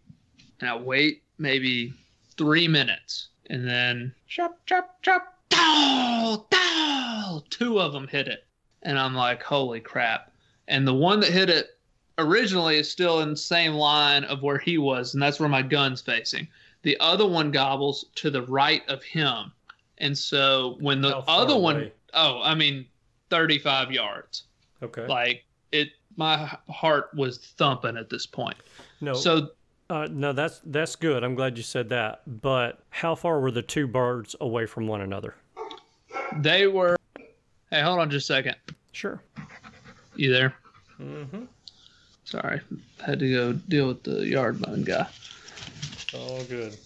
I 0.61 0.75
wait 0.77 1.23
maybe 1.37 1.93
three 2.37 2.67
minutes, 2.67 3.29
and 3.49 3.67
then 3.67 4.13
chop, 4.27 4.59
chop, 4.65 5.01
chop, 5.01 5.37
dow, 5.49 6.45
dow, 6.49 7.43
two 7.49 7.79
of 7.79 7.93
them 7.93 8.07
hit 8.07 8.27
it. 8.27 8.46
And 8.83 8.97
I'm 8.97 9.13
like, 9.13 9.43
holy 9.43 9.79
crap. 9.79 10.31
And 10.67 10.87
the 10.87 10.93
one 10.93 11.19
that 11.21 11.31
hit 11.31 11.49
it 11.49 11.77
originally 12.17 12.77
is 12.77 12.91
still 12.91 13.21
in 13.21 13.31
the 13.31 13.37
same 13.37 13.73
line 13.73 14.23
of 14.25 14.41
where 14.41 14.57
he 14.57 14.77
was, 14.77 15.13
and 15.13 15.21
that's 15.21 15.39
where 15.39 15.49
my 15.49 15.61
gun's 15.61 16.01
facing. 16.01 16.47
The 16.83 16.97
other 16.99 17.25
one 17.25 17.51
gobbles 17.51 18.05
to 18.15 18.29
the 18.29 18.43
right 18.43 18.87
of 18.87 19.03
him. 19.03 19.51
And 19.99 20.17
so 20.17 20.77
when 20.79 21.01
the 21.01 21.17
other 21.17 21.57
one, 21.57 21.75
away? 21.77 21.93
oh, 22.13 22.41
I 22.43 22.55
mean, 22.55 22.85
35 23.29 23.91
yards. 23.91 24.43
Okay. 24.83 25.07
Like 25.07 25.43
it, 25.71 25.89
my 26.17 26.51
heart 26.69 27.09
was 27.15 27.39
thumping 27.39 27.97
at 27.97 28.09
this 28.09 28.25
point. 28.25 28.57
no. 29.01 29.13
So 29.13 29.49
uh, 29.89 30.07
no, 30.11 30.33
that's 30.33 30.61
that's 30.65 30.97
good. 30.97 31.23
I'm 31.23 31.35
glad 31.35 31.57
you 31.57 31.63
said 31.63 31.89
that. 31.89 32.21
But 32.27 32.83
how 32.89 33.15
far 33.15 33.39
were 33.39 33.51
the 33.51 33.61
two 33.61 33.87
birds 33.87 34.35
away 34.41 34.65
from 34.65 34.85
one 34.87 35.01
another? 35.01 35.35
they 36.37 36.67
were. 36.67 36.96
Hey, 37.69 37.81
hold 37.81 37.99
on 37.99 38.09
just 38.09 38.29
a 38.29 38.33
second. 38.33 38.55
Sure. 38.93 39.21
You 40.15 40.31
there? 40.31 40.55
Mm-hmm. 40.99 41.43
Sorry, 42.23 42.61
had 43.05 43.19
to 43.19 43.31
go 43.31 43.53
deal 43.53 43.87
with 43.87 44.03
the 44.03 44.25
yard 44.25 44.59
mowing 44.65 44.83
guy. 44.83 45.07
All 46.13 46.43
good. 46.43 46.77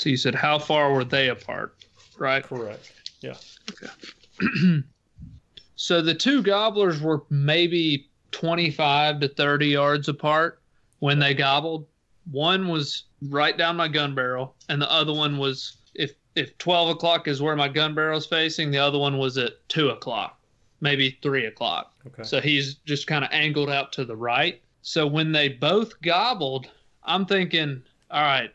So 0.00 0.08
you 0.08 0.16
said 0.16 0.34
how 0.34 0.58
far 0.58 0.92
were 0.92 1.04
they 1.04 1.28
apart, 1.28 1.74
right? 2.18 2.42
Correct. 2.42 2.92
Yeah. 3.20 3.36
Okay. 3.70 4.82
so 5.76 6.02
the 6.02 6.14
two 6.14 6.42
gobblers 6.42 7.00
were 7.00 7.22
maybe 7.30 8.08
25 8.32 9.20
to 9.20 9.28
30 9.28 9.66
yards 9.66 10.08
apart 10.08 10.60
when 10.98 11.18
they 11.18 11.34
gobbled. 11.34 11.86
One 12.30 12.68
was 12.68 13.04
right 13.28 13.56
down 13.56 13.76
my 13.76 13.88
gun 13.88 14.14
barrel, 14.14 14.56
and 14.68 14.80
the 14.80 14.90
other 14.90 15.12
one 15.12 15.38
was 15.38 15.76
if 16.40 16.50
if 16.50 16.58
12 16.58 16.90
o'clock 16.90 17.28
is 17.28 17.42
where 17.42 17.54
my 17.54 17.68
gun 17.68 17.94
barrel 17.94 18.18
is 18.18 18.26
facing, 18.26 18.70
the 18.70 18.78
other 18.78 18.98
one 18.98 19.18
was 19.18 19.36
at 19.36 19.68
two 19.68 19.90
o'clock, 19.90 20.40
maybe 20.80 21.18
three 21.22 21.46
o'clock. 21.46 21.92
Okay. 22.06 22.22
So 22.22 22.40
he's 22.40 22.74
just 22.86 23.06
kind 23.06 23.24
of 23.24 23.30
angled 23.32 23.70
out 23.70 23.92
to 23.92 24.04
the 24.04 24.16
right. 24.16 24.60
So 24.82 25.06
when 25.06 25.32
they 25.32 25.48
both 25.48 26.00
gobbled, 26.00 26.68
I'm 27.04 27.26
thinking, 27.26 27.82
all 28.10 28.22
right, 28.22 28.52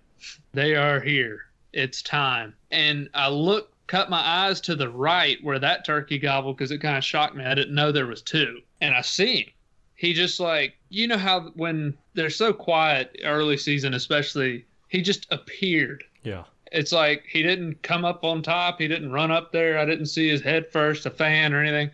they 0.53 0.75
are 0.75 0.99
here. 0.99 1.41
It's 1.73 2.01
time. 2.01 2.55
And 2.71 3.09
I 3.13 3.29
look, 3.29 3.71
cut 3.87 4.09
my 4.09 4.19
eyes 4.19 4.59
to 4.61 4.75
the 4.75 4.89
right 4.89 5.37
where 5.43 5.59
that 5.59 5.85
turkey 5.85 6.17
gobbled 6.17 6.57
because 6.57 6.71
it 6.71 6.79
kind 6.79 6.97
of 6.97 7.03
shocked 7.03 7.35
me. 7.35 7.45
I 7.45 7.53
didn't 7.53 7.75
know 7.75 7.91
there 7.91 8.07
was 8.07 8.23
two. 8.23 8.61
And 8.81 8.95
I 8.95 9.01
see 9.01 9.43
him. 9.43 9.49
He 9.93 10.13
just 10.13 10.39
like, 10.39 10.73
you 10.89 11.07
know 11.07 11.17
how 11.17 11.51
when 11.55 11.95
they're 12.15 12.29
so 12.29 12.51
quiet 12.51 13.15
early 13.23 13.57
season, 13.57 13.93
especially, 13.93 14.65
he 14.87 15.01
just 15.01 15.27
appeared 15.31 16.03
yeah. 16.25 16.43
It's 16.71 16.91
like 16.91 17.23
he 17.27 17.41
didn't 17.43 17.81
come 17.83 18.05
up 18.05 18.23
on 18.23 18.41
top. 18.41 18.79
He 18.79 18.87
didn't 18.87 19.11
run 19.11 19.31
up 19.31 19.51
there. 19.51 19.77
I 19.77 19.85
didn't 19.85 20.07
see 20.07 20.27
his 20.29 20.41
head 20.41 20.71
first, 20.71 21.05
a 21.05 21.09
fan 21.09 21.53
or 21.53 21.61
anything. 21.61 21.91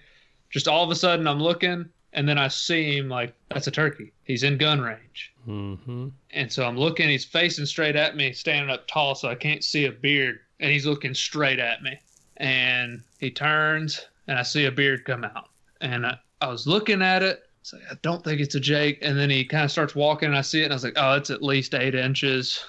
Just 0.49 0.67
all 0.67 0.83
of 0.83 0.89
a 0.91 0.95
sudden, 0.95 1.27
I'm 1.27 1.39
looking, 1.41 1.87
and 2.13 2.27
then 2.27 2.37
I 2.37 2.47
see 2.49 2.97
him 2.97 3.09
like 3.09 3.33
that's 3.49 3.67
a 3.67 3.71
turkey. 3.71 4.11
He's 4.23 4.43
in 4.43 4.57
gun 4.57 4.81
range, 4.81 5.33
Mm-hmm. 5.47 6.09
and 6.31 6.51
so 6.51 6.65
I'm 6.65 6.77
looking. 6.77 7.09
He's 7.09 7.25
facing 7.25 7.65
straight 7.65 7.95
at 7.95 8.15
me, 8.15 8.31
standing 8.33 8.69
up 8.69 8.87
tall, 8.87 9.15
so 9.15 9.29
I 9.29 9.35
can't 9.35 9.63
see 9.63 9.85
a 9.85 9.91
beard, 9.91 10.39
and 10.59 10.71
he's 10.71 10.85
looking 10.85 11.13
straight 11.13 11.59
at 11.59 11.81
me. 11.81 11.99
And 12.37 13.01
he 13.19 13.31
turns, 13.31 14.05
and 14.27 14.37
I 14.37 14.43
see 14.43 14.65
a 14.65 14.71
beard 14.71 15.05
come 15.05 15.23
out, 15.23 15.49
and 15.81 16.05
I, 16.05 16.17
I 16.41 16.47
was 16.47 16.67
looking 16.67 17.01
at 17.01 17.23
it. 17.23 17.43
It's 17.61 17.73
like, 17.73 17.83
I 17.91 17.95
don't 18.01 18.23
think 18.23 18.41
it's 18.41 18.55
a 18.55 18.59
Jake. 18.59 18.99
And 19.03 19.17
then 19.17 19.29
he 19.29 19.45
kind 19.45 19.63
of 19.63 19.71
starts 19.71 19.93
walking, 19.95 20.29
and 20.29 20.37
I 20.37 20.41
see 20.41 20.61
it, 20.61 20.65
and 20.65 20.73
I 20.73 20.75
was 20.75 20.83
like, 20.83 20.97
oh, 20.97 21.13
it's 21.15 21.29
at 21.29 21.43
least 21.43 21.73
eight 21.75 21.93
inches. 21.95 22.63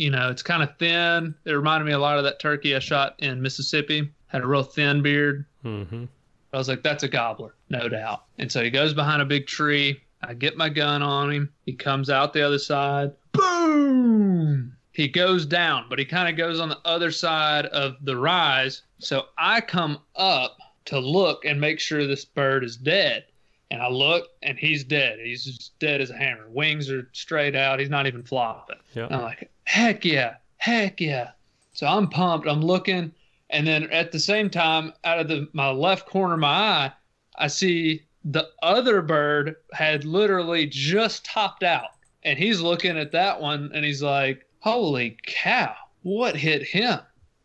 You 0.00 0.08
know, 0.08 0.30
it's 0.30 0.42
kind 0.42 0.62
of 0.62 0.74
thin. 0.78 1.34
It 1.44 1.52
reminded 1.52 1.84
me 1.84 1.92
a 1.92 1.98
lot 1.98 2.16
of 2.16 2.24
that 2.24 2.40
turkey 2.40 2.74
I 2.74 2.78
shot 2.78 3.16
in 3.18 3.42
Mississippi. 3.42 4.10
Had 4.28 4.40
a 4.40 4.46
real 4.46 4.62
thin 4.62 5.02
beard. 5.02 5.44
Mm-hmm. 5.62 6.06
I 6.54 6.56
was 6.56 6.68
like, 6.70 6.82
that's 6.82 7.02
a 7.02 7.08
gobbler, 7.08 7.54
no 7.68 7.86
doubt. 7.86 8.24
And 8.38 8.50
so 8.50 8.64
he 8.64 8.70
goes 8.70 8.94
behind 8.94 9.20
a 9.20 9.26
big 9.26 9.46
tree. 9.46 10.00
I 10.22 10.32
get 10.32 10.56
my 10.56 10.70
gun 10.70 11.02
on 11.02 11.30
him. 11.30 11.52
He 11.66 11.74
comes 11.74 12.08
out 12.08 12.32
the 12.32 12.40
other 12.40 12.58
side. 12.58 13.12
Boom! 13.32 14.74
He 14.92 15.06
goes 15.06 15.44
down, 15.44 15.84
but 15.90 15.98
he 15.98 16.06
kind 16.06 16.30
of 16.30 16.36
goes 16.38 16.60
on 16.60 16.70
the 16.70 16.80
other 16.86 17.10
side 17.10 17.66
of 17.66 17.96
the 18.00 18.16
rise. 18.16 18.80
So 19.00 19.26
I 19.36 19.60
come 19.60 19.98
up 20.16 20.56
to 20.86 20.98
look 20.98 21.44
and 21.44 21.60
make 21.60 21.78
sure 21.78 22.06
this 22.06 22.24
bird 22.24 22.64
is 22.64 22.78
dead. 22.78 23.26
And 23.70 23.82
I 23.82 23.88
look, 23.88 24.28
and 24.42 24.58
he's 24.58 24.82
dead. 24.82 25.18
He's 25.22 25.44
just 25.44 25.78
dead 25.78 26.00
as 26.00 26.10
a 26.10 26.16
hammer. 26.16 26.48
Wings 26.48 26.90
are 26.90 27.08
straight 27.12 27.54
out. 27.54 27.78
He's 27.78 27.90
not 27.90 28.06
even 28.06 28.22
flopping. 28.22 28.78
And 28.94 29.14
I'm 29.14 29.22
like, 29.22 29.50
heck 29.70 30.04
yeah, 30.04 30.34
heck 30.56 31.00
yeah. 31.00 31.30
So 31.72 31.86
I'm 31.86 32.08
pumped. 32.08 32.48
I'm 32.48 32.60
looking, 32.60 33.12
and 33.50 33.66
then 33.66 33.84
at 33.92 34.10
the 34.10 34.18
same 34.18 34.50
time, 34.50 34.92
out 35.04 35.20
of 35.20 35.28
the 35.28 35.48
my 35.52 35.70
left 35.70 36.08
corner 36.08 36.34
of 36.34 36.40
my 36.40 36.48
eye, 36.48 36.92
I 37.36 37.46
see 37.46 38.02
the 38.24 38.48
other 38.62 39.00
bird 39.00 39.54
had 39.72 40.04
literally 40.04 40.66
just 40.66 41.24
topped 41.24 41.62
out, 41.62 41.90
and 42.24 42.36
he's 42.36 42.60
looking 42.60 42.98
at 42.98 43.12
that 43.12 43.40
one, 43.40 43.70
and 43.72 43.84
he's 43.84 44.02
like, 44.02 44.44
"Holy 44.58 45.16
cow, 45.24 45.74
what 46.02 46.34
hit 46.36 46.62
him?" 46.64 46.98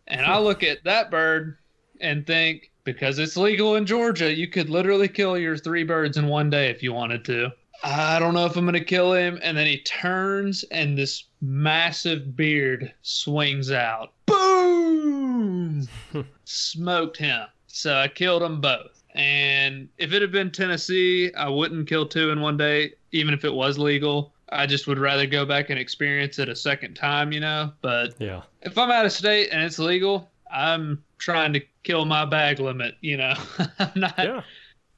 And 0.07 0.25
I 0.25 0.39
look 0.39 0.63
at 0.63 0.83
that 0.83 1.11
bird 1.11 1.57
and 2.01 2.25
think, 2.25 2.71
because 2.83 3.19
it's 3.19 3.37
legal 3.37 3.75
in 3.75 3.85
Georgia, 3.85 4.33
you 4.33 4.47
could 4.47 4.69
literally 4.69 5.07
kill 5.07 5.37
your 5.37 5.57
three 5.57 5.83
birds 5.83 6.17
in 6.17 6.27
one 6.27 6.49
day 6.49 6.69
if 6.69 6.81
you 6.81 6.91
wanted 6.91 7.23
to. 7.25 7.51
I 7.87 8.17
don't 8.17 8.33
know 8.33 8.45
if 8.47 8.55
I'm 8.57 8.65
going 8.65 8.73
to 8.73 8.83
kill 8.83 9.13
him. 9.13 9.37
And 9.43 9.55
then 9.55 9.67
he 9.67 9.77
turns, 9.81 10.63
and 10.71 10.97
this 10.97 11.25
massive 11.41 12.35
beard 12.35 12.91
swings 13.03 13.71
out. 13.71 14.13
Boom! 14.25 15.87
Smoked 16.45 17.17
him. 17.17 17.45
So 17.67 17.95
I 17.95 18.07
killed 18.07 18.41
them 18.41 18.59
both. 18.59 19.03
And 19.13 19.87
if 19.99 20.13
it 20.13 20.21
had 20.21 20.31
been 20.31 20.51
Tennessee, 20.51 21.31
I 21.35 21.47
wouldn't 21.47 21.87
kill 21.87 22.07
two 22.07 22.31
in 22.31 22.41
one 22.41 22.57
day, 22.57 22.93
even 23.11 23.33
if 23.33 23.45
it 23.45 23.53
was 23.53 23.77
legal. 23.77 24.33
I 24.49 24.65
just 24.65 24.87
would 24.87 24.99
rather 24.99 25.27
go 25.27 25.45
back 25.45 25.69
and 25.69 25.77
experience 25.79 26.39
it 26.39 26.49
a 26.49 26.55
second 26.55 26.95
time, 26.95 27.31
you 27.31 27.39
know? 27.39 27.71
But 27.81 28.15
Yeah. 28.19 28.41
if 28.63 28.77
I'm 28.77 28.91
out 28.91 29.05
of 29.05 29.11
state 29.11 29.49
and 29.51 29.61
it's 29.61 29.79
legal, 29.79 30.29
I'm 30.51 31.03
trying 31.19 31.53
to 31.53 31.61
kill 31.83 32.05
my 32.05 32.25
bag 32.25 32.59
limit, 32.59 32.95
you 33.01 33.17
know. 33.17 33.33
I'm 33.79 33.91
not 33.95 34.17
Yeah. 34.17 34.41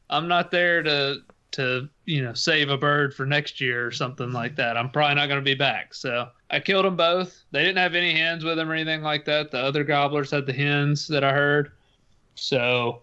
I'm 0.10 0.28
not 0.30 0.52
there 0.52 0.82
to 0.84 1.18
to 1.58 1.90
you 2.06 2.24
know 2.24 2.34
save 2.34 2.70
a 2.70 2.78
bird 2.78 3.14
for 3.14 3.26
next 3.26 3.60
year 3.60 3.86
or 3.86 3.92
something 3.92 4.32
like 4.32 4.56
that. 4.56 4.78
I'm 4.78 4.90
probably 4.90 5.16
not 5.16 5.28
going 5.28 5.40
to 5.40 5.46
be 5.46 5.56
back. 5.56 5.94
So 5.94 6.30
I 6.50 6.60
killed 6.60 6.86
them 6.86 6.96
both. 6.96 7.44
They 7.52 7.64
didn't 7.64 7.78
have 7.78 7.96
any 7.96 8.14
hens 8.14 8.44
with 8.44 8.58
them 8.58 8.70
or 8.70 8.74
anything 8.74 9.02
like 9.02 9.26
that. 9.26 9.52
The 9.52 9.60
other 9.60 9.84
gobblers 9.84 10.32
had 10.32 10.46
the 10.46 10.54
hens 10.54 11.08
that 11.08 11.24
I 11.24 11.34
heard. 11.34 11.72
So 12.36 13.02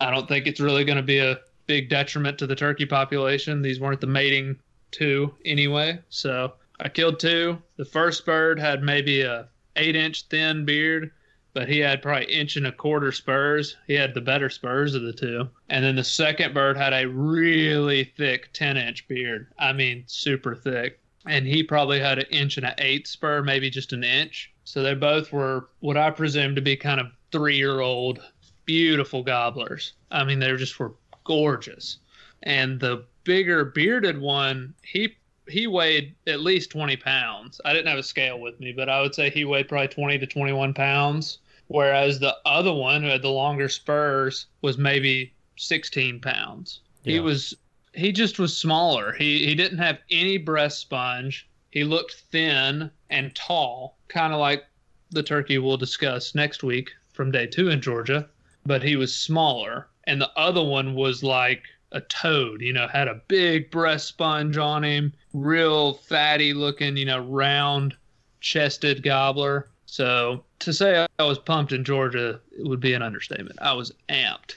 I 0.00 0.10
don't 0.10 0.28
think 0.28 0.46
it's 0.46 0.60
really 0.60 0.84
going 0.84 0.96
to 0.96 1.02
be 1.02 1.18
a 1.18 1.40
big 1.66 1.88
detriment 1.88 2.38
to 2.38 2.46
the 2.46 2.54
turkey 2.54 2.86
population. 2.86 3.62
These 3.62 3.80
weren't 3.80 4.00
the 4.00 4.06
mating 4.06 4.58
two 4.90 5.34
anyway. 5.44 5.98
So 6.10 6.52
I 6.80 6.88
killed 6.88 7.18
two. 7.18 7.58
The 7.76 7.84
first 7.84 8.26
bird 8.26 8.58
had 8.58 8.82
maybe 8.82 9.22
a 9.22 9.48
eight 9.76 9.96
inch 9.96 10.24
thin 10.24 10.64
beard. 10.64 11.10
But 11.52 11.68
he 11.68 11.78
had 11.78 12.02
probably 12.02 12.32
inch 12.32 12.56
and 12.56 12.66
a 12.66 12.72
quarter 12.72 13.12
spurs. 13.12 13.76
He 13.86 13.94
had 13.94 14.14
the 14.14 14.20
better 14.20 14.48
spurs 14.48 14.94
of 14.94 15.02
the 15.02 15.12
two. 15.12 15.48
And 15.68 15.84
then 15.84 15.96
the 15.96 16.04
second 16.04 16.54
bird 16.54 16.76
had 16.76 16.92
a 16.92 17.08
really 17.08 18.04
thick 18.04 18.50
10 18.52 18.76
inch 18.76 19.08
beard. 19.08 19.48
I 19.58 19.72
mean, 19.72 20.04
super 20.06 20.54
thick. 20.54 21.00
And 21.26 21.46
he 21.46 21.62
probably 21.62 22.00
had 22.00 22.18
an 22.18 22.26
inch 22.30 22.56
and 22.56 22.66
an 22.66 22.74
eighth 22.78 23.08
spur, 23.08 23.42
maybe 23.42 23.68
just 23.68 23.92
an 23.92 24.04
inch. 24.04 24.52
So 24.64 24.82
they 24.82 24.94
both 24.94 25.32
were 25.32 25.68
what 25.80 25.96
I 25.96 26.10
presume 26.10 26.54
to 26.54 26.62
be 26.62 26.76
kind 26.76 27.00
of 27.00 27.08
three 27.32 27.56
year 27.56 27.80
old, 27.80 28.20
beautiful 28.64 29.22
gobblers. 29.22 29.94
I 30.10 30.24
mean, 30.24 30.38
they 30.38 30.54
just 30.56 30.78
were 30.78 30.94
gorgeous. 31.24 31.98
And 32.42 32.80
the 32.80 33.04
bigger 33.24 33.64
bearded 33.64 34.18
one, 34.18 34.74
he 34.82 35.16
he 35.50 35.66
weighed 35.66 36.14
at 36.26 36.40
least 36.40 36.70
20 36.70 36.96
pounds. 36.96 37.60
I 37.64 37.72
didn't 37.72 37.88
have 37.88 37.98
a 37.98 38.02
scale 38.02 38.40
with 38.40 38.58
me, 38.60 38.72
but 38.72 38.88
I 38.88 39.00
would 39.00 39.14
say 39.14 39.30
he 39.30 39.44
weighed 39.44 39.68
probably 39.68 39.88
20 39.88 40.18
to 40.18 40.26
21 40.26 40.74
pounds. 40.74 41.38
Whereas 41.68 42.18
the 42.18 42.36
other 42.44 42.72
one, 42.72 43.02
who 43.02 43.08
had 43.08 43.22
the 43.22 43.28
longer 43.28 43.68
spurs, 43.68 44.46
was 44.60 44.76
maybe 44.76 45.32
16 45.56 46.20
pounds. 46.20 46.80
Yeah. 47.04 47.12
He 47.12 47.20
was, 47.20 47.54
he 47.94 48.10
just 48.10 48.38
was 48.38 48.56
smaller. 48.56 49.12
He, 49.12 49.46
he 49.46 49.54
didn't 49.54 49.78
have 49.78 49.98
any 50.10 50.36
breast 50.36 50.80
sponge. 50.80 51.48
He 51.70 51.84
looked 51.84 52.24
thin 52.32 52.90
and 53.08 53.34
tall, 53.34 53.98
kind 54.08 54.32
of 54.32 54.40
like 54.40 54.64
the 55.10 55.22
turkey 55.22 55.58
we'll 55.58 55.76
discuss 55.76 56.34
next 56.34 56.62
week 56.62 56.90
from 57.12 57.30
day 57.30 57.46
two 57.46 57.68
in 57.68 57.80
Georgia, 57.80 58.28
but 58.66 58.82
he 58.82 58.96
was 58.96 59.14
smaller. 59.14 59.88
And 60.04 60.20
the 60.20 60.30
other 60.36 60.62
one 60.62 60.94
was 60.94 61.22
like 61.22 61.62
a 61.92 62.00
toad, 62.00 62.60
you 62.60 62.72
know, 62.72 62.88
had 62.88 63.08
a 63.08 63.22
big 63.28 63.70
breast 63.70 64.08
sponge 64.08 64.56
on 64.56 64.84
him, 64.84 65.12
real 65.32 65.94
fatty 65.94 66.52
looking, 66.52 66.96
you 66.96 67.04
know, 67.04 67.20
round 67.20 67.96
chested 68.40 69.02
gobbler. 69.02 69.68
So 69.86 70.44
to 70.60 70.72
say 70.72 71.06
I 71.18 71.22
was 71.24 71.38
pumped 71.38 71.72
in 71.72 71.84
Georgia 71.84 72.40
would 72.58 72.80
be 72.80 72.94
an 72.94 73.02
understatement. 73.02 73.58
I 73.60 73.72
was 73.72 73.92
amped. 74.08 74.56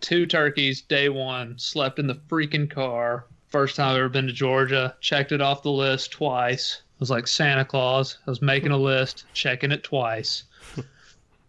Two 0.00 0.26
turkeys, 0.26 0.82
day 0.82 1.08
one, 1.08 1.58
slept 1.58 1.98
in 1.98 2.06
the 2.06 2.20
freaking 2.28 2.68
car. 2.68 3.26
First 3.48 3.76
time 3.76 3.90
I've 3.90 3.98
ever 3.98 4.08
been 4.08 4.26
to 4.26 4.32
Georgia. 4.32 4.96
Checked 5.00 5.32
it 5.32 5.40
off 5.40 5.62
the 5.62 5.70
list 5.70 6.10
twice. 6.10 6.82
I 6.84 6.96
was 6.98 7.10
like 7.10 7.26
Santa 7.26 7.64
Claus. 7.64 8.18
I 8.26 8.30
was 8.30 8.42
making 8.42 8.72
a 8.72 8.76
list, 8.78 9.24
checking 9.32 9.72
it 9.72 9.84
twice. 9.84 10.44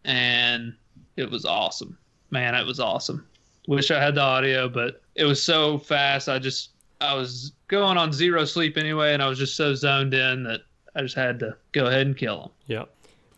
and 0.06 0.76
it 1.18 1.30
was 1.30 1.46
awesome. 1.46 1.98
Man, 2.30 2.56
it 2.56 2.66
was 2.66 2.80
awesome. 2.80 3.26
Wish 3.68 3.92
I 3.92 4.02
had 4.02 4.16
the 4.16 4.22
audio, 4.22 4.68
but 4.68 5.02
it 5.16 5.24
was 5.24 5.42
so 5.42 5.78
fast. 5.78 6.28
I 6.28 6.40
just 6.40 6.72
I 7.04 7.14
was 7.16 7.52
going 7.68 7.98
on 7.98 8.14
zero 8.14 8.46
sleep 8.46 8.78
anyway, 8.78 9.14
and 9.14 9.22
I 9.22 9.28
was 9.28 9.38
just 9.38 9.56
so 9.56 9.76
zoned 9.76 10.14
in 10.14 10.44
that 10.44 10.62
I 10.96 11.02
just 11.02 11.16
had 11.16 11.40
to 11.40 11.58
go 11.74 11.88
ahead 11.88 12.08
and 12.08 12.18
kill 12.18 12.44
him. 12.44 12.50
Yeah. 12.66 12.86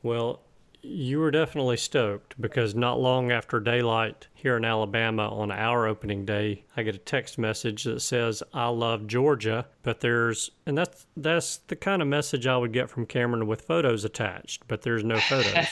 Well, 0.03 0.41
you 0.83 1.19
were 1.19 1.31
definitely 1.31 1.77
stoked 1.77 2.39
because 2.39 2.75
not 2.75 2.99
long 2.99 3.31
after 3.31 3.59
daylight 3.59 4.27
here 4.35 4.55
in 4.55 4.63
Alabama 4.63 5.27
on 5.29 5.51
our 5.51 5.87
opening 5.87 6.25
day, 6.25 6.63
I 6.77 6.83
get 6.83 6.93
a 6.93 6.99
text 6.99 7.39
message 7.39 7.85
that 7.85 8.01
says 8.01 8.43
I 8.53 8.67
love 8.67 9.07
Georgia, 9.07 9.65
but 9.81 10.01
there's 10.01 10.51
and 10.67 10.77
that's 10.77 11.07
that's 11.17 11.57
the 11.57 11.75
kind 11.75 12.03
of 12.03 12.07
message 12.07 12.45
I 12.45 12.57
would 12.57 12.71
get 12.71 12.89
from 12.89 13.07
Cameron 13.07 13.47
with 13.47 13.61
photos 13.61 14.05
attached, 14.05 14.67
but 14.67 14.83
there's 14.83 15.03
no 15.03 15.19
photos. 15.19 15.65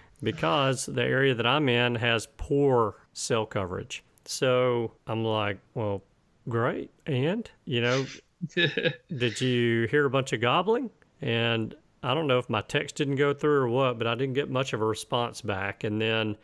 because 0.22 0.86
the 0.86 1.04
area 1.04 1.34
that 1.34 1.46
I'm 1.46 1.68
in 1.68 1.94
has 1.94 2.26
poor 2.36 2.96
cell 3.12 3.46
coverage. 3.46 4.02
So 4.24 4.92
I'm 5.06 5.24
like, 5.24 5.58
well, 5.74 6.02
great. 6.50 6.90
And, 7.06 7.50
you 7.64 7.80
know, 7.80 8.06
did 8.54 9.40
you 9.40 9.86
hear 9.90 10.04
a 10.04 10.10
bunch 10.10 10.32
of 10.32 10.40
gobbling? 10.40 10.90
And 11.22 11.74
I 12.02 12.14
don't 12.14 12.26
know 12.26 12.38
if 12.38 12.50
my 12.50 12.62
text 12.62 12.96
didn't 12.96 13.16
go 13.16 13.32
through 13.32 13.60
or 13.60 13.68
what, 13.68 13.98
but 13.98 14.06
I 14.06 14.14
didn't 14.14 14.34
get 14.34 14.50
much 14.50 14.72
of 14.72 14.80
a 14.80 14.86
response 14.86 15.40
back. 15.40 15.84
And 15.84 16.00
then 16.00 16.36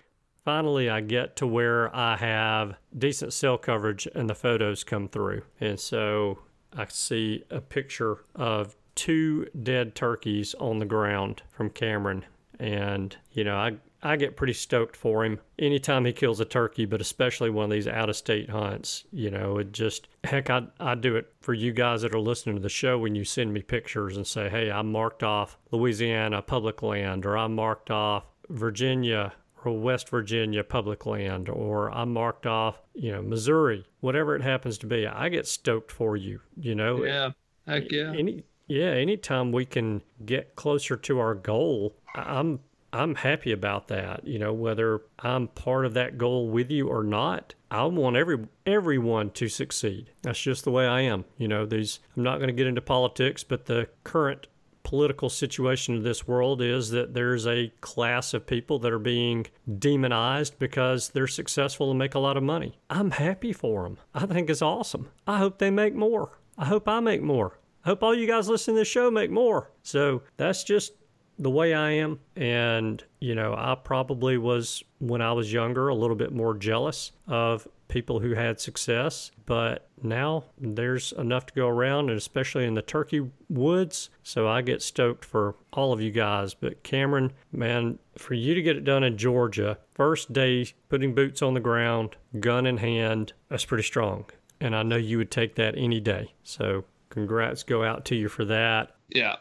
finally, 0.45 0.89
I 0.89 1.01
get 1.01 1.37
to 1.37 1.47
where 1.47 1.95
I 1.95 2.17
have 2.17 2.77
decent 2.97 3.33
cell 3.33 3.59
coverage 3.59 4.07
and 4.15 4.29
the 4.29 4.35
photos 4.35 4.85
come 4.85 5.09
through. 5.09 5.43
And 5.61 5.79
so 5.79 6.39
I 6.73 6.87
see 6.89 7.45
a 7.51 7.61
picture 7.61 8.25
of 8.35 8.77
two 8.95 9.47
dead 9.63 9.95
turkeys 9.95 10.55
on 10.55 10.79
the 10.79 10.87
ground 10.87 11.43
from 11.51 11.71
Cameron 11.71 12.25
and, 12.59 13.17
you 13.33 13.45
know, 13.45 13.57
I, 13.57 13.77
I 14.07 14.17
get 14.17 14.37
pretty 14.37 14.53
stoked 14.53 14.97
for 14.97 15.25
him 15.25 15.41
anytime 15.59 16.05
he 16.05 16.13
kills 16.13 16.41
a 16.41 16.45
turkey, 16.45 16.85
but 16.85 17.01
especially 17.01 17.51
one 17.51 17.65
of 17.65 17.71
these 17.71 17.89
out 17.89 18.09
of 18.09 18.17
state 18.17 18.49
hunts. 18.49 19.05
You 19.11 19.31
know, 19.31 19.59
it 19.59 19.73
just, 19.73 20.09
heck, 20.25 20.49
I, 20.49 20.69
I 20.79 20.95
do 20.95 21.17
it 21.17 21.33
for 21.41 21.55
you 21.55 21.73
guys 21.73 22.03
that 22.03 22.15
are 22.15 22.21
listening 22.21 22.57
to 22.57 22.63
the 22.63 22.69
show 22.69 22.99
when 22.99 23.15
you 23.15 23.25
send 23.25 23.53
me 23.53 23.63
pictures 23.63 24.17
and 24.17 24.27
say, 24.27 24.49
hey, 24.49 24.71
I 24.71 24.83
marked 24.83 25.23
off 25.23 25.59
Louisiana 25.73 26.41
public 26.41 26.83
land, 26.83 27.27
or 27.27 27.37
I 27.37 27.49
marked 27.49 27.91
off 27.91 28.25
Virginia 28.49 29.33
or 29.65 29.79
West 29.81 30.09
Virginia 30.09 30.63
public 30.63 31.05
land, 31.07 31.49
or 31.49 31.91
I 31.91 32.05
marked 32.05 32.47
off, 32.47 32.81
you 32.95 33.11
know, 33.11 33.23
Missouri, 33.23 33.85
whatever 34.01 34.37
it 34.37 34.43
happens 34.43 34.79
to 34.79 34.87
be. 34.87 35.07
I 35.07 35.29
get 35.29 35.49
stoked 35.49 35.91
for 35.91 36.17
you, 36.17 36.41
you 36.57 36.77
know? 36.77 37.05
Yeah. 37.05 37.31
Heck 37.67 37.91
yeah. 37.91 38.13
Any, 38.17 38.45
yeah, 38.69 38.91
anytime 38.91 39.51
we 39.51 39.65
can 39.65 40.03
get 40.25 40.55
closer 40.55 40.97
to 40.97 41.19
our 41.19 41.35
goal, 41.35 41.97
I'm 42.15 42.61
I'm 42.97 43.15
happy 43.17 43.53
about 43.53 43.89
that. 43.89 44.27
You 44.27 44.39
know, 44.39 44.53
whether 44.53 45.03
I'm 45.19 45.49
part 45.49 45.87
of 45.87 45.95
that 45.95 46.19
goal 46.19 46.49
with 46.49 46.71
you 46.71 46.89
or 46.89 47.03
not, 47.03 47.55
I 47.71 47.85
want 47.85 48.17
every 48.17 48.47
everyone 48.65 49.31
to 49.33 49.49
succeed. 49.49 50.11
That's 50.23 50.41
just 50.41 50.65
the 50.65 50.71
way 50.71 50.87
I 50.87 51.03
am. 51.03 51.25
You 51.39 51.49
know, 51.49 51.67
these 51.67 52.01
I'm 52.17 52.23
not 52.23 52.39
going 52.39 52.49
to 52.49 52.55
get 52.55 52.67
into 52.67 52.81
politics, 52.81 53.45
but 53.45 53.67
the 53.67 53.89
current 54.05 54.47
political 54.83 55.29
situation 55.29 55.97
of 55.97 56.05
this 56.05 56.29
world 56.29 56.63
is 56.63 56.91
that 56.91 57.13
there's 57.13 57.45
a 57.45 57.73
class 57.81 58.33
of 58.33 58.47
people 58.47 58.79
that 58.79 58.93
are 58.93 59.01
being 59.01 59.45
demonized 59.79 60.59
because 60.61 61.09
they're 61.09 61.27
successful 61.27 61.91
and 61.91 61.99
make 61.99 62.15
a 62.15 62.21
lot 62.21 62.37
of 62.37 62.43
money. 62.45 62.79
I'm 62.89 63.11
happy 63.11 63.53
for 63.53 63.83
them. 63.83 63.99
I 64.15 64.27
think 64.27 64.49
it's 64.49 64.63
awesome. 64.63 65.11
I 65.27 65.39
hope 65.39 65.59
they 65.59 65.71
make 65.71 65.97
more. 65.97 66.39
I 66.57 66.67
hope 66.67 66.89
I 66.89 67.01
make 67.01 67.21
more 67.21 67.59
I 67.87 67.91
hope 67.91 68.03
all 68.03 68.17
you 68.17 68.27
guys 68.27 68.49
listening 68.49 68.75
to 68.75 68.81
this 68.81 68.89
show 68.89 69.13
make 69.13 69.31
more. 69.31 69.71
So 69.85 70.23
that's 70.39 70.65
just 70.65 70.95
the 71.39 71.51
way 71.51 71.75
I 71.75 71.93
am. 71.93 72.21
And, 72.35 73.03
you 73.21 73.35
know, 73.35 73.55
I 73.57 73.75
probably 73.75 74.39
was, 74.39 74.83
when 74.99 75.21
I 75.21 75.33
was 75.33 75.53
younger, 75.53 75.89
a 75.89 75.95
little 75.95 76.17
bit 76.17 76.33
more 76.33 76.55
jealous 76.55 77.13
of 77.27 77.69
people 77.89 78.21
who 78.21 78.35
had 78.35 78.61
success. 78.61 79.31
But 79.45 79.89
now 80.03 80.45
there's 80.59 81.13
enough 81.13 81.47
to 81.47 81.55
go 81.55 81.69
around, 81.69 82.11
and 82.11 82.19
especially 82.19 82.65
in 82.65 82.75
the 82.75 82.83
turkey 82.83 83.31
woods. 83.49 84.11
So 84.23 84.49
I 84.49 84.63
get 84.63 84.83
stoked 84.83 85.25
for 85.25 85.55
all 85.73 85.93
of 85.93 86.01
you 86.01 86.11
guys. 86.11 86.55
But 86.55 86.83
Cameron, 86.83 87.33
man, 87.53 87.99
for 88.19 88.35
you 88.35 88.55
to 88.55 88.63
get 88.63 88.77
it 88.77 88.85
done 88.85 89.05
in 89.05 89.17
Georgia, 89.17 89.79
first 89.95 90.33
day 90.33 90.67
putting 90.89 91.15
boots 91.15 91.43
on 91.43 91.55
the 91.55 91.61
ground, 91.61 92.17
gun 92.41 92.67
in 92.67 92.79
hand, 92.79 93.33
that's 93.49 93.65
pretty 93.65 93.85
strong. 93.85 94.25
And 94.61 94.75
I 94.75 94.83
know 94.83 94.97
you 94.97 95.19
would 95.19 95.31
take 95.31 95.55
that 95.57 95.75
any 95.77 96.01
day. 96.01 96.35
So 96.43 96.85
congrats 97.11 97.63
go 97.63 97.85
out 97.85 98.05
to 98.07 98.17
you 98.17 98.29
for 98.29 98.45
that. 98.47 98.97
Yeah. 99.11 99.37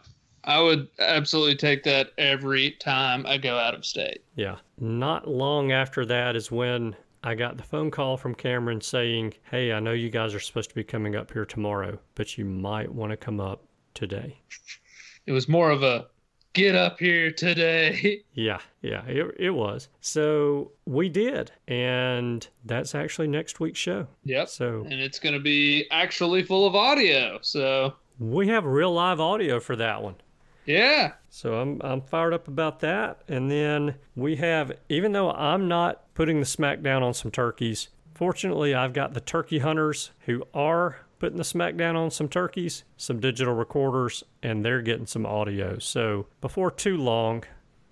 I 0.46 0.62
would 0.62 0.88
absolutely 1.00 1.56
take 1.56 1.84
that 1.84 2.12
every 2.18 2.72
time 2.72 3.26
I 3.26 3.38
go 3.38 3.58
out 3.58 3.74
of 3.74 3.86
state. 3.86 4.24
Yeah. 4.36 4.58
Not 4.80 5.28
long 5.28 5.72
after 5.72 6.06
that 6.06 6.36
is 6.36 6.52
when 6.52 6.96
I 7.24 7.34
got 7.34 7.58
the 7.58 7.64
phone 7.64 7.90
call 7.90 8.16
from 8.18 8.36
Cameron 8.36 8.80
saying, 8.82 9.34
Hey, 9.50 9.74
I 9.74 9.80
know 9.80 9.94
you 9.94 10.12
guys 10.12 10.36
are 10.36 10.40
supposed 10.40 10.70
to 10.70 10.76
be 10.76 10.84
coming 10.84 11.16
up 11.16 11.32
here 11.32 11.46
tomorrow, 11.46 11.98
but 12.14 12.38
you 12.38 12.46
might 12.46 12.94
want 12.94 13.10
to 13.10 13.18
come 13.18 13.40
up 13.40 13.64
today. 13.96 14.40
It 15.26 15.32
was 15.32 15.50
more 15.50 15.72
of 15.72 15.82
a 15.82 16.06
get 16.54 16.76
up 16.76 17.00
here 17.00 17.32
today. 17.32 18.22
Yeah, 18.38 18.60
yeah, 18.82 19.06
it, 19.06 19.34
it 19.40 19.52
was. 19.52 19.88
So 20.02 20.72
we 20.86 21.08
did. 21.08 21.52
And 21.70 22.46
that's 22.66 22.94
actually 22.94 23.28
next 23.28 23.62
week's 23.62 23.80
show. 23.80 24.08
Yep. 24.26 24.50
So 24.50 24.82
and 24.84 25.00
it's 25.00 25.20
going 25.20 25.34
to 25.34 25.40
be 25.40 25.88
actually 25.90 26.44
full 26.44 26.68
of 26.68 26.76
audio. 26.76 27.40
So 27.42 27.94
we 28.20 28.50
have 28.50 28.66
real 28.66 28.92
live 28.92 29.22
audio 29.22 29.62
for 29.62 29.78
that 29.78 30.04
one. 30.04 30.16
Yeah. 30.66 31.14
So 31.30 31.56
I'm 31.56 31.82
I'm 31.84 32.02
fired 32.02 32.34
up 32.34 32.48
about 32.48 32.80
that. 32.82 33.22
And 33.28 33.50
then 33.50 33.96
we 34.16 34.38
have 34.38 34.72
even 34.90 35.12
though 35.12 35.32
I'm 35.32 35.68
not 35.68 36.14
putting 36.14 36.40
the 36.40 36.46
smackdown 36.46 37.02
on 37.02 37.14
some 37.14 37.32
turkeys, 37.32 37.90
fortunately 38.14 38.74
I've 38.74 38.94
got 38.94 39.14
the 39.14 39.22
turkey 39.22 39.60
hunters 39.60 40.12
who 40.22 40.44
are 40.54 40.98
putting 41.20 41.38
the 41.38 41.44
smackdown 41.44 41.96
on 41.96 42.12
some 42.12 42.28
turkeys, 42.28 42.84
some 42.98 43.20
digital 43.20 43.54
recorders, 43.54 44.24
and 44.44 44.64
they're 44.64 44.82
getting 44.82 45.08
some 45.08 45.26
audio. 45.26 45.80
So 45.80 46.28
before 46.42 46.72
too 46.72 46.98
long, 46.98 47.44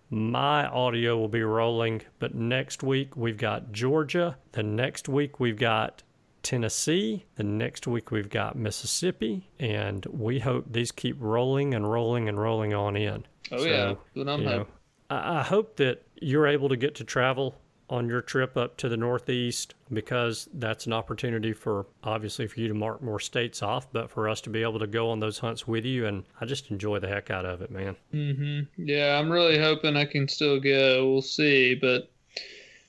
my 0.09 0.67
audio 0.67 1.17
will 1.17 1.29
be 1.29 1.43
rolling. 1.43 2.01
But 2.19 2.35
next 2.35 2.83
week 2.83 3.15
we've 3.15 3.37
got 3.37 3.71
Georgia. 3.71 4.37
The 4.51 4.63
next 4.63 5.09
week 5.09 5.39
we've 5.39 5.57
got 5.57 6.03
Tennessee. 6.43 7.25
The 7.35 7.43
next 7.43 7.87
week 7.87 8.11
we've 8.11 8.29
got 8.29 8.55
Mississippi. 8.55 9.49
And 9.59 10.05
we 10.11 10.39
hope 10.39 10.65
these 10.71 10.91
keep 10.91 11.15
rolling 11.19 11.73
and 11.73 11.89
rolling 11.89 12.29
and 12.29 12.39
rolling 12.39 12.73
on 12.73 12.95
in. 12.95 13.25
Oh, 13.51 13.57
so, 13.57 13.65
yeah. 13.65 13.95
You 14.13 14.23
know, 14.25 14.67
I, 15.09 15.39
I 15.39 15.43
hope 15.43 15.77
that 15.77 16.03
you're 16.21 16.47
able 16.47 16.69
to 16.69 16.77
get 16.77 16.95
to 16.95 17.03
travel 17.03 17.55
on 17.89 18.07
your 18.07 18.21
trip 18.21 18.57
up 18.57 18.77
to 18.77 18.89
the 18.89 18.97
Northeast 18.97 19.75
because 19.91 20.47
that's 20.53 20.87
an 20.87 20.93
opportunity 20.93 21.53
for 21.53 21.85
obviously 22.03 22.47
for 22.47 22.59
you 22.59 22.67
to 22.67 22.73
mark 22.73 23.03
more 23.03 23.19
states 23.19 23.61
off, 23.61 23.91
but 23.91 24.09
for 24.09 24.29
us 24.29 24.41
to 24.41 24.49
be 24.49 24.63
able 24.63 24.79
to 24.79 24.87
go 24.87 25.09
on 25.09 25.19
those 25.19 25.37
hunts 25.37 25.67
with 25.67 25.85
you. 25.85 26.07
And 26.07 26.23
I 26.39 26.45
just 26.45 26.71
enjoy 26.71 26.99
the 26.99 27.07
heck 27.07 27.29
out 27.29 27.45
of 27.45 27.61
it, 27.61 27.69
man. 27.69 27.95
Mm-hmm. 28.13 28.61
Yeah, 28.77 29.19
I'm 29.19 29.29
really 29.29 29.59
hoping 29.59 29.95
I 29.95 30.05
can 30.05 30.27
still 30.27 30.59
go. 30.59 31.11
We'll 31.11 31.21
see, 31.21 31.75
but 31.75 32.09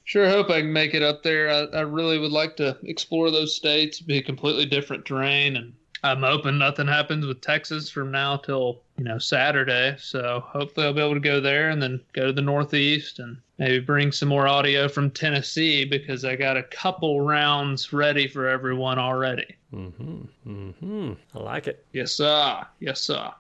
sure 0.05 0.29
hope 0.29 0.51
I 0.51 0.61
can 0.61 0.73
make 0.73 0.95
it 0.95 1.03
up 1.03 1.23
there. 1.23 1.51
I, 1.51 1.79
I 1.79 1.81
really 1.81 2.19
would 2.19 2.33
like 2.33 2.57
to 2.57 2.79
explore 2.85 3.31
those 3.31 3.55
states, 3.55 4.01
be 4.01 4.23
completely 4.23 4.67
different 4.67 5.05
terrain, 5.05 5.57
and 5.57 5.75
I'm 6.05 6.23
hoping 6.23 6.59
nothing 6.59 6.87
happens 6.87 7.25
with 7.25 7.41
Texas 7.41 7.89
from 7.89 8.11
now 8.11 8.37
till 8.37 8.83
you 8.99 9.05
know 9.05 9.19
Saturday. 9.19 9.97
So 9.99 10.45
hopefully 10.47 10.87
I'll 10.87 10.93
be 10.93 11.01
able 11.01 11.15
to 11.15 11.21
go 11.21 11.41
there 11.41 11.71
and 11.71 11.83
then 11.83 11.99
go 12.13 12.27
to 12.27 12.33
the 12.33 12.43
Northeast 12.43 13.19
and 13.19 13.39
maybe 13.59 13.81
bring 13.81 14.13
some 14.13 14.29
more 14.29 14.47
audio 14.47 14.87
from 14.87 15.11
Tennessee 15.11 15.87
because 15.87 16.27
I 16.27 16.37
got 16.37 16.59
a 16.59 16.63
couple 16.65 17.23
rounds 17.23 17.93
ready 17.95 18.29
for 18.29 18.47
everyone 18.47 18.99
already. 18.99 19.57
Mm-hmm. 19.73 20.23
Mm-hmm. 20.47 21.13
I 21.35 21.39
like 21.39 21.69
it. 21.69 21.87
Yes, 21.95 22.13
sir. 22.13 22.67
Yes, 22.81 23.01
sir. 23.01 23.31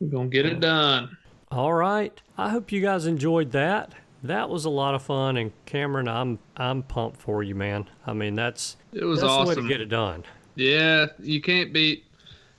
We're 0.00 0.08
gonna 0.08 0.28
get 0.28 0.46
it 0.46 0.60
done. 0.60 1.16
All 1.50 1.74
right. 1.74 2.18
I 2.38 2.48
hope 2.48 2.72
you 2.72 2.80
guys 2.80 3.06
enjoyed 3.06 3.52
that. 3.52 3.92
That 4.26 4.48
was 4.50 4.64
a 4.64 4.70
lot 4.70 4.94
of 4.94 5.02
fun, 5.02 5.36
and 5.36 5.52
Cameron, 5.66 6.08
I'm 6.08 6.38
I'm 6.56 6.82
pumped 6.82 7.20
for 7.20 7.42
you, 7.42 7.54
man. 7.54 7.88
I 8.06 8.12
mean, 8.12 8.34
that's 8.34 8.76
it 8.92 9.04
was 9.04 9.20
that's 9.20 9.30
awesome. 9.30 9.54
the 9.54 9.60
way 9.62 9.68
to 9.68 9.68
get 9.68 9.80
it 9.80 9.88
done. 9.88 10.24
Yeah, 10.54 11.06
you 11.18 11.40
can't 11.42 11.72
beat 11.72 12.04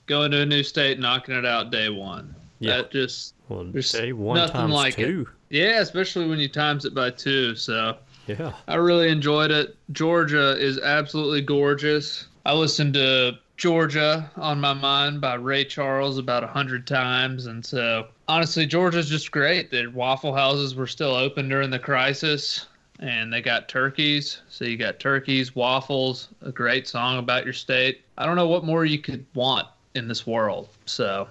going 0.06 0.32
to 0.32 0.42
a 0.42 0.46
new 0.46 0.64
state, 0.64 1.00
knocking 1.00 1.36
it 1.36 1.46
out 1.46 1.72
day 1.72 1.90
one. 1.90 2.34
Yeah. 2.60 2.78
That 2.78 2.92
just 2.92 3.34
Well, 3.50 3.66
There's 3.66 3.92
day 3.92 4.14
one 4.14 4.38
nothing 4.38 4.54
times 4.56 4.74
like 4.74 4.98
it. 5.00 5.28
yeah, 5.50 5.80
especially 5.82 6.28
when 6.28 6.40
you 6.40 6.48
times 6.50 6.86
it 6.86 6.94
by 6.96 7.10
two. 7.12 7.56
So 7.56 7.98
Yeah. 8.28 8.54
I 8.68 8.76
really 8.76 9.10
enjoyed 9.10 9.52
it. 9.52 9.76
Georgia 9.92 10.52
is 10.58 10.80
absolutely 10.80 11.42
gorgeous. 11.42 12.28
I 12.46 12.54
listened 12.54 12.94
to 12.96 13.38
Georgia 13.58 14.30
on 14.36 14.62
my 14.62 14.74
mind 14.74 15.20
by 15.20 15.34
Ray 15.34 15.66
Charles 15.66 16.20
about 16.20 16.44
a 16.44 16.48
hundred 16.48 16.86
times, 16.86 17.48
and 17.48 17.66
so 17.66 18.08
honestly, 18.28 18.68
Georgia's 18.68 19.10
just 19.10 19.32
great. 19.32 19.72
The 19.72 19.88
waffle 19.88 20.34
houses 20.34 20.76
were 20.76 20.86
still 20.86 21.16
open 21.16 21.50
during 21.50 21.72
the 21.72 21.80
crisis, 21.80 22.68
and 23.00 23.34
they 23.34 23.42
got 23.42 23.68
turkeys. 23.68 24.42
So 24.48 24.66
you 24.66 24.78
got 24.78 25.00
turkeys, 25.00 25.56
waffles, 25.56 26.30
a 26.44 26.52
great 26.52 26.88
song 26.88 27.18
about 27.18 27.46
your 27.46 27.54
state. 27.54 28.02
I 28.20 28.28
don't 28.28 28.36
know 28.36 28.48
what 28.48 28.64
more 28.64 28.86
you 28.86 29.00
could 29.00 29.26
want 29.34 29.68
in 29.96 30.08
this 30.08 30.28
world. 30.28 30.70
So 30.86 31.28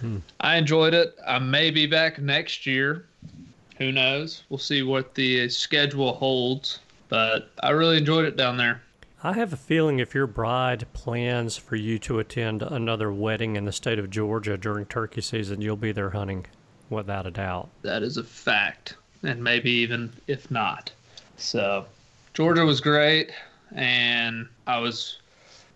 hmm. 0.00 0.18
I 0.40 0.56
enjoyed 0.56 0.92
it. 0.92 1.16
I 1.26 1.38
may 1.38 1.70
be 1.70 1.86
back 1.86 2.18
next 2.18 2.66
year. 2.66 3.06
Who 3.78 3.90
knows? 3.90 4.44
We'll 4.50 4.58
see 4.58 4.82
what 4.82 5.14
the 5.14 5.48
schedule 5.48 6.12
holds. 6.12 6.80
But 7.08 7.50
I 7.62 7.70
really 7.70 7.96
enjoyed 7.96 8.26
it 8.26 8.36
down 8.36 8.56
there. 8.58 8.82
I 9.26 9.32
have 9.32 9.54
a 9.54 9.56
feeling 9.56 10.00
if 10.00 10.14
your 10.14 10.26
bride 10.26 10.84
plans 10.92 11.56
for 11.56 11.76
you 11.76 11.98
to 12.00 12.18
attend 12.18 12.60
another 12.60 13.10
wedding 13.10 13.56
in 13.56 13.64
the 13.64 13.72
state 13.72 13.98
of 13.98 14.10
Georgia 14.10 14.58
during 14.58 14.84
turkey 14.84 15.22
season, 15.22 15.62
you'll 15.62 15.76
be 15.76 15.92
there 15.92 16.10
hunting 16.10 16.44
without 16.90 17.26
a 17.26 17.30
doubt. 17.30 17.70
That 17.80 18.02
is 18.02 18.18
a 18.18 18.22
fact. 18.22 18.96
And 19.22 19.42
maybe 19.42 19.70
even 19.70 20.12
if 20.26 20.50
not. 20.50 20.92
So, 21.38 21.86
Georgia 22.34 22.66
was 22.66 22.82
great. 22.82 23.32
And 23.74 24.46
I 24.66 24.78
was 24.78 25.20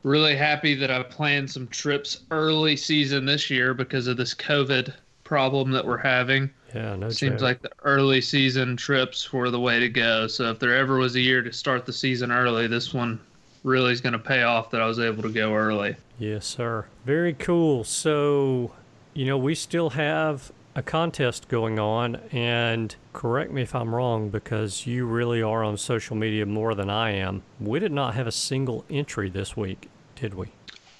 really 0.03 0.36
happy 0.36 0.74
that 0.74 0.90
I 0.90 1.03
planned 1.03 1.51
some 1.51 1.68
trips 1.68 2.20
early 2.30 2.76
season 2.76 3.24
this 3.24 3.49
year 3.49 3.72
because 3.72 4.09
of 4.09 4.18
this 4.18 4.34
COVID 4.34 4.92
problem 5.24 5.70
that 5.70 5.86
we're 5.86 5.96
having. 5.96 6.51
Yeah, 6.74 6.96
no 6.96 7.09
Seems 7.09 7.36
joke. 7.36 7.40
like 7.40 7.62
the 7.62 7.72
early 7.82 8.20
season 8.20 8.76
trips 8.76 9.32
were 9.32 9.49
the 9.49 9.59
way 9.59 9.80
to 9.80 9.88
go. 9.88 10.26
So 10.26 10.51
if 10.51 10.59
there 10.59 10.76
ever 10.76 10.99
was 10.99 11.16
a 11.16 11.20
year 11.20 11.40
to 11.40 11.51
start 11.51 11.86
the 11.86 11.94
season 11.94 12.30
early, 12.30 12.66
this 12.66 12.92
one 12.92 13.18
really 13.62 13.92
is 13.92 14.00
going 14.00 14.12
to 14.12 14.18
pay 14.18 14.42
off 14.42 14.70
that 14.70 14.80
I 14.80 14.86
was 14.86 14.98
able 14.98 15.22
to 15.22 15.32
go 15.32 15.54
early. 15.54 15.96
Yes, 16.18 16.46
sir. 16.46 16.86
Very 17.04 17.34
cool. 17.34 17.84
So, 17.84 18.72
you 19.14 19.26
know, 19.26 19.38
we 19.38 19.54
still 19.54 19.90
have 19.90 20.52
a 20.74 20.82
contest 20.82 21.48
going 21.48 21.78
on, 21.78 22.16
and 22.30 22.94
correct 23.12 23.50
me 23.50 23.62
if 23.62 23.74
I'm 23.74 23.94
wrong 23.94 24.28
because 24.28 24.86
you 24.86 25.06
really 25.06 25.42
are 25.42 25.64
on 25.64 25.76
social 25.76 26.14
media 26.14 26.46
more 26.46 26.74
than 26.74 26.88
I 26.88 27.11
am. 27.11 27.42
We 27.61 27.80
did 27.80 27.90
not 27.90 28.14
have 28.14 28.28
a 28.28 28.32
single 28.32 28.84
entry 28.88 29.28
this 29.28 29.56
week, 29.56 29.88
did 30.14 30.34
we? 30.34 30.48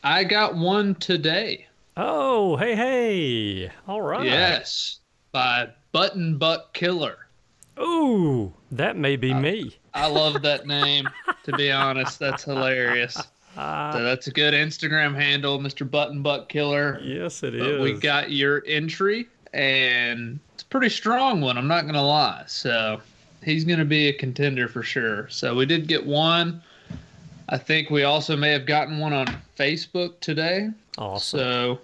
I 0.03 0.25
got 0.25 0.57
one 0.57 0.97
today. 0.97 1.67
Oh, 1.97 2.57
hey, 2.57 2.75
hey. 2.75 3.71
All 3.87 4.03
right. 4.03 4.25
Yes, 4.25 4.99
by 5.31 5.69
Button 5.93 6.39
Buck 6.39 6.73
Killer. 6.75 7.28
Ooh, 7.81 8.53
that 8.73 8.97
may 8.97 9.17
be 9.17 9.33
me. 9.35 9.77
I 9.95 10.07
love 10.07 10.43
that 10.43 10.67
name. 10.67 11.09
to 11.45 11.53
be 11.57 11.71
honest, 11.71 12.19
that's 12.19 12.45
hilarious. 12.45 13.17
Ah. 13.57 13.91
So 13.93 14.03
that's 14.05 14.27
a 14.27 14.31
good 14.31 14.55
Instagram 14.55 15.15
handle, 15.15 15.59
Mr. 15.59 15.89
Button 15.89 16.23
Buck 16.23 16.49
Killer. 16.49 17.01
Yes, 17.03 17.43
it 17.43 17.59
But 17.59 17.67
is. 17.69 17.81
we 17.83 17.95
got 17.95 18.31
your 18.31 18.63
entry, 18.67 19.27
and 19.53 20.39
it's 20.55 20.63
a 20.63 20.67
pretty 20.67 20.89
strong 20.91 21.41
one. 21.41 21.59
I'm 21.59 21.67
not 21.69 21.87
gonna 21.87 22.05
lie. 22.07 22.45
So 22.47 23.01
he's 23.43 23.65
gonna 23.65 23.85
be 23.85 24.09
a 24.09 24.13
contender 24.13 24.69
for 24.69 24.83
sure. 24.83 25.29
So 25.29 25.55
we 25.55 25.67
did 25.67 25.89
get 25.89 26.05
one. 26.07 26.63
I 27.49 27.57
think 27.59 27.91
we 27.91 28.05
also 28.05 28.37
may 28.37 28.51
have 28.51 28.67
gotten 28.67 28.99
one 28.99 29.13
on 29.13 29.27
Facebook 29.59 30.21
today. 30.21 30.69
awesome. 30.99 31.39
So 31.41 31.79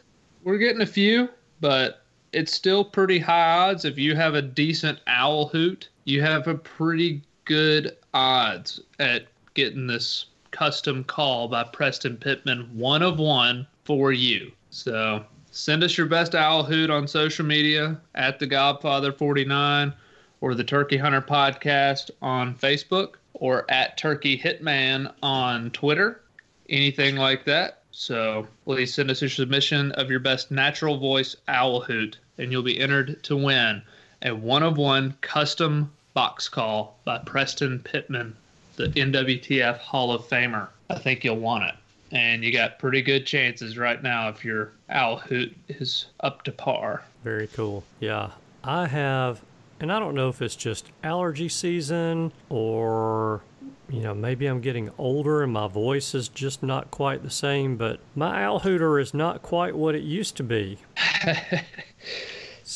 we're 0.45 0.59
getting 0.59 0.83
a 0.83 0.87
few, 0.87 1.29
but 1.61 2.04
it's 2.35 2.53
still 2.53 2.85
pretty 2.85 3.19
high 3.19 3.69
odds. 3.69 3.85
If 3.85 3.99
you 3.99 4.15
have 4.17 4.35
a 4.35 4.43
decent 4.43 4.99
owl 5.07 5.49
hoot, 5.49 5.89
you 6.05 6.21
have 6.21 6.49
a 6.49 6.55
pretty 6.55 7.23
good 7.45 7.97
odds 8.13 8.81
at 8.99 9.27
getting 9.55 9.87
this 9.87 10.27
custom 10.51 11.05
call 11.05 11.49
by 11.49 11.65
Preston 11.65 12.17
Pittman, 12.17 12.69
one 12.75 13.03
of 13.03 13.19
one 13.19 13.67
for 13.85 14.13
you. 14.13 14.51
So 14.71 15.25
send 15.51 15.85
us 15.85 15.97
your 15.97 16.07
best 16.07 16.35
owl 16.35 16.65
hoot 16.65 16.91
on 16.91 17.07
social 17.07 17.45
media 17.45 18.01
at 18.15 18.39
the 18.39 18.47
Godfather 18.47 19.13
49 19.13 19.93
or 20.41 20.55
the 20.55 20.65
Turkey 20.65 20.97
Hunter 20.97 21.23
podcast 21.23 22.11
on 22.21 22.55
Facebook 22.55 23.15
or 23.35 23.65
at 23.71 23.97
Turkey 23.97 24.39
Hitman 24.39 25.13
on 25.23 25.71
Twitter 25.71 26.21
anything 26.69 27.17
like 27.17 27.45
that. 27.45 27.83
So 27.97 28.49
please 28.65 28.93
send 28.93 29.09
us 29.13 29.21
your 29.21 29.31
submission 29.31 29.93
of 29.93 30.11
your 30.11 30.19
best 30.19 30.51
natural 30.51 30.99
voice 30.99 31.37
owl 31.47 31.81
hoot, 31.81 32.19
and 32.39 32.51
you'll 32.51 32.65
be 32.65 32.81
entered 32.81 33.23
to 33.23 33.37
win 33.37 33.83
a 34.23 34.35
one 34.35 34.65
of 34.65 34.77
one 34.77 35.17
custom 35.21 35.93
box 36.13 36.49
call 36.49 36.99
by 37.05 37.19
Preston 37.19 37.79
Pittman, 37.79 38.35
the 38.75 38.89
NWTF 38.89 39.79
Hall 39.79 40.11
of 40.11 40.29
Famer. 40.29 40.69
I 40.91 40.99
think 40.99 41.23
you'll 41.23 41.37
want 41.37 41.65
it. 41.65 41.75
And 42.11 42.43
you 42.43 42.53
got 42.53 42.81
pretty 42.81 43.01
good 43.01 43.27
chances 43.27 43.79
right 43.79 44.03
now 44.03 44.29
if 44.29 44.45
your 44.45 44.73
owl 44.91 45.19
hoot 45.19 45.57
is 45.69 46.07
up 46.19 46.43
to 46.45 46.53
par. 46.53 47.05
Very 47.23 47.47
cool. 47.47 47.85
Yeah. 48.01 48.33
I 48.65 48.89
have, 48.89 49.41
and 49.79 49.93
I 49.93 50.01
don't 50.01 50.17
know 50.17 50.29
if 50.29 50.43
it's 50.43 50.57
just 50.57 50.91
allergy 51.05 51.49
season 51.49 52.33
or, 52.51 53.43
you 53.89 54.01
know, 54.01 54.15
maybe 54.15 54.47
I'm 54.47 54.61
getting 54.61 54.91
older 54.99 55.43
and 55.43 55.53
my 55.53 55.69
voice 55.69 56.15
is 56.15 56.29
just 56.29 56.63
not 56.63 56.91
quite 56.91 57.23
the 57.23 57.31
same, 57.31 57.77
but 57.77 58.01
my 58.15 58.45
owl 58.45 58.61
hooter 58.61 58.99
is 58.99 59.15
not 59.15 59.43
quite 59.43 59.77
what 59.77 59.95
it 59.95 60.03
used 60.03 60.37
to 60.37 60.43
be. 60.43 60.79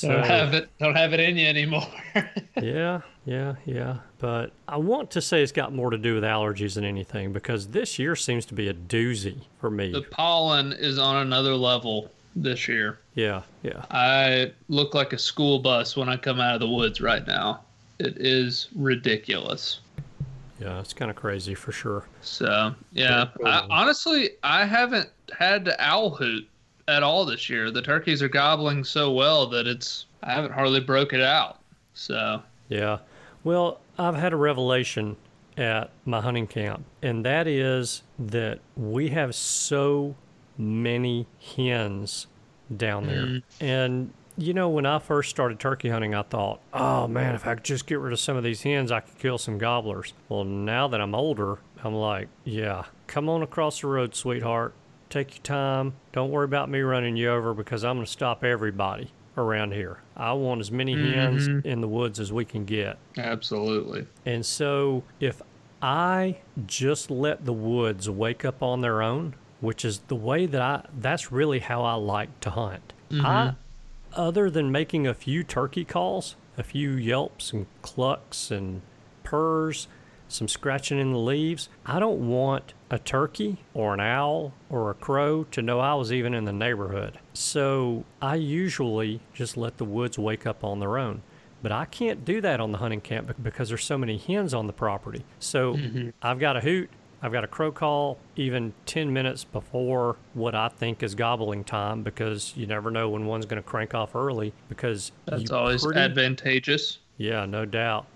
Don't 0.02 0.24
have 0.24 0.52
it 0.54 0.68
don't 0.78 0.94
have 0.94 1.14
it 1.14 1.20
in 1.20 1.36
you 1.38 1.46
anymore. 1.46 1.86
yeah, 2.60 3.00
yeah, 3.24 3.54
yeah. 3.64 3.96
But 4.18 4.52
I 4.68 4.76
want 4.76 5.10
to 5.12 5.22
say 5.22 5.42
it's 5.42 5.50
got 5.50 5.72
more 5.74 5.90
to 5.90 5.96
do 5.96 6.14
with 6.14 6.24
allergies 6.24 6.74
than 6.74 6.84
anything 6.84 7.32
because 7.32 7.68
this 7.68 7.98
year 7.98 8.14
seems 8.14 8.44
to 8.46 8.54
be 8.54 8.68
a 8.68 8.74
doozy 8.74 9.38
for 9.58 9.70
me. 9.70 9.90
the 9.90 10.02
pollen 10.02 10.72
is 10.74 10.98
on 10.98 11.16
another 11.16 11.54
level 11.54 12.10
this 12.36 12.68
year. 12.68 12.98
yeah, 13.14 13.42
yeah. 13.62 13.86
I 13.90 14.52
look 14.68 14.94
like 14.94 15.14
a 15.14 15.18
school 15.18 15.58
bus 15.58 15.96
when 15.96 16.08
I 16.08 16.16
come 16.16 16.38
out 16.38 16.54
of 16.54 16.60
the 16.60 16.68
woods 16.68 17.00
right 17.00 17.26
now. 17.26 17.62
It 17.98 18.18
is 18.18 18.68
ridiculous. 18.76 19.80
Yeah, 20.60 20.80
it's 20.80 20.92
kind 20.92 21.10
of 21.10 21.16
crazy 21.16 21.54
for 21.54 21.72
sure. 21.72 22.06
So 22.20 22.74
yeah, 22.92 23.28
I, 23.44 23.66
honestly, 23.70 24.30
I 24.42 24.64
haven't 24.64 25.08
had 25.36 25.64
the 25.64 25.80
owl 25.82 26.10
hoot 26.10 26.48
at 26.88 27.02
all 27.02 27.24
this 27.24 27.48
year. 27.48 27.70
The 27.70 27.82
turkeys 27.82 28.22
are 28.22 28.28
gobbling 28.28 28.82
so 28.82 29.12
well 29.12 29.46
that 29.48 29.66
it's 29.66 30.06
I 30.22 30.32
haven't 30.32 30.52
hardly 30.52 30.80
broke 30.80 31.12
it 31.12 31.20
out. 31.20 31.60
So 31.94 32.42
Yeah. 32.68 32.98
Well, 33.44 33.80
I've 33.98 34.16
had 34.16 34.32
a 34.32 34.36
revelation 34.36 35.16
at 35.56 35.90
my 36.04 36.20
hunting 36.20 36.46
camp, 36.46 36.84
and 37.02 37.24
that 37.24 37.46
is 37.46 38.02
that 38.18 38.60
we 38.76 39.08
have 39.08 39.34
so 39.34 40.14
many 40.56 41.26
hens 41.56 42.26
down 42.76 43.06
there. 43.06 43.24
Mm-hmm. 43.24 43.64
And, 43.64 44.12
you 44.38 44.54
know, 44.54 44.68
when 44.68 44.86
I 44.86 44.98
first 45.00 45.30
started 45.30 45.58
turkey 45.58 45.88
hunting, 45.90 46.14
I 46.14 46.22
thought, 46.22 46.60
oh 46.72 47.06
man, 47.08 47.34
if 47.34 47.46
I 47.46 47.54
could 47.56 47.64
just 47.64 47.86
get 47.86 47.98
rid 47.98 48.12
of 48.12 48.20
some 48.20 48.36
of 48.36 48.44
these 48.44 48.62
hens, 48.62 48.90
I 48.92 49.00
could 49.00 49.18
kill 49.18 49.36
some 49.36 49.58
gobblers. 49.58 50.14
Well, 50.28 50.44
now 50.44 50.88
that 50.88 51.00
I'm 51.00 51.14
older, 51.14 51.58
I'm 51.82 51.94
like, 51.94 52.28
yeah, 52.44 52.84
come 53.06 53.28
on 53.28 53.42
across 53.42 53.80
the 53.80 53.88
road, 53.88 54.14
sweetheart. 54.14 54.72
Take 55.10 55.36
your 55.36 55.42
time. 55.42 55.94
Don't 56.12 56.30
worry 56.30 56.44
about 56.44 56.68
me 56.70 56.80
running 56.80 57.16
you 57.16 57.30
over 57.30 57.52
because 57.54 57.82
I'm 57.84 57.96
going 57.96 58.06
to 58.06 58.12
stop 58.12 58.44
everybody 58.44 59.10
around 59.36 59.72
here. 59.72 59.98
I 60.16 60.32
want 60.34 60.60
as 60.60 60.70
many 60.70 60.92
hens 60.94 61.48
Mhm. 61.48 61.64
in 61.64 61.80
the 61.80 61.88
woods 61.88 62.18
as 62.20 62.32
we 62.32 62.44
can 62.44 62.64
get. 62.64 62.98
Absolutely. 63.16 64.06
And 64.26 64.44
so 64.44 65.04
if 65.20 65.40
I 65.80 66.38
just 66.66 67.10
let 67.10 67.44
the 67.44 67.52
woods 67.52 68.10
wake 68.10 68.44
up 68.44 68.62
on 68.62 68.80
their 68.80 69.00
own, 69.00 69.34
which 69.60 69.84
is 69.84 70.00
the 70.08 70.16
way 70.16 70.44
that 70.46 70.60
I 70.60 70.82
that's 70.96 71.30
really 71.32 71.60
how 71.60 71.82
I 71.84 71.94
like 71.94 72.38
to 72.40 72.50
hunt. 72.50 72.92
I 73.12 73.54
other 74.18 74.50
than 74.50 74.70
making 74.70 75.06
a 75.06 75.14
few 75.14 75.42
turkey 75.42 75.84
calls, 75.84 76.36
a 76.58 76.62
few 76.62 76.90
yelps 76.90 77.52
and 77.52 77.66
clucks 77.80 78.50
and 78.50 78.82
purrs, 79.22 79.86
some 80.26 80.48
scratching 80.48 80.98
in 80.98 81.12
the 81.12 81.18
leaves, 81.18 81.68
I 81.86 81.98
don't 81.98 82.28
want 82.28 82.74
a 82.90 82.98
turkey 82.98 83.58
or 83.72 83.94
an 83.94 84.00
owl 84.00 84.52
or 84.68 84.90
a 84.90 84.94
crow 84.94 85.44
to 85.44 85.62
know 85.62 85.80
I 85.80 85.94
was 85.94 86.12
even 86.12 86.34
in 86.34 86.44
the 86.44 86.52
neighborhood. 86.52 87.18
So 87.32 88.04
I 88.20 88.34
usually 88.34 89.20
just 89.32 89.56
let 89.56 89.78
the 89.78 89.84
woods 89.84 90.18
wake 90.18 90.46
up 90.46 90.64
on 90.64 90.80
their 90.80 90.98
own. 90.98 91.22
But 91.62 91.72
I 91.72 91.86
can't 91.86 92.24
do 92.24 92.40
that 92.42 92.60
on 92.60 92.72
the 92.72 92.78
hunting 92.78 93.00
camp 93.00 93.34
because 93.42 93.68
there's 93.68 93.84
so 93.84 93.98
many 93.98 94.16
hens 94.16 94.54
on 94.54 94.66
the 94.66 94.72
property. 94.72 95.24
So 95.38 95.74
mm-hmm. 95.74 96.10
I've 96.22 96.38
got 96.38 96.56
a 96.56 96.60
hoot, 96.60 96.90
I've 97.20 97.32
got 97.32 97.42
a 97.44 97.48
crow 97.48 97.72
call 97.72 98.18
even 98.36 98.72
10 98.86 99.12
minutes 99.12 99.42
before 99.44 100.16
what 100.34 100.54
I 100.54 100.68
think 100.68 101.02
is 101.02 101.14
gobbling 101.14 101.64
time 101.64 102.02
because 102.02 102.52
you 102.56 102.66
never 102.66 102.90
know 102.90 103.08
when 103.08 103.26
one's 103.26 103.44
going 103.46 103.60
to 103.62 103.68
crank 103.68 103.94
off 103.94 104.14
early 104.14 104.52
because 104.68 105.10
That's 105.26 105.50
always 105.50 105.84
pretty- 105.84 105.98
advantageous. 106.00 106.98
yeah, 107.16 107.44
no 107.46 107.64
doubt. 107.64 108.06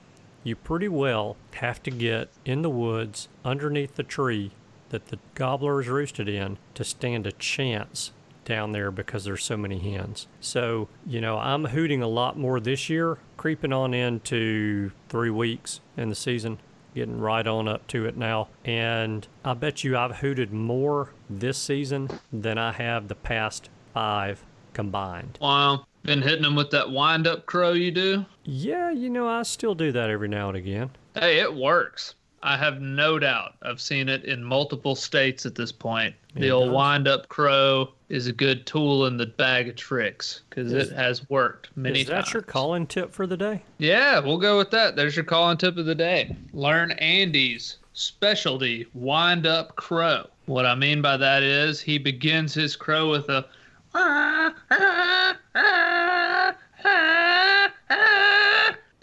You 0.45 0.57
pretty 0.57 0.89
well 0.89 1.37
have 1.55 1.83
to 1.85 1.91
get 1.91 2.29
in 2.45 2.63
the 2.63 2.71
woods 2.71 3.29
underneath 3.45 3.95
the 3.97 4.03
tree 4.03 4.53
that 4.91 5.07
the 5.07 5.19
gobbler 5.35 5.81
is 5.81 5.89
roosted 5.89 6.29
in 6.29 6.59
to 6.75 6.85
stand 6.85 7.27
a 7.27 7.33
chance 7.33 8.13
down 8.45 8.73
there 8.73 8.91
because 8.91 9.25
there's 9.25 9.43
so 9.45 9.57
many 9.57 9.79
hens. 9.79 10.27
So, 10.41 10.89
you 11.07 11.21
know, 11.21 11.39
I'm 11.39 11.67
hooting 11.67 12.03
a 12.03 12.09
lot 12.09 12.37
more 12.37 12.59
this 12.59 12.91
year, 12.91 13.19
creeping 13.37 13.73
on 13.73 13.95
into 13.95 14.91
three 15.09 15.31
weeks 15.31 15.81
in 15.97 16.09
the 16.09 16.15
season, 16.17 16.59
getting 16.95 17.19
right 17.19 17.47
on 17.47 17.69
up 17.69 17.87
to 17.89 18.07
it 18.07 18.17
now. 18.17 18.49
And 18.65 19.27
I 19.45 19.55
bet 19.55 19.85
you 19.85 19.97
I've 19.97 20.17
hooted 20.17 20.53
more 20.53 21.11
this 21.29 21.59
season 21.59 22.09
than 22.33 22.59
I 22.59 22.73
have 22.73 23.09
the 23.09 23.15
past 23.15 23.71
five 23.95 24.45
combined. 24.73 25.39
Wow. 25.41 25.87
Been 26.03 26.23
hitting 26.23 26.43
them 26.43 26.57
with 26.57 26.71
that 26.71 26.91
wind 26.91 27.27
up 27.27 27.47
crow 27.47 27.73
you 27.73 27.93
do? 27.93 28.27
Yeah, 28.45 28.91
you 28.91 29.09
know, 29.09 29.29
I 29.29 29.43
still 29.45 29.75
do 29.75 29.93
that 29.93 30.11
every 30.11 30.29
now 30.29 30.49
and 30.49 30.57
again. 30.57 30.91
Hey, 31.15 31.39
it 31.39 31.55
works. 31.55 32.17
I 32.43 32.57
have 32.57 32.81
no 32.81 33.19
doubt. 33.19 33.55
I've 33.63 33.81
seen 33.81 34.09
it 34.09 34.25
in 34.25 34.43
multiple 34.43 34.97
states 34.97 35.47
at 35.47 35.55
this 35.55 35.71
point. 35.71 36.15
The 36.35 36.51
old 36.51 36.69
does. 36.69 36.75
wind 36.75 37.09
up 37.09 37.29
crow 37.29 37.91
is 38.09 38.27
a 38.27 38.33
good 38.33 38.67
tool 38.67 39.07
in 39.07 39.17
the 39.17 39.27
bag 39.27 39.69
of 39.69 39.77
tricks 39.77 40.43
because 40.51 40.73
it 40.73 40.91
has 40.93 41.29
worked 41.31 41.69
many 41.77 42.05
times. 42.05 42.09
Is 42.09 42.09
that 42.09 42.35
your 42.35 42.43
calling 42.43 42.87
tip 42.87 43.13
for 43.13 43.27
the 43.27 43.37
day? 43.37 43.63
Yeah, 43.79 44.19
we'll 44.19 44.39
go 44.39 44.59
with 44.59 44.71
that. 44.73 44.97
There's 44.97 45.15
your 45.15 45.25
calling 45.25 45.57
tip 45.57 45.77
of 45.77 45.87
the 45.87 45.95
day. 45.95 46.37
Learn 46.53 46.93
Andy's 46.93 47.77
specialty 47.93 48.87
wind 48.95 49.47
up 49.47 49.77
crow. 49.77 50.27
What 50.47 50.67
I 50.67 50.75
mean 50.75 51.01
by 51.01 51.17
that 51.19 51.43
is 51.43 51.81
he 51.81 51.99
begins 51.99 52.55
his 52.55 52.75
crow 52.75 53.11
with 53.11 53.29
a 53.29 53.47
ah, 53.95 54.55
ah, 54.71 55.37
ah, 55.55 56.57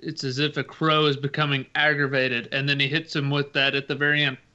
it's 0.02 0.24
as 0.24 0.39
if 0.39 0.58
a 0.58 0.64
crow 0.64 1.06
is 1.06 1.18
becoming 1.18 1.66
aggravated 1.76 2.50
and 2.52 2.68
then 2.68 2.80
he 2.80 2.88
hits 2.88 3.16
him 3.16 3.30
with 3.30 3.54
that 3.54 3.76
at 3.76 3.88
the 3.88 3.95
very 3.95 4.24
end. 4.24 4.38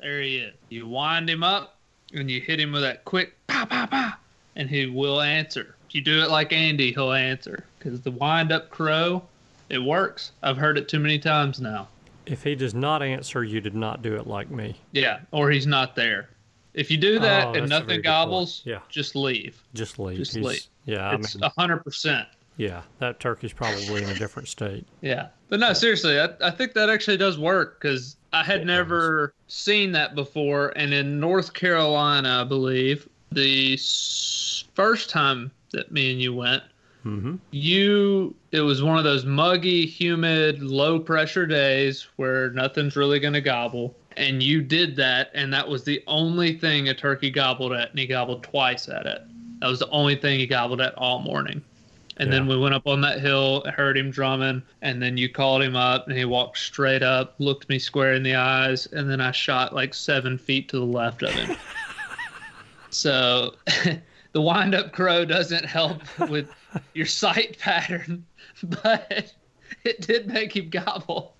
There 0.00 0.22
he 0.22 0.36
is. 0.38 0.54
You 0.70 0.86
wind 0.86 1.28
him 1.28 1.42
up 1.42 1.76
and 2.14 2.30
you 2.30 2.40
hit 2.40 2.58
him 2.58 2.72
with 2.72 2.80
that 2.82 3.04
quick 3.04 3.34
pow 3.48 3.66
pow 3.66 3.84
pow 3.86 4.12
and 4.56 4.68
he 4.70 4.86
will 4.86 5.20
answer. 5.20 5.74
If 5.88 5.94
you 5.94 6.00
do 6.00 6.22
it 6.22 6.30
like 6.30 6.52
andy 6.54 6.90
he'll 6.92 7.12
answer. 7.12 7.64
Because 7.78 8.00
the 8.00 8.10
wind 8.10 8.50
up 8.50 8.70
crow 8.70 9.22
it 9.68 9.78
works. 9.78 10.32
I've 10.42 10.56
heard 10.56 10.78
it 10.78 10.88
too 10.88 10.98
many 10.98 11.18
times 11.18 11.60
now. 11.60 11.88
If 12.26 12.42
he 12.44 12.54
does 12.54 12.72
not 12.74 13.02
answer, 13.02 13.44
you 13.44 13.60
did 13.60 13.74
not 13.74 14.00
do 14.02 14.16
it 14.16 14.26
like 14.26 14.50
me. 14.50 14.76
yeah 14.92 15.20
or 15.32 15.50
he's 15.50 15.66
not 15.66 15.94
there. 15.96 16.30
If 16.72 16.90
you 16.90 16.96
do 16.96 17.18
that 17.18 17.48
Oh, 17.48 17.52
and 17.54 17.68
that's 17.70 17.82
a 17.82 17.84
very 17.84 17.98
nothing 17.98 18.02
gobbles 18.02 18.62
Yeah. 18.64 18.78
just 18.88 19.14
leave. 19.14 19.62
Just 19.74 19.98
leave. 19.98 20.16
Just 20.16 20.34
He's- 20.34 20.46
leave. 20.46 20.66
Yeah, 20.86 21.10
I 21.10 21.14
it's 21.16 21.34
mean, 21.34 21.44
a 21.44 21.50
hundred 21.60 21.84
percent 21.84 22.26
yeah, 22.60 22.82
that 22.98 23.20
turkey's 23.20 23.54
probably 23.54 24.02
in 24.02 24.10
a 24.10 24.14
different 24.14 24.46
state. 24.46 24.86
Yeah, 25.00 25.28
but 25.48 25.60
no, 25.60 25.72
seriously, 25.72 26.20
I, 26.20 26.28
I 26.42 26.50
think 26.50 26.74
that 26.74 26.90
actually 26.90 27.16
does 27.16 27.38
work 27.38 27.80
because 27.80 28.16
I 28.34 28.44
had 28.44 28.60
It 28.60 28.64
never 28.66 29.32
seen 29.48 29.92
that 29.92 30.14
before, 30.14 30.74
and 30.76 30.92
in 30.92 31.18
North 31.18 31.54
Carolina, 31.54 32.42
I 32.42 32.44
believe 32.44 33.08
the 33.32 33.72
s- 33.74 34.64
first 34.74 35.08
time 35.08 35.50
that 35.72 35.90
me 35.90 36.12
and 36.12 36.20
you 36.20 36.34
went, 36.34 36.62
Mm-hmm. 37.06 37.36
you 37.50 38.34
it 38.52 38.60
was 38.60 38.82
one 38.82 38.98
of 38.98 39.04
those 39.04 39.24
muggy, 39.24 39.86
humid, 39.86 40.62
low 40.62 41.00
pressure 41.00 41.46
days 41.46 42.06
where 42.16 42.50
nothing's 42.50 42.94
really 42.94 43.18
gonna 43.18 43.40
gobble, 43.40 43.96
and 44.18 44.42
you 44.42 44.60
did 44.60 44.96
that, 44.96 45.30
and 45.32 45.50
that 45.54 45.66
was 45.66 45.82
the 45.84 46.02
only 46.06 46.58
thing 46.58 46.90
a 46.90 46.94
turkey 46.94 47.30
gobbled 47.30 47.72
at, 47.72 47.88
and 47.88 47.98
he 47.98 48.06
gobbled 48.06 48.42
twice 48.42 48.86
at 48.90 49.06
it. 49.06 49.22
That 49.60 49.68
was 49.68 49.78
the 49.78 49.88
only 49.88 50.14
thing 50.14 50.38
he 50.40 50.46
gobbled 50.46 50.82
at 50.82 50.92
all 50.98 51.20
morning. 51.20 51.62
And 52.20 52.30
then 52.30 52.46
we 52.46 52.58
went 52.58 52.74
up 52.74 52.86
on 52.86 53.00
that 53.00 53.20
hill, 53.20 53.64
heard 53.74 53.96
him 53.96 54.10
drumming, 54.10 54.62
and 54.82 55.02
then 55.02 55.16
you 55.16 55.30
called 55.30 55.62
him 55.62 55.74
up, 55.74 56.06
and 56.06 56.18
he 56.18 56.26
walked 56.26 56.58
straight 56.58 57.02
up, 57.02 57.34
looked 57.38 57.66
me 57.70 57.78
square 57.78 58.12
in 58.12 58.22
the 58.22 58.34
eyes, 58.34 58.84
and 58.92 59.08
then 59.08 59.22
I 59.22 59.30
shot 59.30 59.74
like 59.74 59.94
seven 59.94 60.36
feet 60.36 60.68
to 60.68 60.78
the 60.78 60.84
left 60.84 61.22
of 61.22 61.30
him. 61.30 61.56
so 62.90 63.54
the 64.32 64.40
wind 64.40 64.74
up 64.74 64.92
crow 64.92 65.24
doesn't 65.24 65.64
help 65.64 66.02
with 66.28 66.50
your 66.92 67.06
sight 67.06 67.58
pattern, 67.58 68.26
but 68.82 69.32
it 69.84 70.02
did 70.02 70.26
make 70.26 70.54
him 70.54 70.68
gobble. 70.68 71.34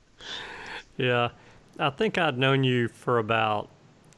Yeah, 0.96 1.28
I 1.78 1.90
think 1.90 2.16
I'd 2.16 2.38
known 2.38 2.64
you 2.64 2.88
for 2.88 3.18
about 3.18 3.68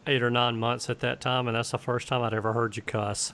eight 0.06 0.22
or 0.22 0.30
nine 0.30 0.58
months 0.58 0.88
at 0.88 1.00
that 1.00 1.20
time, 1.20 1.48
and 1.48 1.56
that's 1.56 1.72
the 1.72 1.78
first 1.78 2.06
time 2.06 2.22
I'd 2.22 2.34
ever 2.34 2.52
heard 2.52 2.76
you 2.76 2.82
cuss. 2.82 3.32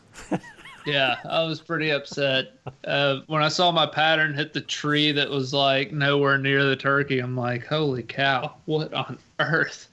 Yeah, 0.86 1.16
I 1.28 1.44
was 1.44 1.60
pretty 1.60 1.90
upset. 1.90 2.52
Uh, 2.84 3.20
when 3.26 3.42
I 3.42 3.48
saw 3.48 3.70
my 3.70 3.86
pattern 3.86 4.34
hit 4.34 4.52
the 4.52 4.60
tree 4.60 5.12
that 5.12 5.28
was 5.28 5.52
like 5.52 5.92
nowhere 5.92 6.38
near 6.38 6.64
the 6.64 6.76
turkey, 6.76 7.18
I'm 7.18 7.36
like, 7.36 7.66
holy 7.66 8.02
cow, 8.02 8.54
what 8.64 8.92
on 8.94 9.18
earth? 9.38 9.88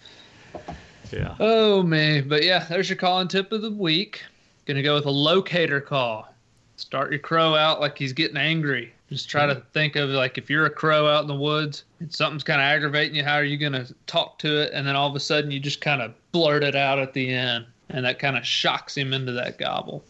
Yeah. 1.11 1.35
Oh 1.39 1.83
man, 1.83 2.27
but 2.27 2.43
yeah, 2.43 2.65
there's 2.69 2.89
your 2.89 2.97
calling 2.97 3.27
tip 3.27 3.51
of 3.51 3.61
the 3.61 3.71
week. 3.71 4.23
Gonna 4.65 4.83
go 4.83 4.95
with 4.95 5.05
a 5.05 5.11
locator 5.11 5.81
call. 5.81 6.33
Start 6.77 7.11
your 7.11 7.19
crow 7.19 7.55
out 7.55 7.79
like 7.79 7.97
he's 7.97 8.13
getting 8.13 8.37
angry. 8.37 8.93
Just 9.09 9.29
try 9.29 9.45
to 9.45 9.61
think 9.71 9.95
of 9.95 10.09
like 10.09 10.37
if 10.37 10.49
you're 10.49 10.65
a 10.65 10.69
crow 10.69 11.07
out 11.07 11.21
in 11.21 11.27
the 11.27 11.35
woods 11.35 11.83
and 11.99 12.11
something's 12.11 12.43
kind 12.43 12.59
of 12.59 12.65
aggravating 12.65 13.15
you, 13.15 13.23
how 13.23 13.35
are 13.35 13.43
you 13.43 13.57
gonna 13.57 13.85
talk 14.07 14.39
to 14.39 14.63
it? 14.63 14.71
And 14.73 14.87
then 14.87 14.95
all 14.95 15.07
of 15.07 15.15
a 15.15 15.19
sudden 15.19 15.51
you 15.51 15.59
just 15.59 15.81
kind 15.81 16.01
of 16.01 16.13
blurt 16.31 16.63
it 16.63 16.75
out 16.75 16.99
at 16.99 17.13
the 17.13 17.29
end, 17.29 17.65
and 17.89 18.03
that 18.05 18.17
kind 18.17 18.37
of 18.37 18.45
shocks 18.45 18.97
him 18.97 19.13
into 19.13 19.31
that 19.33 19.57
gobble. 19.57 20.03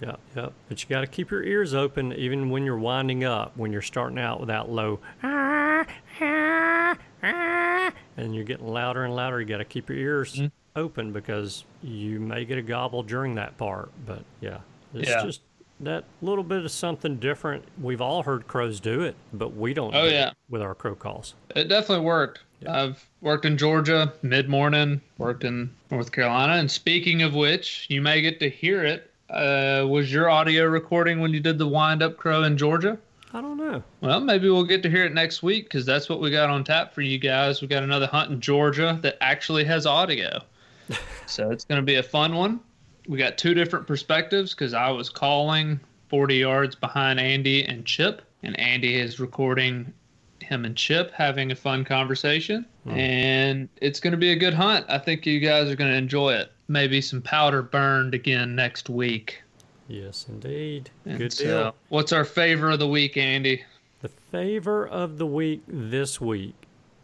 Yeah, 0.00 0.16
yeah. 0.36 0.48
But 0.68 0.82
you 0.82 0.88
got 0.88 1.00
to 1.00 1.06
keep 1.06 1.30
your 1.30 1.42
ears 1.42 1.72
open 1.74 2.12
even 2.12 2.50
when 2.50 2.64
you're 2.64 2.76
winding 2.78 3.24
up, 3.24 3.56
when 3.56 3.72
you're 3.72 3.80
starting 3.82 4.18
out 4.18 4.40
with 4.40 4.48
that 4.48 4.68
low, 4.68 5.00
"Ah, 5.22 5.86
ah, 6.20 6.96
ah," 7.22 7.92
and 8.16 8.34
you're 8.34 8.44
getting 8.44 8.66
louder 8.66 9.04
and 9.04 9.14
louder. 9.16 9.40
You 9.40 9.46
got 9.46 9.58
to 9.58 9.64
keep 9.64 9.88
your 9.88 9.98
ears 9.98 10.34
Mhm. 10.36 10.50
open 10.74 11.12
because 11.12 11.64
you 11.82 12.20
may 12.20 12.44
get 12.44 12.58
a 12.58 12.62
gobble 12.62 13.02
during 13.02 13.34
that 13.36 13.56
part. 13.56 13.90
But 14.04 14.22
yeah, 14.40 14.58
it's 14.94 15.08
Yeah. 15.08 15.24
just 15.24 15.40
that 15.80 16.04
little 16.22 16.44
bit 16.44 16.64
of 16.64 16.70
something 16.70 17.16
different. 17.16 17.64
We've 17.80 18.00
all 18.00 18.22
heard 18.22 18.46
crows 18.46 18.80
do 18.80 19.00
it, 19.02 19.14
but 19.32 19.54
we 19.56 19.72
don't 19.74 19.94
Oh, 19.94 20.02
do 20.02 20.08
it 20.08 20.12
yeah. 20.12 20.30
with 20.50 20.60
our 20.62 20.74
crow 20.74 20.94
calls. 20.94 21.34
It 21.54 21.68
definitely 21.68 22.04
worked. 22.04 22.40
Yeah. 22.60 22.82
I've 22.84 23.06
worked 23.20 23.44
in 23.44 23.58
Georgia 23.58 24.12
mid 24.22 24.48
morning, 24.48 25.00
worked 25.18 25.44
in 25.44 25.70
North 25.90 26.12
Carolina. 26.12 26.54
And 26.54 26.70
speaking 26.70 27.20
of 27.22 27.34
which, 27.34 27.86
you 27.90 28.00
may 28.02 28.20
get 28.22 28.40
to 28.40 28.48
hear 28.50 28.84
it. 28.84 29.10
Uh, 29.28 29.84
was 29.88 30.12
your 30.12 30.30
audio 30.30 30.64
recording 30.64 31.20
when 31.20 31.32
you 31.32 31.40
did 31.40 31.58
the 31.58 31.66
wind 31.66 32.02
up 32.02 32.16
crow 32.16 32.44
in 32.44 32.56
Georgia? 32.56 32.98
I 33.32 33.40
don't 33.40 33.56
know. 33.56 33.82
Well, 34.00 34.20
maybe 34.20 34.48
we'll 34.48 34.64
get 34.64 34.82
to 34.84 34.90
hear 34.90 35.04
it 35.04 35.12
next 35.12 35.42
week 35.42 35.64
because 35.64 35.84
that's 35.84 36.08
what 36.08 36.20
we 36.20 36.30
got 36.30 36.48
on 36.48 36.64
tap 36.64 36.94
for 36.94 37.02
you 37.02 37.18
guys. 37.18 37.60
We 37.60 37.68
got 37.68 37.82
another 37.82 38.06
hunt 38.06 38.30
in 38.30 38.40
Georgia 38.40 38.98
that 39.02 39.16
actually 39.20 39.64
has 39.64 39.84
audio. 39.84 40.40
so 41.26 41.50
it's 41.50 41.64
going 41.64 41.80
to 41.80 41.84
be 41.84 41.96
a 41.96 42.02
fun 42.02 42.34
one. 42.34 42.60
We 43.08 43.18
got 43.18 43.36
two 43.36 43.52
different 43.54 43.86
perspectives 43.86 44.54
because 44.54 44.74
I 44.74 44.90
was 44.90 45.08
calling 45.08 45.80
40 46.08 46.36
yards 46.36 46.74
behind 46.74 47.20
Andy 47.20 47.64
and 47.64 47.84
Chip, 47.84 48.22
and 48.42 48.58
Andy 48.58 48.96
is 48.98 49.18
recording 49.20 49.92
him 50.40 50.64
and 50.64 50.76
Chip 50.76 51.10
having 51.12 51.50
a 51.50 51.56
fun 51.56 51.84
conversation. 51.84 52.64
And 52.86 53.68
it's 53.80 53.98
going 53.98 54.12
to 54.12 54.16
be 54.16 54.30
a 54.30 54.36
good 54.36 54.54
hunt. 54.54 54.86
I 54.88 54.98
think 54.98 55.26
you 55.26 55.40
guys 55.40 55.68
are 55.68 55.76
going 55.76 55.90
to 55.90 55.96
enjoy 55.96 56.34
it. 56.34 56.52
Maybe 56.68 57.00
some 57.00 57.22
powder 57.22 57.62
burned 57.62 58.14
again 58.14 58.54
next 58.54 58.88
week. 58.90 59.42
Yes, 59.88 60.26
indeed. 60.28 60.90
And 61.04 61.18
Good 61.18 61.32
so, 61.32 61.44
deal. 61.44 61.74
what's 61.90 62.12
our 62.12 62.24
favor 62.24 62.70
of 62.70 62.78
the 62.80 62.88
week, 62.88 63.16
Andy? 63.16 63.64
The 64.02 64.08
favor 64.08 64.86
of 64.86 65.18
the 65.18 65.26
week 65.26 65.62
this 65.68 66.20
week 66.20 66.54